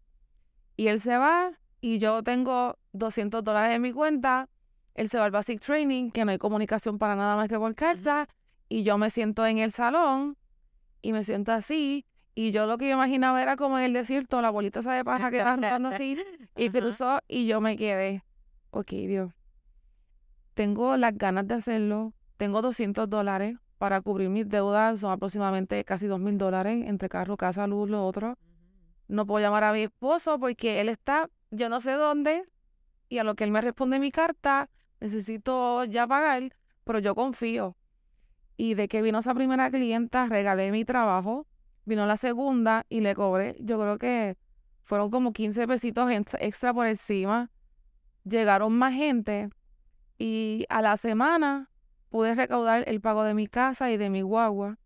y 0.75 0.89
él 0.89 1.01
se 1.01 1.19
va, 1.19 1.53
y 1.83 1.99
yo 1.99 2.23
tengo 2.23 2.79
200 2.93 3.45
dólares 3.45 3.77
en 3.77 3.83
mi 3.83 3.93
cuenta, 3.93 4.49
él 4.97 5.11
se 5.11 5.19
va 5.19 5.27
al 5.27 5.31
Basic 5.31 5.61
Training, 5.61 6.11
que 6.11 6.25
no 6.25 6.31
hay 6.31 6.39
comunicación 6.39 6.99
para 6.99 7.15
nada 7.15 7.37
más 7.37 7.49
que 7.49 7.59
por 7.59 7.75
carta, 7.75 8.29
y 8.69 8.83
yo 8.83 8.97
me 8.97 9.11
siento 9.11 9.47
en 9.47 9.59
el 9.59 9.71
salón, 9.71 10.39
y 11.03 11.13
me 11.13 11.23
siento 11.23 11.53
así, 11.53 12.07
y 12.35 12.51
yo 12.51 12.67
lo 12.67 12.79
que 12.79 12.89
yo 12.89 12.95
imaginaba 12.95 13.43
era 13.43 13.57
como 13.57 13.79
en 13.79 13.85
el 13.85 13.93
desierto, 13.93 14.41
la 14.41 14.51
bolita 14.51 14.81
esa 14.81 14.95
de 14.95 15.05
paja 15.05 15.31
que 15.31 15.43
va 15.43 15.53
andando 15.53 15.91
así, 15.91 16.17
y 16.57 16.71
cruzó, 16.71 17.21
y 17.29 17.47
yo 17.47 17.61
me 17.61 17.77
quedé, 17.77 18.25
ok, 18.71 18.91
Dios, 18.91 19.33
tengo 20.55 20.97
las 20.97 21.17
ganas 21.17 21.47
de 21.47 21.55
hacerlo, 21.55 22.15
tengo 22.39 22.63
200 22.63 23.09
dólares, 23.11 23.59
para 23.77 24.01
cubrir 24.01 24.31
mis 24.31 24.49
deudas, 24.49 25.01
son 25.01 25.13
aproximadamente 25.13 25.85
casi 25.85 26.07
dos 26.07 26.19
mil 26.19 26.39
dólares 26.39 26.87
entre 26.87 27.11
carro, 27.11 27.37
casa, 27.37 27.67
luz, 27.67 27.91
lo 27.91 28.07
otro. 28.07 28.39
No 29.07 29.27
puedo 29.27 29.45
llamar 29.45 29.65
a 29.65 29.73
mi 29.75 29.83
esposo 29.83 30.39
porque 30.39 30.81
él 30.81 30.89
está, 30.89 31.29
yo 31.51 31.69
no 31.69 31.81
sé 31.81 31.93
dónde, 31.93 32.45
y 33.11 33.19
a 33.19 33.25
lo 33.25 33.35
que 33.35 33.45
él 33.45 33.51
me 33.51 33.61
responde 33.61 33.99
mi 33.99 34.11
carta, 34.11 34.71
necesito 35.01 35.85
ya 35.85 36.07
pagar, 36.07 36.55
pero 36.85 36.99
yo 36.99 37.15
confío. 37.15 37.77
Y 38.57 38.75
de 38.75 38.89
que 38.89 39.03
vino 39.03 39.19
esa 39.19 39.35
primera 39.35 39.71
clienta, 39.71 40.27
regalé 40.27 40.71
mi 40.71 40.85
trabajo, 40.85 41.47
vino 41.85 42.07
la 42.07 42.17
segunda 42.17 42.87
y 42.89 43.01
le 43.01 43.15
cobré, 43.15 43.57
yo 43.61 43.79
creo 43.79 43.99
que 43.99 44.37
fueron 44.83 45.11
como 45.11 45.33
15 45.33 45.67
pesitos 45.67 46.11
extra 46.39 46.73
por 46.73 46.87
encima. 46.87 47.51
Llegaron 48.25 48.73
más 48.73 48.95
gente 48.95 49.51
y 50.19 50.65
a 50.69 50.81
la 50.81 50.97
semana 50.97 51.71
pude 52.09 52.35
recaudar 52.35 52.85
el 52.87 53.01
pago 53.01 53.25
de 53.25 53.35
mi 53.35 53.47
casa 53.47 53.91
y 53.91 53.97
de 53.97 54.11
mi 54.11 54.23
guagua. 54.23 54.79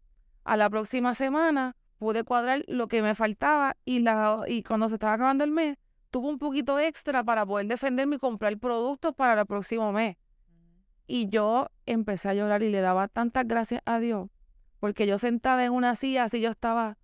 A 0.45 0.57
la 0.57 0.71
próxima 0.71 1.15
semana 1.15 1.77
pude 1.99 2.25
cuadrar 2.25 2.65
lo 2.67 2.89
que 2.89 3.03
me 3.03 3.15
faltaba 3.15 3.77
y, 3.85 4.01
la, 4.01 4.43
y 4.49 4.63
cuando 4.63 4.89
se 4.89 4.95
estaba 4.95 5.13
acabando 5.13 5.45
el 5.45 5.51
mes, 5.51 5.77
tuve 6.11 6.29
un 6.29 6.39
poquito 6.39 6.79
extra 6.79 7.25
para 7.25 7.47
poder 7.47 7.67
defenderme 7.67 8.17
y 8.17 8.19
comprar 8.19 8.57
productos 8.59 9.15
para 9.15 9.41
el 9.41 9.47
próximo 9.47 9.93
mes. 9.93 10.17
Y 11.07 11.29
yo 11.29 11.69
empecé 11.87 12.29
a 12.29 12.35
llorar 12.35 12.63
y 12.63 12.71
le 12.71 12.81
daba 12.81 13.09
tantas 13.09 13.47
gracias 13.47 13.83
a 13.85 13.99
Dios, 13.99 14.29
porque 14.79 15.07
yo 15.07 15.19
sentada 15.19 15.65
en 15.65 15.73
una 15.73 15.97
silla, 15.97 16.25
así 16.25 16.41
yo 16.41 16.51
estaba, 16.51 16.99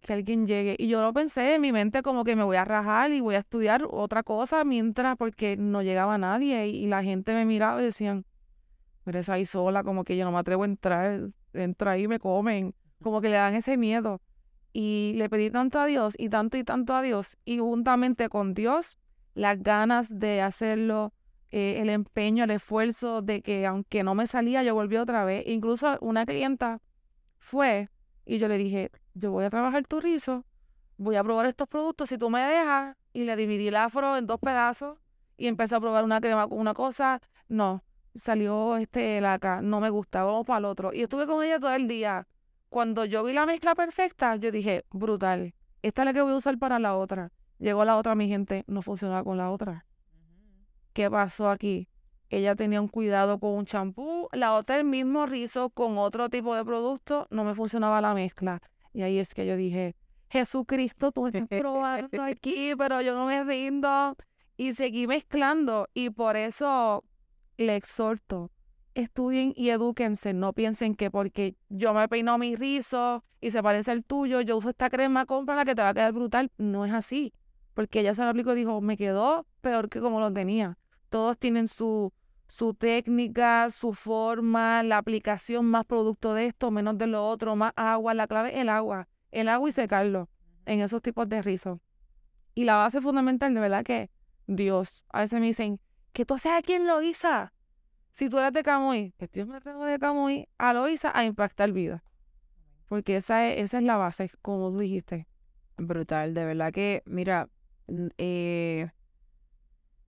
que 0.00 0.12
alguien 0.12 0.46
llegue. 0.46 0.76
Y 0.78 0.88
yo 0.88 1.00
lo 1.00 1.12
pensé 1.12 1.54
en 1.54 1.60
mi 1.60 1.72
mente 1.72 2.02
como 2.02 2.24
que 2.24 2.34
me 2.34 2.44
voy 2.44 2.56
a 2.56 2.64
rajar 2.64 3.12
y 3.12 3.20
voy 3.20 3.36
a 3.36 3.38
estudiar 3.38 3.86
otra 3.88 4.22
cosa 4.22 4.64
mientras, 4.64 5.16
porque 5.16 5.56
no 5.56 5.82
llegaba 5.82 6.18
nadie 6.18 6.68
y, 6.68 6.76
y 6.84 6.86
la 6.86 7.02
gente 7.02 7.34
me 7.34 7.44
miraba 7.44 7.80
y 7.80 7.84
decían, 7.84 8.24
pero 9.04 9.20
esa 9.20 9.34
ahí 9.34 9.46
sola, 9.46 9.84
como 9.84 10.02
que 10.02 10.16
yo 10.16 10.24
no 10.24 10.32
me 10.32 10.38
atrevo 10.38 10.64
a 10.64 10.66
entrar, 10.66 11.28
entro 11.52 11.90
ahí 11.90 12.02
y 12.04 12.08
me 12.08 12.18
comen, 12.18 12.74
como 13.00 13.20
que 13.20 13.28
le 13.28 13.36
dan 13.36 13.54
ese 13.54 13.76
miedo. 13.76 14.20
Y 14.78 15.14
le 15.16 15.30
pedí 15.30 15.50
tanto 15.50 15.80
a 15.80 15.86
Dios 15.86 16.16
y 16.18 16.28
tanto 16.28 16.58
y 16.58 16.62
tanto 16.62 16.94
a 16.94 17.00
Dios, 17.00 17.38
y 17.46 17.60
juntamente 17.60 18.28
con 18.28 18.52
Dios, 18.52 18.98
las 19.32 19.62
ganas 19.62 20.18
de 20.18 20.42
hacerlo, 20.42 21.14
eh, 21.50 21.78
el 21.80 21.88
empeño, 21.88 22.44
el 22.44 22.50
esfuerzo 22.50 23.22
de 23.22 23.40
que 23.40 23.64
aunque 23.64 24.04
no 24.04 24.14
me 24.14 24.26
salía, 24.26 24.62
yo 24.62 24.74
volví 24.74 24.98
otra 24.98 25.24
vez. 25.24 25.44
Incluso 25.46 25.96
una 26.02 26.26
clienta 26.26 26.82
fue 27.38 27.88
y 28.26 28.36
yo 28.36 28.48
le 28.48 28.58
dije, 28.58 28.90
yo 29.14 29.30
voy 29.30 29.46
a 29.46 29.48
trabajar 29.48 29.86
tu 29.86 29.98
rizo, 29.98 30.44
voy 30.98 31.16
a 31.16 31.24
probar 31.24 31.46
estos 31.46 31.68
productos 31.68 32.10
si 32.10 32.18
tú 32.18 32.28
me 32.28 32.42
dejas. 32.42 32.98
Y 33.14 33.24
le 33.24 33.34
dividí 33.34 33.68
el 33.68 33.76
afro 33.76 34.18
en 34.18 34.26
dos 34.26 34.38
pedazos 34.40 34.98
y 35.38 35.46
empecé 35.46 35.74
a 35.74 35.80
probar 35.80 36.04
una 36.04 36.20
crema 36.20 36.46
con 36.46 36.58
una 36.58 36.74
cosa. 36.74 37.22
No, 37.48 37.82
salió 38.14 38.76
este 38.76 39.22
laca, 39.22 39.62
no 39.62 39.80
me 39.80 39.88
gusta, 39.88 40.22
vamos 40.22 40.44
para 40.44 40.58
el 40.58 40.66
otro. 40.66 40.92
Y 40.92 41.00
estuve 41.00 41.26
con 41.26 41.42
ella 41.42 41.58
todo 41.58 41.74
el 41.74 41.88
día. 41.88 42.28
Cuando 42.68 43.04
yo 43.04 43.24
vi 43.24 43.32
la 43.32 43.46
mezcla 43.46 43.74
perfecta, 43.74 44.36
yo 44.36 44.50
dije, 44.50 44.84
brutal, 44.90 45.54
esta 45.82 46.02
es 46.02 46.06
la 46.06 46.12
que 46.12 46.22
voy 46.22 46.32
a 46.32 46.36
usar 46.36 46.58
para 46.58 46.78
la 46.78 46.96
otra. 46.96 47.32
Llegó 47.58 47.84
la 47.84 47.96
otra, 47.96 48.14
mi 48.14 48.28
gente, 48.28 48.64
no 48.66 48.82
funcionaba 48.82 49.24
con 49.24 49.38
la 49.38 49.50
otra. 49.50 49.86
¿Qué 50.92 51.10
pasó 51.10 51.50
aquí? 51.50 51.88
Ella 52.28 52.56
tenía 52.56 52.80
un 52.80 52.88
cuidado 52.88 53.38
con 53.38 53.50
un 53.50 53.66
champú, 53.66 54.28
la 54.32 54.54
otra 54.54 54.76
el 54.76 54.84
mismo 54.84 55.26
rizo 55.26 55.70
con 55.70 55.96
otro 55.96 56.28
tipo 56.28 56.54
de 56.54 56.64
producto, 56.64 57.28
no 57.30 57.44
me 57.44 57.54
funcionaba 57.54 58.00
la 58.00 58.14
mezcla. 58.14 58.60
Y 58.92 59.02
ahí 59.02 59.18
es 59.18 59.32
que 59.32 59.46
yo 59.46 59.56
dije, 59.56 59.94
Jesucristo, 60.28 61.12
tú 61.12 61.28
estás 61.28 61.46
probando 61.48 62.22
aquí, 62.22 62.74
pero 62.78 63.00
yo 63.00 63.14
no 63.14 63.26
me 63.26 63.44
rindo. 63.44 64.16
Y 64.56 64.72
seguí 64.72 65.06
mezclando 65.06 65.88
y 65.94 66.10
por 66.10 66.36
eso 66.36 67.04
le 67.58 67.76
exhorto, 67.76 68.50
estudien 68.96 69.52
y 69.54 69.70
edúquense, 69.70 70.32
no 70.32 70.52
piensen 70.52 70.94
que 70.94 71.10
porque 71.10 71.56
yo 71.68 71.92
me 71.94 72.08
peino 72.08 72.36
mi 72.38 72.56
rizo 72.56 73.24
y 73.40 73.50
se 73.50 73.62
parece 73.62 73.90
al 73.90 74.04
tuyo, 74.04 74.40
yo 74.40 74.56
uso 74.56 74.70
esta 74.70 74.90
crema, 74.90 75.26
la 75.28 75.64
que 75.64 75.74
te 75.74 75.82
va 75.82 75.90
a 75.90 75.94
quedar 75.94 76.12
brutal. 76.12 76.50
No 76.56 76.84
es 76.84 76.92
así, 76.92 77.32
porque 77.74 78.00
ella 78.00 78.14
se 78.14 78.22
lo 78.24 78.30
aplicó 78.30 78.52
y 78.52 78.56
dijo, 78.56 78.80
me 78.80 78.96
quedó 78.96 79.46
peor 79.60 79.88
que 79.88 80.00
como 80.00 80.18
lo 80.18 80.32
tenía. 80.32 80.78
Todos 81.10 81.38
tienen 81.38 81.68
su, 81.68 82.12
su 82.48 82.74
técnica, 82.74 83.68
su 83.70 83.92
forma, 83.92 84.82
la 84.82 84.98
aplicación, 84.98 85.66
más 85.66 85.84
producto 85.84 86.34
de 86.34 86.46
esto, 86.46 86.70
menos 86.70 86.96
de 86.98 87.06
lo 87.06 87.28
otro, 87.28 87.54
más 87.54 87.72
agua, 87.76 88.14
la 88.14 88.26
clave 88.26 88.60
el 88.60 88.68
agua, 88.68 89.08
el 89.30 89.48
agua 89.48 89.68
y 89.68 89.72
secarlo 89.72 90.28
en 90.64 90.80
esos 90.80 91.02
tipos 91.02 91.28
de 91.28 91.42
rizos. 91.42 91.78
Y 92.54 92.64
la 92.64 92.76
base 92.76 93.00
fundamental, 93.00 93.52
de 93.52 93.60
verdad 93.60 93.84
que 93.84 94.10
Dios, 94.46 95.04
a 95.10 95.20
veces 95.20 95.38
me 95.38 95.46
dicen, 95.46 95.80
que 96.12 96.24
tú 96.24 96.38
seas 96.38 96.62
quien 96.62 96.86
lo 96.86 97.02
hizo. 97.02 97.28
Si 98.16 98.30
tú 98.30 98.38
eres 98.38 98.54
de 98.54 98.62
Camuy, 98.62 99.12
que 99.18 99.28
Dios 99.30 99.46
me 99.46 99.60
trajo 99.60 99.84
de 99.84 99.98
Camuy 99.98 100.48
a 100.56 100.72
Loisa 100.72 101.12
a 101.14 101.26
impactar 101.26 101.70
vida. 101.72 102.02
Porque 102.88 103.16
esa 103.16 103.46
es, 103.46 103.62
esa 103.62 103.76
es 103.76 103.84
la 103.84 103.98
base, 103.98 104.30
como 104.40 104.70
tú 104.70 104.78
dijiste. 104.78 105.26
Brutal, 105.76 106.32
de 106.32 106.46
verdad 106.46 106.72
que, 106.72 107.02
mira, 107.04 107.50
eh, 108.16 108.88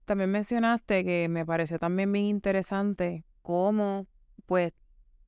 también 0.05 0.31
mencionaste 0.31 1.05
que 1.05 1.27
me 1.29 1.45
pareció 1.45 1.77
también 1.77 2.11
bien 2.11 2.25
interesante 2.25 3.25
cómo, 3.43 4.07
pues, 4.47 4.73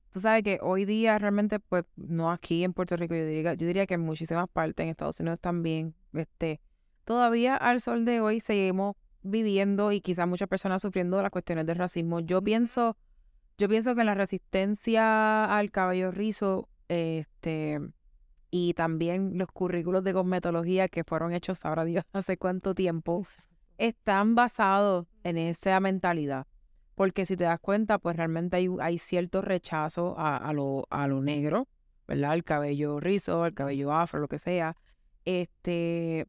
tú 0.09 0.19
sabes 0.19 0.41
que 0.41 0.57
hoy 0.63 0.86
día 0.86 1.19
realmente, 1.19 1.59
pues, 1.59 1.84
no 1.95 2.32
aquí 2.32 2.63
en 2.63 2.73
Puerto 2.73 2.95
Rico, 2.97 3.13
yo 3.13 3.27
diría, 3.27 3.53
yo 3.53 3.67
diría 3.67 3.86
que 3.86 3.93
en 3.93 4.01
muchísimas 4.01 4.49
partes, 4.49 4.84
en 4.86 4.89
Estados 4.89 5.19
Unidos 5.19 5.39
también, 5.39 5.93
este, 6.13 6.59
todavía 7.03 7.57
al 7.57 7.79
sol 7.79 8.05
de 8.05 8.21
hoy 8.21 8.39
seguimos 8.39 8.95
viviendo 9.24 9.91
y 9.91 10.01
quizás 10.01 10.28
muchas 10.28 10.47
personas 10.47 10.82
sufriendo 10.82 11.22
las 11.22 11.32
cuestiones 11.32 11.65
del 11.65 11.78
racismo. 11.78 12.19
Yo 12.19 12.41
pienso, 12.41 12.97
yo 13.57 13.69
pienso 13.69 13.95
que 13.95 14.03
la 14.03 14.13
resistencia 14.13 15.45
al 15.45 15.72
cabello 15.72 16.11
rizo, 16.11 16.69
este, 16.88 17.80
y 18.49 18.74
también 18.74 19.38
los 19.38 19.47
currículos 19.47 20.03
de 20.03 20.13
cosmetología 20.13 20.88
que 20.88 21.03
fueron 21.03 21.34
hechos, 21.34 21.63
ahora 21.65 21.86
Dios, 21.86 22.03
hace 22.13 22.38
cuánto 22.38 22.76
tiempo, 22.76 23.26
están 23.78 24.36
basados 24.36 25.07
en 25.24 25.38
esa 25.38 25.80
mentalidad. 25.80 26.47
Porque 26.95 27.26
si 27.26 27.36
te 27.38 27.45
das 27.45 27.59
cuenta, 27.59 27.97
pues 27.97 28.15
realmente 28.15 28.57
hay, 28.57 28.69
hay 28.80 28.97
cierto 28.97 29.41
rechazo 29.41 30.15
a, 30.19 30.51
lo, 30.53 30.86
a 30.89 31.07
lo 31.07 31.22
negro, 31.22 31.67
¿verdad? 32.07 32.34
El 32.36 32.43
cabello 32.43 32.99
rizo, 32.99 33.45
el 33.45 33.53
cabello 33.53 33.91
afro, 33.91 34.19
lo 34.19 34.28
que 34.28 34.38
sea. 34.38 34.76
Este, 35.26 36.28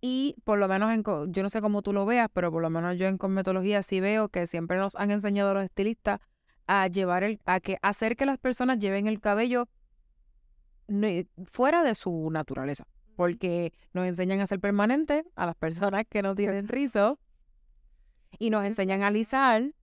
y 0.00 0.36
por 0.44 0.58
lo 0.58 0.68
menos, 0.68 0.92
en, 0.92 1.02
yo 1.32 1.42
no 1.42 1.48
sé 1.48 1.60
cómo 1.60 1.82
tú 1.82 1.92
lo 1.92 2.06
veas, 2.06 2.28
pero 2.32 2.52
por 2.52 2.62
lo 2.62 2.70
menos 2.70 2.98
yo 2.98 3.06
en 3.06 3.18
cosmetología 3.18 3.82
sí 3.82 4.00
veo 4.00 4.28
que 4.28 4.46
siempre 4.46 4.78
nos 4.78 4.94
han 4.96 5.10
enseñado 5.10 5.50
a 5.50 5.54
los 5.54 5.64
estilistas 5.64 6.20
a 6.66 6.86
llevar 6.86 7.24
el, 7.24 7.40
a 7.46 7.60
que 7.60 7.78
hacer 7.82 8.16
que 8.16 8.26
las 8.26 8.38
personas 8.38 8.78
lleven 8.78 9.06
el 9.06 9.20
cabello 9.20 9.68
fuera 11.50 11.82
de 11.82 11.94
su 11.94 12.30
naturaleza, 12.30 12.86
porque 13.16 13.72
nos 13.92 14.06
enseñan 14.06 14.40
a 14.40 14.46
ser 14.46 14.60
permanentes 14.60 15.24
a 15.34 15.46
las 15.46 15.56
personas 15.56 16.04
que 16.08 16.22
no 16.22 16.34
tienen 16.34 16.68
rizo 16.68 17.18
y 18.38 18.50
nos 18.50 18.64
enseñan 18.64 19.02
a 19.02 19.08
alisar 19.08 19.74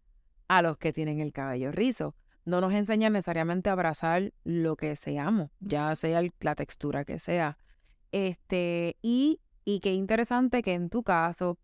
a 0.47 0.61
los 0.61 0.77
que 0.77 0.93
tienen 0.93 1.19
el 1.19 1.33
cabello 1.33 1.71
rizo. 1.71 2.15
No 2.45 2.61
nos 2.61 2.73
enseñan 2.73 3.13
necesariamente 3.13 3.69
a 3.69 3.73
abrazar 3.73 4.31
lo 4.43 4.75
que 4.75 4.95
seamos, 4.95 5.49
ya 5.59 5.95
sea 5.95 6.21
la 6.39 6.55
textura 6.55 7.03
que 7.03 7.19
sea. 7.19 7.57
Este, 8.11 8.97
y, 9.01 9.39
y 9.65 9.79
qué 9.81 9.93
interesante 9.93 10.61
que 10.61 10.73
en 10.73 10.89
tu 10.89 11.03
caso, 11.03 11.57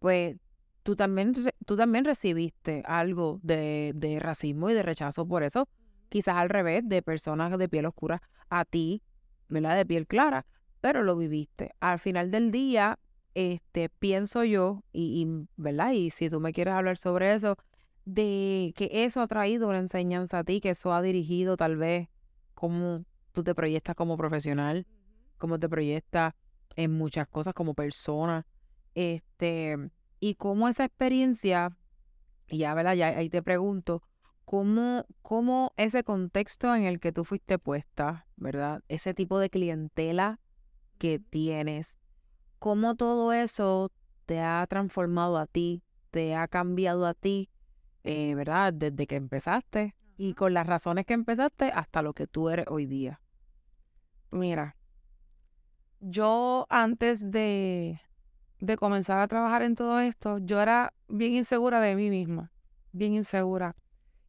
pues 0.00 0.36
tú 0.82 0.96
también, 0.96 1.32
tú 1.64 1.76
también 1.76 2.04
recibiste 2.04 2.82
algo 2.86 3.38
de, 3.42 3.92
de 3.94 4.18
racismo 4.18 4.70
y 4.70 4.74
de 4.74 4.82
rechazo 4.82 5.26
por 5.26 5.44
eso 5.44 5.68
quizás 6.12 6.36
al 6.36 6.50
revés, 6.50 6.86
de 6.86 7.00
personas 7.00 7.56
de 7.56 7.68
piel 7.70 7.86
oscura 7.86 8.22
a 8.50 8.66
ti, 8.66 9.02
¿verdad? 9.48 9.76
De 9.76 9.86
piel 9.86 10.06
clara, 10.06 10.44
pero 10.82 11.02
lo 11.02 11.16
viviste. 11.16 11.74
Al 11.80 11.98
final 11.98 12.30
del 12.30 12.50
día, 12.52 12.98
este, 13.34 13.88
pienso 13.88 14.44
yo, 14.44 14.84
y, 14.92 15.26
¿verdad? 15.56 15.92
Y 15.92 16.10
si 16.10 16.28
tú 16.28 16.38
me 16.38 16.52
quieres 16.52 16.74
hablar 16.74 16.98
sobre 16.98 17.32
eso, 17.32 17.56
de 18.04 18.74
que 18.76 18.90
eso 18.92 19.22
ha 19.22 19.26
traído 19.26 19.68
una 19.68 19.78
enseñanza 19.78 20.40
a 20.40 20.44
ti, 20.44 20.60
que 20.60 20.70
eso 20.70 20.92
ha 20.92 21.00
dirigido 21.00 21.56
tal 21.56 21.78
vez 21.78 22.08
cómo 22.54 23.06
tú 23.32 23.42
te 23.42 23.54
proyectas 23.54 23.96
como 23.96 24.18
profesional, 24.18 24.86
cómo 25.38 25.58
te 25.58 25.68
proyectas 25.70 26.34
en 26.76 26.92
muchas 26.92 27.28
cosas 27.28 27.54
como 27.54 27.74
persona, 27.74 28.46
este, 28.94 29.76
y 30.20 30.34
cómo 30.34 30.68
esa 30.68 30.84
experiencia, 30.84 31.76
ya, 32.48 32.74
¿verdad? 32.74 32.94
Ya 32.94 33.08
ahí 33.08 33.28
te 33.28 33.42
pregunto, 33.42 34.02
cómo, 34.44 35.06
cómo 35.22 35.72
ese 35.76 36.04
contexto 36.04 36.74
en 36.74 36.84
el 36.84 37.00
que 37.00 37.12
tú 37.12 37.24
fuiste 37.24 37.58
puesta, 37.58 38.26
¿verdad? 38.36 38.82
Ese 38.88 39.14
tipo 39.14 39.38
de 39.38 39.50
clientela 39.50 40.40
que 40.98 41.18
tienes, 41.18 41.98
cómo 42.58 42.94
todo 42.94 43.32
eso 43.32 43.90
te 44.26 44.40
ha 44.40 44.66
transformado 44.68 45.38
a 45.38 45.46
ti, 45.46 45.82
te 46.10 46.34
ha 46.34 46.46
cambiado 46.48 47.06
a 47.06 47.14
ti, 47.14 47.50
eh, 48.04 48.34
¿verdad? 48.34 48.72
Desde 48.72 49.06
que 49.06 49.16
empezaste 49.16 49.94
y 50.16 50.34
con 50.34 50.54
las 50.54 50.66
razones 50.66 51.06
que 51.06 51.14
empezaste 51.14 51.70
hasta 51.72 52.02
lo 52.02 52.12
que 52.12 52.26
tú 52.26 52.48
eres 52.48 52.66
hoy 52.68 52.86
día. 52.86 53.20
Mira, 54.30 54.76
yo 56.02 56.66
antes 56.68 57.30
de, 57.30 58.00
de 58.60 58.76
comenzar 58.76 59.20
a 59.20 59.28
trabajar 59.28 59.62
en 59.62 59.74
todo 59.74 60.00
esto, 60.00 60.38
yo 60.38 60.60
era 60.60 60.92
bien 61.08 61.32
insegura 61.32 61.80
de 61.80 61.94
mí 61.94 62.10
misma, 62.10 62.52
bien 62.92 63.14
insegura. 63.14 63.74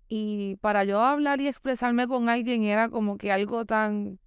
Y 0.07 0.57
para 0.57 0.83
yo 0.83 1.01
hablar 1.01 1.41
y 1.41 1.47
expresarme 1.47 2.07
con 2.07 2.29
alguien 2.29 2.63
era 2.63 2.89
como 2.89 3.17
que 3.17 3.31
algo 3.31 3.65
tan 3.65 4.19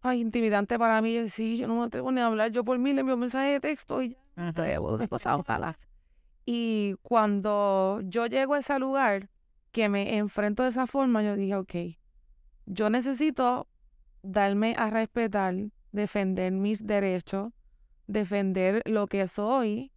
ay, 0.00 0.20
intimidante 0.20 0.78
para 0.78 1.02
mí. 1.02 1.14
Yo 1.14 1.28
sí, 1.28 1.56
yo 1.56 1.66
no 1.66 1.76
me 1.76 1.86
atrevo 1.86 2.12
ni 2.12 2.20
a 2.20 2.26
hablar. 2.26 2.50
Yo 2.50 2.64
por 2.64 2.78
mí 2.78 2.92
le 2.92 3.00
envío 3.00 3.14
un 3.14 3.20
mensaje 3.20 3.52
de 3.52 3.60
texto 3.60 4.02
y 4.02 4.10
ya. 4.10 4.18
Y 6.44 6.94
cuando 7.02 8.00
yo 8.04 8.26
llego 8.26 8.54
a 8.54 8.58
ese 8.58 8.78
lugar, 8.78 9.28
que 9.72 9.88
me 9.88 10.18
enfrento 10.18 10.62
de 10.62 10.68
esa 10.68 10.86
forma, 10.86 11.22
yo 11.22 11.34
dije, 11.34 11.54
ok, 11.54 11.74
yo 12.66 12.90
necesito 12.90 13.66
darme 14.22 14.74
a 14.76 14.90
respetar, 14.90 15.54
defender 15.92 16.52
mis 16.52 16.86
derechos, 16.86 17.52
defender 18.06 18.82
lo 18.86 19.06
que 19.06 19.28
soy 19.28 19.92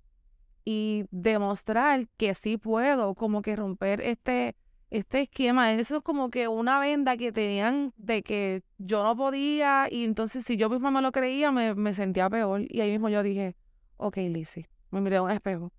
y 0.63 1.05
demostrar 1.11 2.07
que 2.17 2.33
sí 2.35 2.57
puedo, 2.57 3.15
como 3.15 3.41
que 3.41 3.55
romper 3.55 4.01
este 4.01 4.55
este 4.91 5.21
esquema, 5.21 5.73
eso 5.73 5.97
es 5.97 6.03
como 6.03 6.29
que 6.29 6.47
una 6.47 6.79
venda 6.79 7.17
que 7.17 7.31
tenían 7.31 7.93
de 7.97 8.23
que 8.23 8.63
yo 8.77 9.03
no 9.03 9.15
podía 9.15 9.87
y 9.91 10.03
entonces 10.03 10.45
si 10.45 10.57
yo 10.57 10.69
misma 10.69 10.91
me 10.91 11.01
lo 11.01 11.11
creía 11.11 11.51
me, 11.51 11.93
sentía 11.93 12.29
peor. 12.29 12.61
Y 12.69 12.81
ahí 12.81 12.91
mismo 12.91 13.09
yo 13.09 13.23
dije, 13.23 13.55
ok 13.97 14.17
Lizzie, 14.17 14.69
me 14.91 15.01
miré 15.01 15.17
a 15.17 15.23
un 15.23 15.31
espejo, 15.31 15.73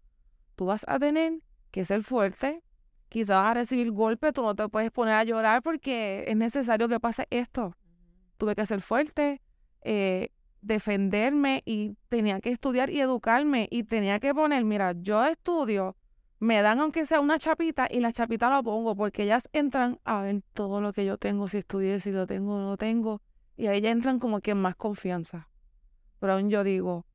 tú 0.55 0.67
vas 0.67 0.85
a 0.89 0.99
tener 0.99 1.41
que 1.71 1.85
ser 1.85 2.03
fuerte, 2.03 2.62
quizás 3.09 3.43
vas 3.43 3.51
a 3.53 3.55
recibir 3.55 3.91
golpes, 3.91 4.33
tú 4.33 4.43
no 4.43 4.55
te 4.55 4.69
puedes 4.69 4.91
poner 4.91 5.14
a 5.14 5.25
llorar 5.25 5.62
porque 5.62 6.25
es 6.27 6.37
necesario 6.37 6.89
que 6.89 7.01
pase 7.01 7.27
esto. 7.31 7.77
Tuve 8.37 8.55
que 8.55 8.67
ser 8.67 8.83
fuerte, 8.83 9.41
eh, 9.87 10.30
defenderme 10.62 11.62
y 11.64 11.97
tenía 12.09 12.41
que 12.41 12.51
estudiar 12.51 12.91
y 12.91 13.01
educarme 13.01 13.68
y 13.70 13.84
tenía 13.84 14.18
que 14.18 14.34
poner, 14.34 14.64
mira, 14.64 14.95
yo 15.01 15.24
estudio 15.24 15.97
me 16.39 16.61
dan 16.61 16.80
aunque 16.80 17.07
sea 17.07 17.20
una 17.20 17.39
chapita 17.39 17.89
y 17.91 18.01
la 18.01 18.12
chapita 18.12 18.51
la 18.51 18.62
pongo 18.62 18.95
porque 18.95 19.22
ellas 19.22 19.49
entran 19.53 20.01
a 20.05 20.20
ver 20.22 20.43
todo 20.53 20.80
lo 20.80 20.93
que 20.93 21.05
yo 21.05 21.18
tengo, 21.18 21.49
si 21.49 21.59
estudié, 21.59 22.01
si 22.01 22.11
lo 22.11 22.26
tengo 22.26 22.55
o 22.55 22.59
no 22.59 22.70
lo 22.70 22.76
tengo, 22.76 23.22
y 23.57 23.68
ahí 23.68 23.80
ya 23.80 23.91
entran 23.91 24.18
como 24.18 24.41
que 24.41 24.51
en 24.51 24.59
más 24.59 24.76
confianza. 24.76 25.49
Pero 26.18 26.34
aún 26.34 26.51
yo 26.51 26.62
digo, 26.62 27.07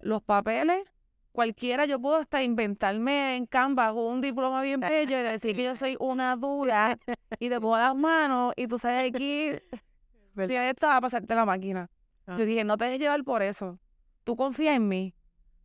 los 0.00 0.22
papeles, 0.22 0.84
cualquiera, 1.32 1.84
yo 1.84 2.00
puedo 2.00 2.16
hasta 2.16 2.42
inventarme 2.42 3.36
en 3.36 3.46
Canva 3.46 3.92
un 3.92 4.20
diploma 4.20 4.62
bien 4.62 4.80
bello 4.80 5.18
y 5.18 5.22
decir 5.22 5.54
que 5.54 5.64
yo 5.64 5.76
soy 5.76 5.96
una 6.00 6.36
dura 6.36 6.98
y 7.38 7.48
te 7.48 7.60
pongo 7.60 7.76
las 7.76 7.94
manos 7.94 8.54
y 8.56 8.68
tú 8.68 8.78
sabes 8.78 9.10
aquí, 9.10 9.50
tienes 10.34 10.70
esto 10.70 10.88
a 10.88 11.00
pasarte 11.00 11.34
la 11.34 11.44
máquina. 11.44 11.90
Yo 12.26 12.44
dije, 12.44 12.64
no 12.64 12.76
te 12.76 12.86
dejes 12.86 13.00
llevar 13.00 13.22
por 13.24 13.42
eso. 13.42 13.78
Tú 14.24 14.36
confía 14.36 14.74
en 14.74 14.88
mí 14.88 15.14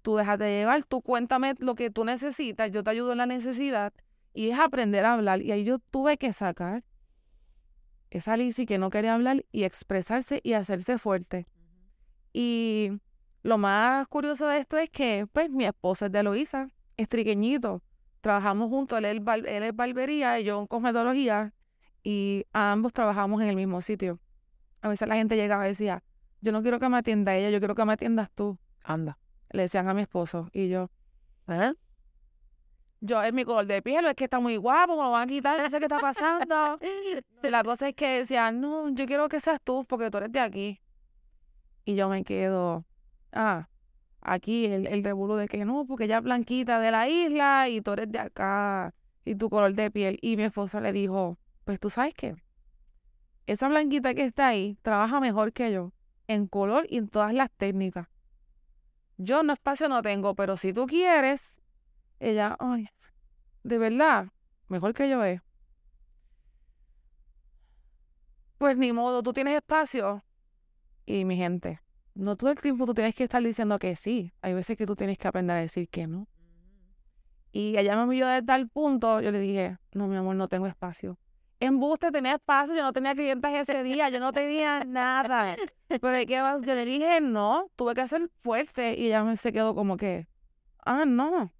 tú 0.01 0.15
déjate 0.15 0.45
llevar, 0.45 0.83
tú 0.83 1.01
cuéntame 1.01 1.55
lo 1.59 1.75
que 1.75 1.89
tú 1.89 2.05
necesitas, 2.05 2.71
yo 2.71 2.83
te 2.83 2.89
ayudo 2.89 3.11
en 3.11 3.19
la 3.19 3.25
necesidad 3.25 3.93
y 4.33 4.49
es 4.49 4.59
aprender 4.59 5.05
a 5.05 5.13
hablar. 5.13 5.41
Y 5.41 5.51
ahí 5.51 5.63
yo 5.63 5.79
tuve 5.79 6.17
que 6.17 6.33
sacar 6.33 6.83
esa 8.09 8.35
Lizzie 8.37 8.65
que 8.65 8.77
no 8.77 8.89
quería 8.89 9.13
hablar 9.13 9.45
y 9.51 9.63
expresarse 9.63 10.41
y 10.43 10.53
hacerse 10.53 10.97
fuerte. 10.97 11.47
Y 12.33 12.91
lo 13.43 13.57
más 13.57 14.07
curioso 14.07 14.47
de 14.47 14.59
esto 14.59 14.77
es 14.77 14.89
que, 14.89 15.27
pues, 15.31 15.49
mi 15.49 15.65
esposo 15.65 16.05
es 16.05 16.11
de 16.11 16.23
Loíza, 16.23 16.69
es 16.97 17.07
triqueñito. 17.07 17.81
Trabajamos 18.21 18.69
juntos, 18.69 18.97
él 18.99 19.05
es, 19.05 19.21
él 19.45 19.63
es 19.63 19.75
barbería 19.75 20.39
y 20.39 20.43
yo 20.43 20.59
en 20.59 20.67
cosmetología, 20.67 21.53
y 22.03 22.45
ambos 22.53 22.93
trabajamos 22.93 23.41
en 23.41 23.49
el 23.49 23.55
mismo 23.55 23.81
sitio. 23.81 24.19
A 24.81 24.89
veces 24.89 25.07
la 25.07 25.15
gente 25.15 25.35
llegaba 25.35 25.65
y 25.65 25.69
decía, 25.69 26.03
yo 26.41 26.51
no 26.51 26.61
quiero 26.61 26.79
que 26.79 26.89
me 26.89 26.97
atienda 26.97 27.35
ella, 27.35 27.49
yo 27.49 27.59
quiero 27.59 27.75
que 27.75 27.85
me 27.85 27.93
atiendas 27.93 28.29
tú. 28.31 28.57
Anda 28.83 29.17
le 29.51 29.63
decían 29.63 29.87
a 29.87 29.93
mi 29.93 30.01
esposo. 30.01 30.49
Y 30.53 30.69
yo, 30.69 30.89
¿eh? 31.47 31.73
Yo, 33.01 33.21
es 33.23 33.33
mi 33.33 33.43
color 33.43 33.65
de 33.65 33.81
piel, 33.81 34.05
es 34.05 34.13
que 34.13 34.25
está 34.25 34.39
muy 34.39 34.57
guapo, 34.57 34.95
me 34.95 35.01
lo 35.01 35.11
van 35.11 35.23
a 35.23 35.27
quitar, 35.27 35.59
no 35.59 35.69
sé 35.69 35.79
qué 35.79 35.85
está 35.85 35.99
pasando. 35.99 36.77
la 37.43 37.63
cosa 37.63 37.87
es 37.87 37.95
que 37.95 38.19
decían, 38.19 38.61
no, 38.61 38.89
yo 38.89 39.05
quiero 39.07 39.27
que 39.27 39.39
seas 39.39 39.59
tú, 39.63 39.83
porque 39.87 40.11
tú 40.11 40.17
eres 40.17 40.31
de 40.31 40.39
aquí. 40.39 40.81
Y 41.83 41.95
yo 41.95 42.09
me 42.09 42.23
quedo, 42.23 42.85
ah, 43.31 43.67
aquí 44.21 44.65
el, 44.67 44.85
el 44.85 45.03
revuelo 45.03 45.35
de 45.35 45.47
que 45.47 45.65
no, 45.65 45.85
porque 45.85 46.03
ella 46.03 46.17
es 46.17 46.23
blanquita 46.23 46.79
de 46.79 46.91
la 46.91 47.09
isla 47.09 47.69
y 47.69 47.81
tú 47.81 47.93
eres 47.93 48.11
de 48.11 48.19
acá 48.19 48.93
y 49.25 49.33
tu 49.33 49.49
color 49.49 49.73
de 49.73 49.89
piel. 49.89 50.19
Y 50.21 50.37
mi 50.37 50.43
esposa 50.43 50.79
le 50.79 50.93
dijo, 50.93 51.39
pues 51.65 51.79
tú 51.79 51.89
sabes 51.89 52.13
qué, 52.13 52.35
esa 53.47 53.67
blanquita 53.67 54.13
que 54.13 54.25
está 54.25 54.49
ahí 54.49 54.77
trabaja 54.83 55.19
mejor 55.19 55.53
que 55.53 55.71
yo 55.71 55.91
en 56.33 56.47
color 56.47 56.85
y 56.89 56.97
en 56.97 57.07
todas 57.07 57.33
las 57.33 57.51
técnicas. 57.51 58.07
Yo 59.17 59.43
no 59.43 59.53
espacio 59.53 59.87
no 59.89 60.01
tengo, 60.01 60.35
pero 60.35 60.57
si 60.57 60.73
tú 60.73 60.87
quieres, 60.87 61.61
ella, 62.19 62.55
ay, 62.59 62.87
de 63.63 63.77
verdad, 63.77 64.29
mejor 64.67 64.93
que 64.93 65.09
yo 65.09 65.23
es. 65.23 65.41
Pues 68.57 68.77
ni 68.77 68.93
modo, 68.93 69.21
tú 69.21 69.33
tienes 69.33 69.55
espacio. 69.55 70.23
Y 71.05 71.25
mi 71.25 71.35
gente, 71.35 71.81
no 72.13 72.35
todo 72.35 72.51
el 72.51 72.59
tiempo 72.59 72.85
tú 72.85 72.93
tienes 72.93 73.15
que 73.15 73.23
estar 73.23 73.43
diciendo 73.43 73.77
que 73.79 73.95
sí. 73.95 74.31
Hay 74.41 74.53
veces 74.53 74.77
que 74.77 74.85
tú 74.85 74.95
tienes 74.95 75.17
que 75.17 75.27
aprender 75.27 75.57
a 75.57 75.59
decir 75.61 75.89
que 75.89 76.07
no. 76.07 76.27
Y 77.51 77.77
ella 77.77 77.95
me 77.97 78.03
envió 78.03 78.27
de 78.27 78.41
tal 78.41 78.69
punto, 78.69 79.19
yo 79.19 79.31
le 79.31 79.39
dije, 79.39 79.77
no, 79.91 80.07
mi 80.07 80.15
amor, 80.15 80.35
no 80.35 80.47
tengo 80.47 80.67
espacio. 80.67 81.19
Embuste, 81.61 82.11
tenía 82.11 82.33
espacio, 82.33 82.73
yo 82.73 82.81
no 82.81 82.91
tenía 82.91 83.13
clientes 83.13 83.51
ese 83.53 83.83
día, 83.83 84.09
yo 84.09 84.19
no 84.19 84.33
tenía 84.33 84.83
nada. 84.83 85.55
Pero 85.87 86.27
¿qué 86.27 86.41
más? 86.41 86.63
Yo 86.63 86.73
le 86.73 86.85
dije, 86.85 87.21
no, 87.21 87.69
tuve 87.75 87.93
que 87.93 88.07
ser 88.07 88.31
fuerte. 88.41 88.99
Y 88.99 89.05
ella 89.05 89.35
se 89.35 89.53
quedó 89.53 89.75
como 89.75 89.95
que, 89.95 90.27
ah, 90.83 91.05
no. 91.05 91.53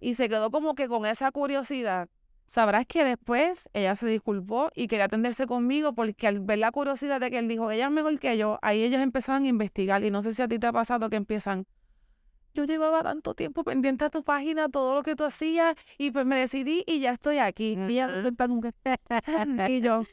Y 0.00 0.14
se 0.14 0.28
quedó 0.28 0.50
como 0.50 0.74
que 0.74 0.86
con 0.86 1.06
esa 1.06 1.32
curiosidad. 1.32 2.10
Sabrás 2.44 2.84
que 2.84 3.02
después 3.02 3.70
ella 3.72 3.96
se 3.96 4.06
disculpó 4.06 4.70
y 4.74 4.86
quería 4.86 5.06
atenderse 5.06 5.46
conmigo 5.46 5.94
porque 5.94 6.26
al 6.26 6.40
ver 6.40 6.58
la 6.58 6.70
curiosidad 6.70 7.20
de 7.20 7.30
que 7.30 7.38
él 7.38 7.48
dijo, 7.48 7.70
ella 7.70 7.86
es 7.86 7.92
mejor 7.92 8.18
que 8.18 8.36
yo, 8.36 8.58
ahí 8.60 8.82
ellos 8.82 9.00
empezaban 9.00 9.44
a 9.44 9.48
investigar. 9.48 10.04
Y 10.04 10.10
no 10.10 10.22
sé 10.22 10.34
si 10.34 10.42
a 10.42 10.48
ti 10.48 10.58
te 10.58 10.66
ha 10.66 10.72
pasado 10.72 11.08
que 11.08 11.16
empiezan, 11.16 11.64
yo 12.54 12.64
llevaba 12.64 13.02
tanto 13.02 13.34
tiempo 13.34 13.64
pendiente 13.64 14.04
a 14.04 14.10
tu 14.10 14.22
página, 14.22 14.68
todo 14.68 14.94
lo 14.94 15.02
que 15.02 15.16
tú 15.16 15.24
hacías, 15.24 15.76
y 15.98 16.10
pues 16.10 16.26
me 16.26 16.36
decidí 16.38 16.84
y 16.86 17.00
ya 17.00 17.12
estoy 17.12 17.38
aquí. 17.38 17.76
Y 17.88 18.20
se 18.20 18.34
como 18.36 18.60
que, 18.60 18.72
y 19.68 19.80
yo, 19.80 20.04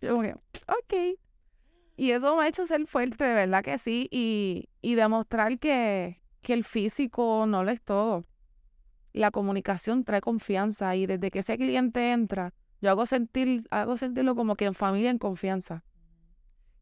yo 0.00 0.18
ok. 0.18 1.18
Y 1.96 2.10
eso 2.10 2.36
me 2.36 2.44
ha 2.44 2.48
hecho 2.48 2.66
ser 2.66 2.86
fuerte, 2.86 3.24
de 3.24 3.34
verdad 3.34 3.62
que 3.62 3.78
sí, 3.78 4.08
y, 4.10 4.68
y 4.80 4.94
demostrar 4.94 5.58
que, 5.58 6.20
que 6.40 6.54
el 6.54 6.64
físico 6.64 7.44
no 7.46 7.62
lo 7.62 7.70
es 7.70 7.80
todo. 7.82 8.24
La 9.12 9.30
comunicación 9.30 10.04
trae 10.04 10.20
confianza 10.20 10.96
y 10.96 11.06
desde 11.06 11.30
que 11.30 11.40
ese 11.40 11.56
cliente 11.58 12.12
entra, 12.12 12.54
yo 12.80 12.90
hago 12.90 13.06
sentir, 13.06 13.66
hago 13.70 13.96
sentirlo 13.96 14.34
como 14.34 14.56
que 14.56 14.64
en 14.64 14.74
familia, 14.74 15.10
en 15.10 15.18
confianza. 15.18 15.84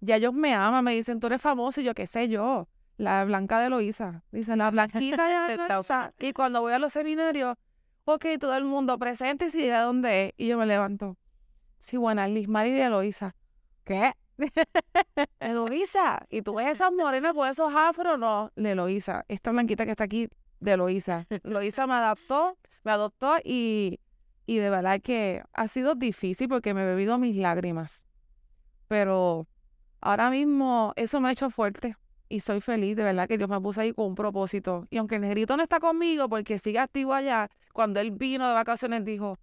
Ya 0.01 0.17
ellos 0.17 0.33
me 0.33 0.55
aman, 0.55 0.83
me 0.85 0.95
dicen, 0.95 1.21
tú 1.21 1.27
eres 1.27 1.43
famoso 1.43 1.81
y 1.81 1.85
yo 1.85 1.93
qué 1.93 2.07
sé 2.07 2.29
yo 2.29 2.69
la 3.01 3.25
blanca 3.25 3.59
de 3.61 3.71
Loisa. 3.71 4.23
Dice, 4.31 4.57
la 4.57 4.71
blanquita 4.71 5.49
de 5.49 5.57
Loisa. 5.69 6.13
y 6.19 6.33
cuando 6.33 6.61
voy 6.61 6.75
a 6.75 6.79
los 6.79 6.93
seminarios, 6.93 7.57
ok, 8.05 8.27
todo 8.39 8.55
el 8.57 8.65
mundo 8.65 8.99
presente 8.99 9.47
y 9.47 9.51
sigue 9.51 9.73
dónde 9.73 10.27
es. 10.27 10.35
Y 10.37 10.49
yo 10.49 10.59
me 10.59 10.67
levanto. 10.67 11.17
Sí, 11.79 11.97
buena, 11.97 12.29
Liz 12.29 12.47
Mari 12.47 12.73
de 12.73 12.91
Loisa. 12.91 13.35
¿Qué? 13.85 14.13
Eloísa. 15.41 16.27
¿Y 16.29 16.43
tú 16.43 16.55
ves 16.55 16.69
esas 16.69 16.93
morenas 16.93 17.33
con 17.33 17.49
esos 17.49 17.73
afros? 17.75 18.19
No, 18.19 18.53
de 18.55 18.73
Eloísa. 18.73 19.25
Esta 19.29 19.51
blanquita 19.51 19.87
que 19.87 19.93
está 19.93 20.05
aquí, 20.05 20.29
de 20.61 20.73
Eloísa. 20.73 21.27
Eloísa 21.31 21.87
me 21.87 21.95
adaptó, 21.95 22.59
me 22.85 22.93
adoptó 22.93 23.39
y, 23.43 23.99
y 24.45 24.59
de 24.59 24.69
verdad 24.69 25.01
que 25.01 25.43
ha 25.55 25.69
sido 25.69 25.95
difícil 25.95 26.49
porque 26.49 26.75
me 26.75 26.83
he 26.83 26.87
bebido 26.87 27.17
mis 27.17 27.35
lágrimas. 27.37 28.07
Pero 28.89 29.47
ahora 30.03 30.29
mismo 30.29 30.93
eso 30.97 31.19
me 31.23 31.31
ha 31.31 31.33
hecho 31.33 31.49
fuerte 31.49 31.97
y 32.31 32.41
soy 32.41 32.61
feliz, 32.61 32.97
de 32.97 33.03
verdad 33.03 33.29
que 33.29 33.37
Dios 33.37 33.51
me 33.51 33.61
puso 33.61 33.81
ahí 33.81 33.93
con 33.93 34.07
un 34.07 34.15
propósito. 34.15 34.87
Y 34.89 34.99
aunque 34.99 35.17
el 35.17 35.23
negrito 35.23 35.57
no 35.57 35.65
está 35.65 35.81
conmigo 35.81 36.29
porque 36.29 36.59
sigue 36.61 36.79
activo 36.79 37.13
allá, 37.13 37.51
cuando 37.75 37.99
él 37.99 38.13
vino 38.13 38.47
de 38.47 38.55
vacaciones 38.55 39.05
dijo, 39.05 39.37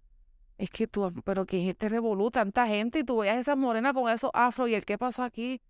es 0.56 0.70
que 0.70 0.88
tú, 0.88 1.12
pero 1.22 1.44
que 1.44 1.62
es 1.62 1.68
este 1.68 1.90
revolú, 1.90 2.30
tanta 2.30 2.66
gente 2.66 3.00
y 3.00 3.04
tú 3.04 3.18
veías 3.18 3.36
esa 3.36 3.54
morena 3.56 3.92
con 3.92 4.10
esos 4.10 4.30
afro 4.32 4.66
y 4.66 4.74
el 4.74 4.86
qué 4.86 4.96
pasó 4.96 5.22
aquí. 5.22 5.60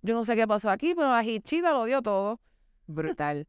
Yo 0.00 0.14
no 0.14 0.24
sé 0.24 0.36
qué 0.36 0.48
pasó 0.48 0.70
aquí, 0.70 0.94
pero 0.94 1.10
la 1.10 1.22
hichita 1.22 1.72
lo 1.72 1.84
dio 1.84 2.00
todo. 2.00 2.40
Brutal. 2.86 3.46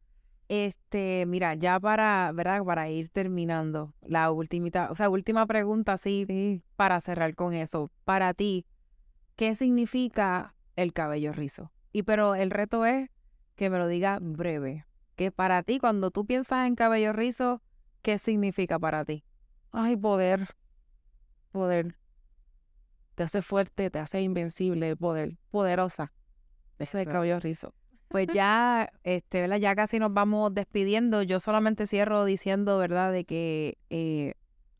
Este, 0.50 1.26
mira, 1.26 1.56
ya 1.56 1.80
para, 1.80 2.32
¿verdad? 2.34 2.64
Para 2.66 2.90
ir 2.90 3.08
terminando, 3.10 3.94
la 4.02 4.30
última, 4.32 4.70
o 4.90 4.96
sea, 4.96 5.10
última 5.10 5.46
pregunta, 5.46 5.98
sí, 5.98 6.62
para 6.76 7.00
cerrar 7.00 7.34
con 7.34 7.54
eso. 7.54 7.92
Para 8.04 8.34
ti, 8.34 8.66
¿qué 9.38 9.56
significa 9.56 10.54
el 10.76 10.92
cabello 10.92 11.32
rizo? 11.32 11.72
Y 11.92 12.04
pero 12.04 12.36
el 12.36 12.52
reto 12.52 12.86
es 12.86 13.10
que 13.56 13.70
me 13.70 13.78
lo 13.78 13.88
diga 13.88 14.20
breve. 14.22 14.86
Que 15.16 15.32
para 15.32 15.64
ti, 15.64 15.80
cuando 15.80 16.12
tú 16.12 16.26
piensas 16.26 16.68
en 16.68 16.76
cabello 16.76 17.12
rizo, 17.12 17.62
¿qué 18.02 18.18
significa 18.18 18.78
para 18.78 19.04
ti? 19.04 19.24
Ay, 19.72 19.96
poder. 19.96 20.48
Poder. 21.52 21.98
Te 23.16 23.24
hace 23.24 23.42
fuerte, 23.42 23.90
te 23.90 24.00
hace 24.00 24.22
invencible, 24.22 24.96
poder, 24.96 25.38
poderosa. 25.50 26.14
Ese 26.78 27.00
de 27.00 27.08
cabello 27.08 27.40
rizo. 27.40 27.74
Pues 28.10 28.28
ya, 28.34 28.92
este, 29.04 29.42
¿verdad? 29.42 29.58
Ya 29.58 29.76
casi 29.76 29.98
nos 30.00 30.14
vamos 30.14 30.54
despidiendo. 30.54 31.24
Yo 31.24 31.40
solamente 31.40 31.88
cierro 31.88 32.26
diciendo, 32.26 32.78
¿verdad? 32.78 33.12
De 33.12 33.26
que 33.26 33.80
eh, 33.90 34.34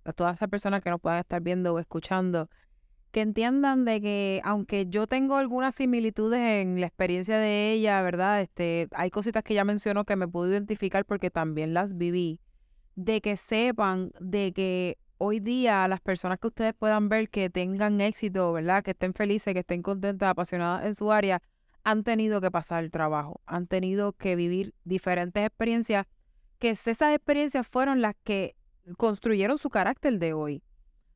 a 0.06 0.14
todas 0.14 0.36
esas 0.36 0.50
personas 0.50 0.82
que 0.82 0.90
nos 0.90 1.02
puedan 1.02 1.20
estar 1.20 1.42
viendo 1.42 1.74
o 1.74 1.80
escuchando, 1.80 2.50
que 3.18 3.22
entiendan 3.22 3.84
de 3.84 4.00
que 4.00 4.42
aunque 4.44 4.86
yo 4.86 5.08
tengo 5.08 5.38
algunas 5.38 5.74
similitudes 5.74 6.40
en 6.40 6.80
la 6.80 6.86
experiencia 6.86 7.40
de 7.40 7.72
ella, 7.72 8.00
¿verdad? 8.04 8.42
Este, 8.42 8.90
hay 8.92 9.10
cositas 9.10 9.44
que 9.44 9.56
ya 9.56 9.66
mencionó 9.66 10.06
que 10.06 10.16
me 10.16 10.28
puedo 10.28 10.52
identificar 10.52 11.04
porque 11.04 11.32
también 11.32 11.74
las 11.74 11.98
viví, 11.98 12.40
de 12.94 13.20
que 13.22 13.36
sepan 13.36 14.12
de 14.20 14.54
que 14.54 15.00
hoy 15.18 15.40
día 15.40 15.88
las 15.88 16.00
personas 16.00 16.38
que 16.38 16.46
ustedes 16.46 16.76
puedan 16.76 17.10
ver 17.10 17.32
que 17.32 17.50
tengan 17.50 18.02
éxito, 18.02 18.54
¿verdad? 18.54 18.84
Que 18.84 18.92
estén 18.92 19.16
felices, 19.16 19.52
que 19.52 19.62
estén 19.62 19.82
contentas, 19.82 20.30
apasionadas 20.30 20.86
en 20.86 20.94
su 20.94 21.12
área, 21.12 21.42
han 21.84 22.04
tenido 22.04 22.40
que 22.40 22.52
pasar 22.52 22.84
el 22.84 22.92
trabajo, 22.92 23.42
han 23.48 23.66
tenido 23.66 24.14
que 24.14 24.36
vivir 24.36 24.76
diferentes 24.84 25.44
experiencias, 25.44 26.06
que 26.60 26.70
esas 26.70 27.16
experiencias 27.16 27.66
fueron 27.66 28.00
las 28.00 28.14
que 28.24 28.56
construyeron 28.96 29.58
su 29.58 29.72
carácter 29.72 30.20
de 30.20 30.34
hoy. 30.34 30.62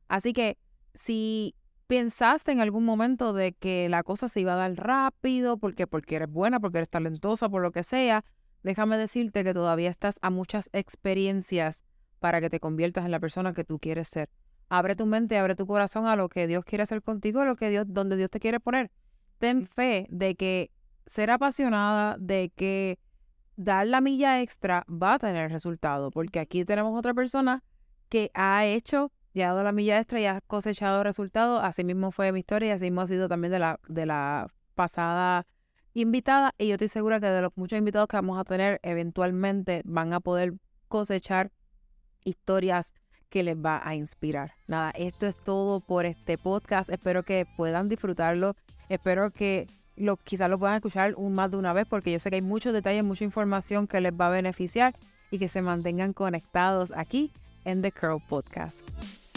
Así 0.08 0.32
que 0.32 0.58
si 0.94 1.54
pensaste 1.86 2.52
en 2.52 2.60
algún 2.60 2.84
momento 2.84 3.32
de 3.32 3.52
que 3.52 3.88
la 3.88 4.02
cosa 4.02 4.28
se 4.28 4.40
iba 4.40 4.54
a 4.54 4.56
dar 4.56 4.74
rápido, 4.74 5.58
porque, 5.58 5.86
porque 5.86 6.16
eres 6.16 6.28
buena, 6.30 6.60
porque 6.60 6.78
eres 6.78 6.88
talentosa, 6.88 7.48
por 7.48 7.62
lo 7.62 7.72
que 7.72 7.82
sea, 7.82 8.24
déjame 8.62 8.96
decirte 8.96 9.44
que 9.44 9.54
todavía 9.54 9.90
estás 9.90 10.18
a 10.22 10.30
muchas 10.30 10.70
experiencias 10.72 11.84
para 12.18 12.40
que 12.40 12.50
te 12.50 12.60
conviertas 12.60 13.04
en 13.04 13.10
la 13.10 13.20
persona 13.20 13.52
que 13.52 13.64
tú 13.64 13.78
quieres 13.78 14.08
ser. 14.08 14.30
Abre 14.68 14.96
tu 14.96 15.06
mente, 15.06 15.36
abre 15.36 15.54
tu 15.54 15.66
corazón 15.66 16.06
a 16.06 16.16
lo 16.16 16.28
que 16.28 16.46
Dios 16.46 16.64
quiere 16.64 16.84
hacer 16.84 17.02
contigo, 17.02 17.40
a 17.40 17.44
lo 17.44 17.56
que 17.56 17.68
Dios, 17.68 17.84
donde 17.88 18.16
Dios 18.16 18.30
te 18.30 18.40
quiere 18.40 18.60
poner. 18.60 18.90
Ten 19.38 19.66
fe 19.66 20.06
de 20.10 20.34
que 20.34 20.70
ser 21.04 21.30
apasionada, 21.30 22.16
de 22.18 22.52
que 22.54 22.98
dar 23.56 23.86
la 23.86 24.00
milla 24.00 24.40
extra 24.40 24.84
va 24.88 25.14
a 25.14 25.18
tener 25.18 25.50
resultado, 25.50 26.10
porque 26.10 26.40
aquí 26.40 26.64
tenemos 26.64 26.96
otra 26.96 27.12
persona 27.12 27.62
que 28.08 28.30
ha 28.34 28.64
hecho 28.66 29.12
llegado 29.32 29.62
la 29.62 29.72
milla 29.72 29.98
extra 29.98 30.20
y 30.20 30.26
has 30.26 30.40
cosechado 30.46 31.02
resultados. 31.02 31.62
Así 31.62 31.84
mismo 31.84 32.10
fue 32.10 32.32
mi 32.32 32.40
historia 32.40 32.68
y 32.68 32.72
así 32.72 32.84
mismo 32.84 33.02
ha 33.02 33.06
sido 33.06 33.28
también 33.28 33.52
de 33.52 33.58
la, 33.58 33.80
de 33.88 34.06
la 34.06 34.48
pasada 34.74 35.46
invitada. 35.94 36.52
Y 36.58 36.68
yo 36.68 36.74
estoy 36.74 36.88
segura 36.88 37.20
que 37.20 37.26
de 37.26 37.42
los 37.42 37.52
muchos 37.56 37.78
invitados 37.78 38.08
que 38.08 38.16
vamos 38.16 38.38
a 38.38 38.44
tener, 38.44 38.80
eventualmente 38.82 39.82
van 39.84 40.12
a 40.12 40.20
poder 40.20 40.54
cosechar 40.88 41.50
historias 42.24 42.92
que 43.28 43.42
les 43.42 43.56
va 43.56 43.80
a 43.82 43.94
inspirar. 43.94 44.52
Nada, 44.66 44.90
esto 44.90 45.26
es 45.26 45.34
todo 45.42 45.80
por 45.80 46.04
este 46.04 46.36
podcast. 46.36 46.90
Espero 46.90 47.22
que 47.22 47.46
puedan 47.56 47.88
disfrutarlo. 47.88 48.54
Espero 48.88 49.30
que 49.30 49.66
lo, 49.96 50.18
quizás 50.18 50.50
lo 50.50 50.58
puedan 50.58 50.76
escuchar 50.76 51.14
un, 51.16 51.34
más 51.34 51.50
de 51.50 51.56
una 51.56 51.72
vez 51.72 51.86
porque 51.88 52.12
yo 52.12 52.20
sé 52.20 52.28
que 52.28 52.36
hay 52.36 52.42
muchos 52.42 52.72
detalles, 52.72 53.04
mucha 53.04 53.24
información 53.24 53.86
que 53.86 54.00
les 54.00 54.12
va 54.12 54.26
a 54.26 54.30
beneficiar 54.30 54.94
y 55.30 55.38
que 55.38 55.48
se 55.48 55.62
mantengan 55.62 56.12
conectados 56.12 56.92
aquí 56.94 57.32
en 57.64 57.82
The 57.82 57.90
Curl 57.90 58.20
Podcast. 58.28 59.31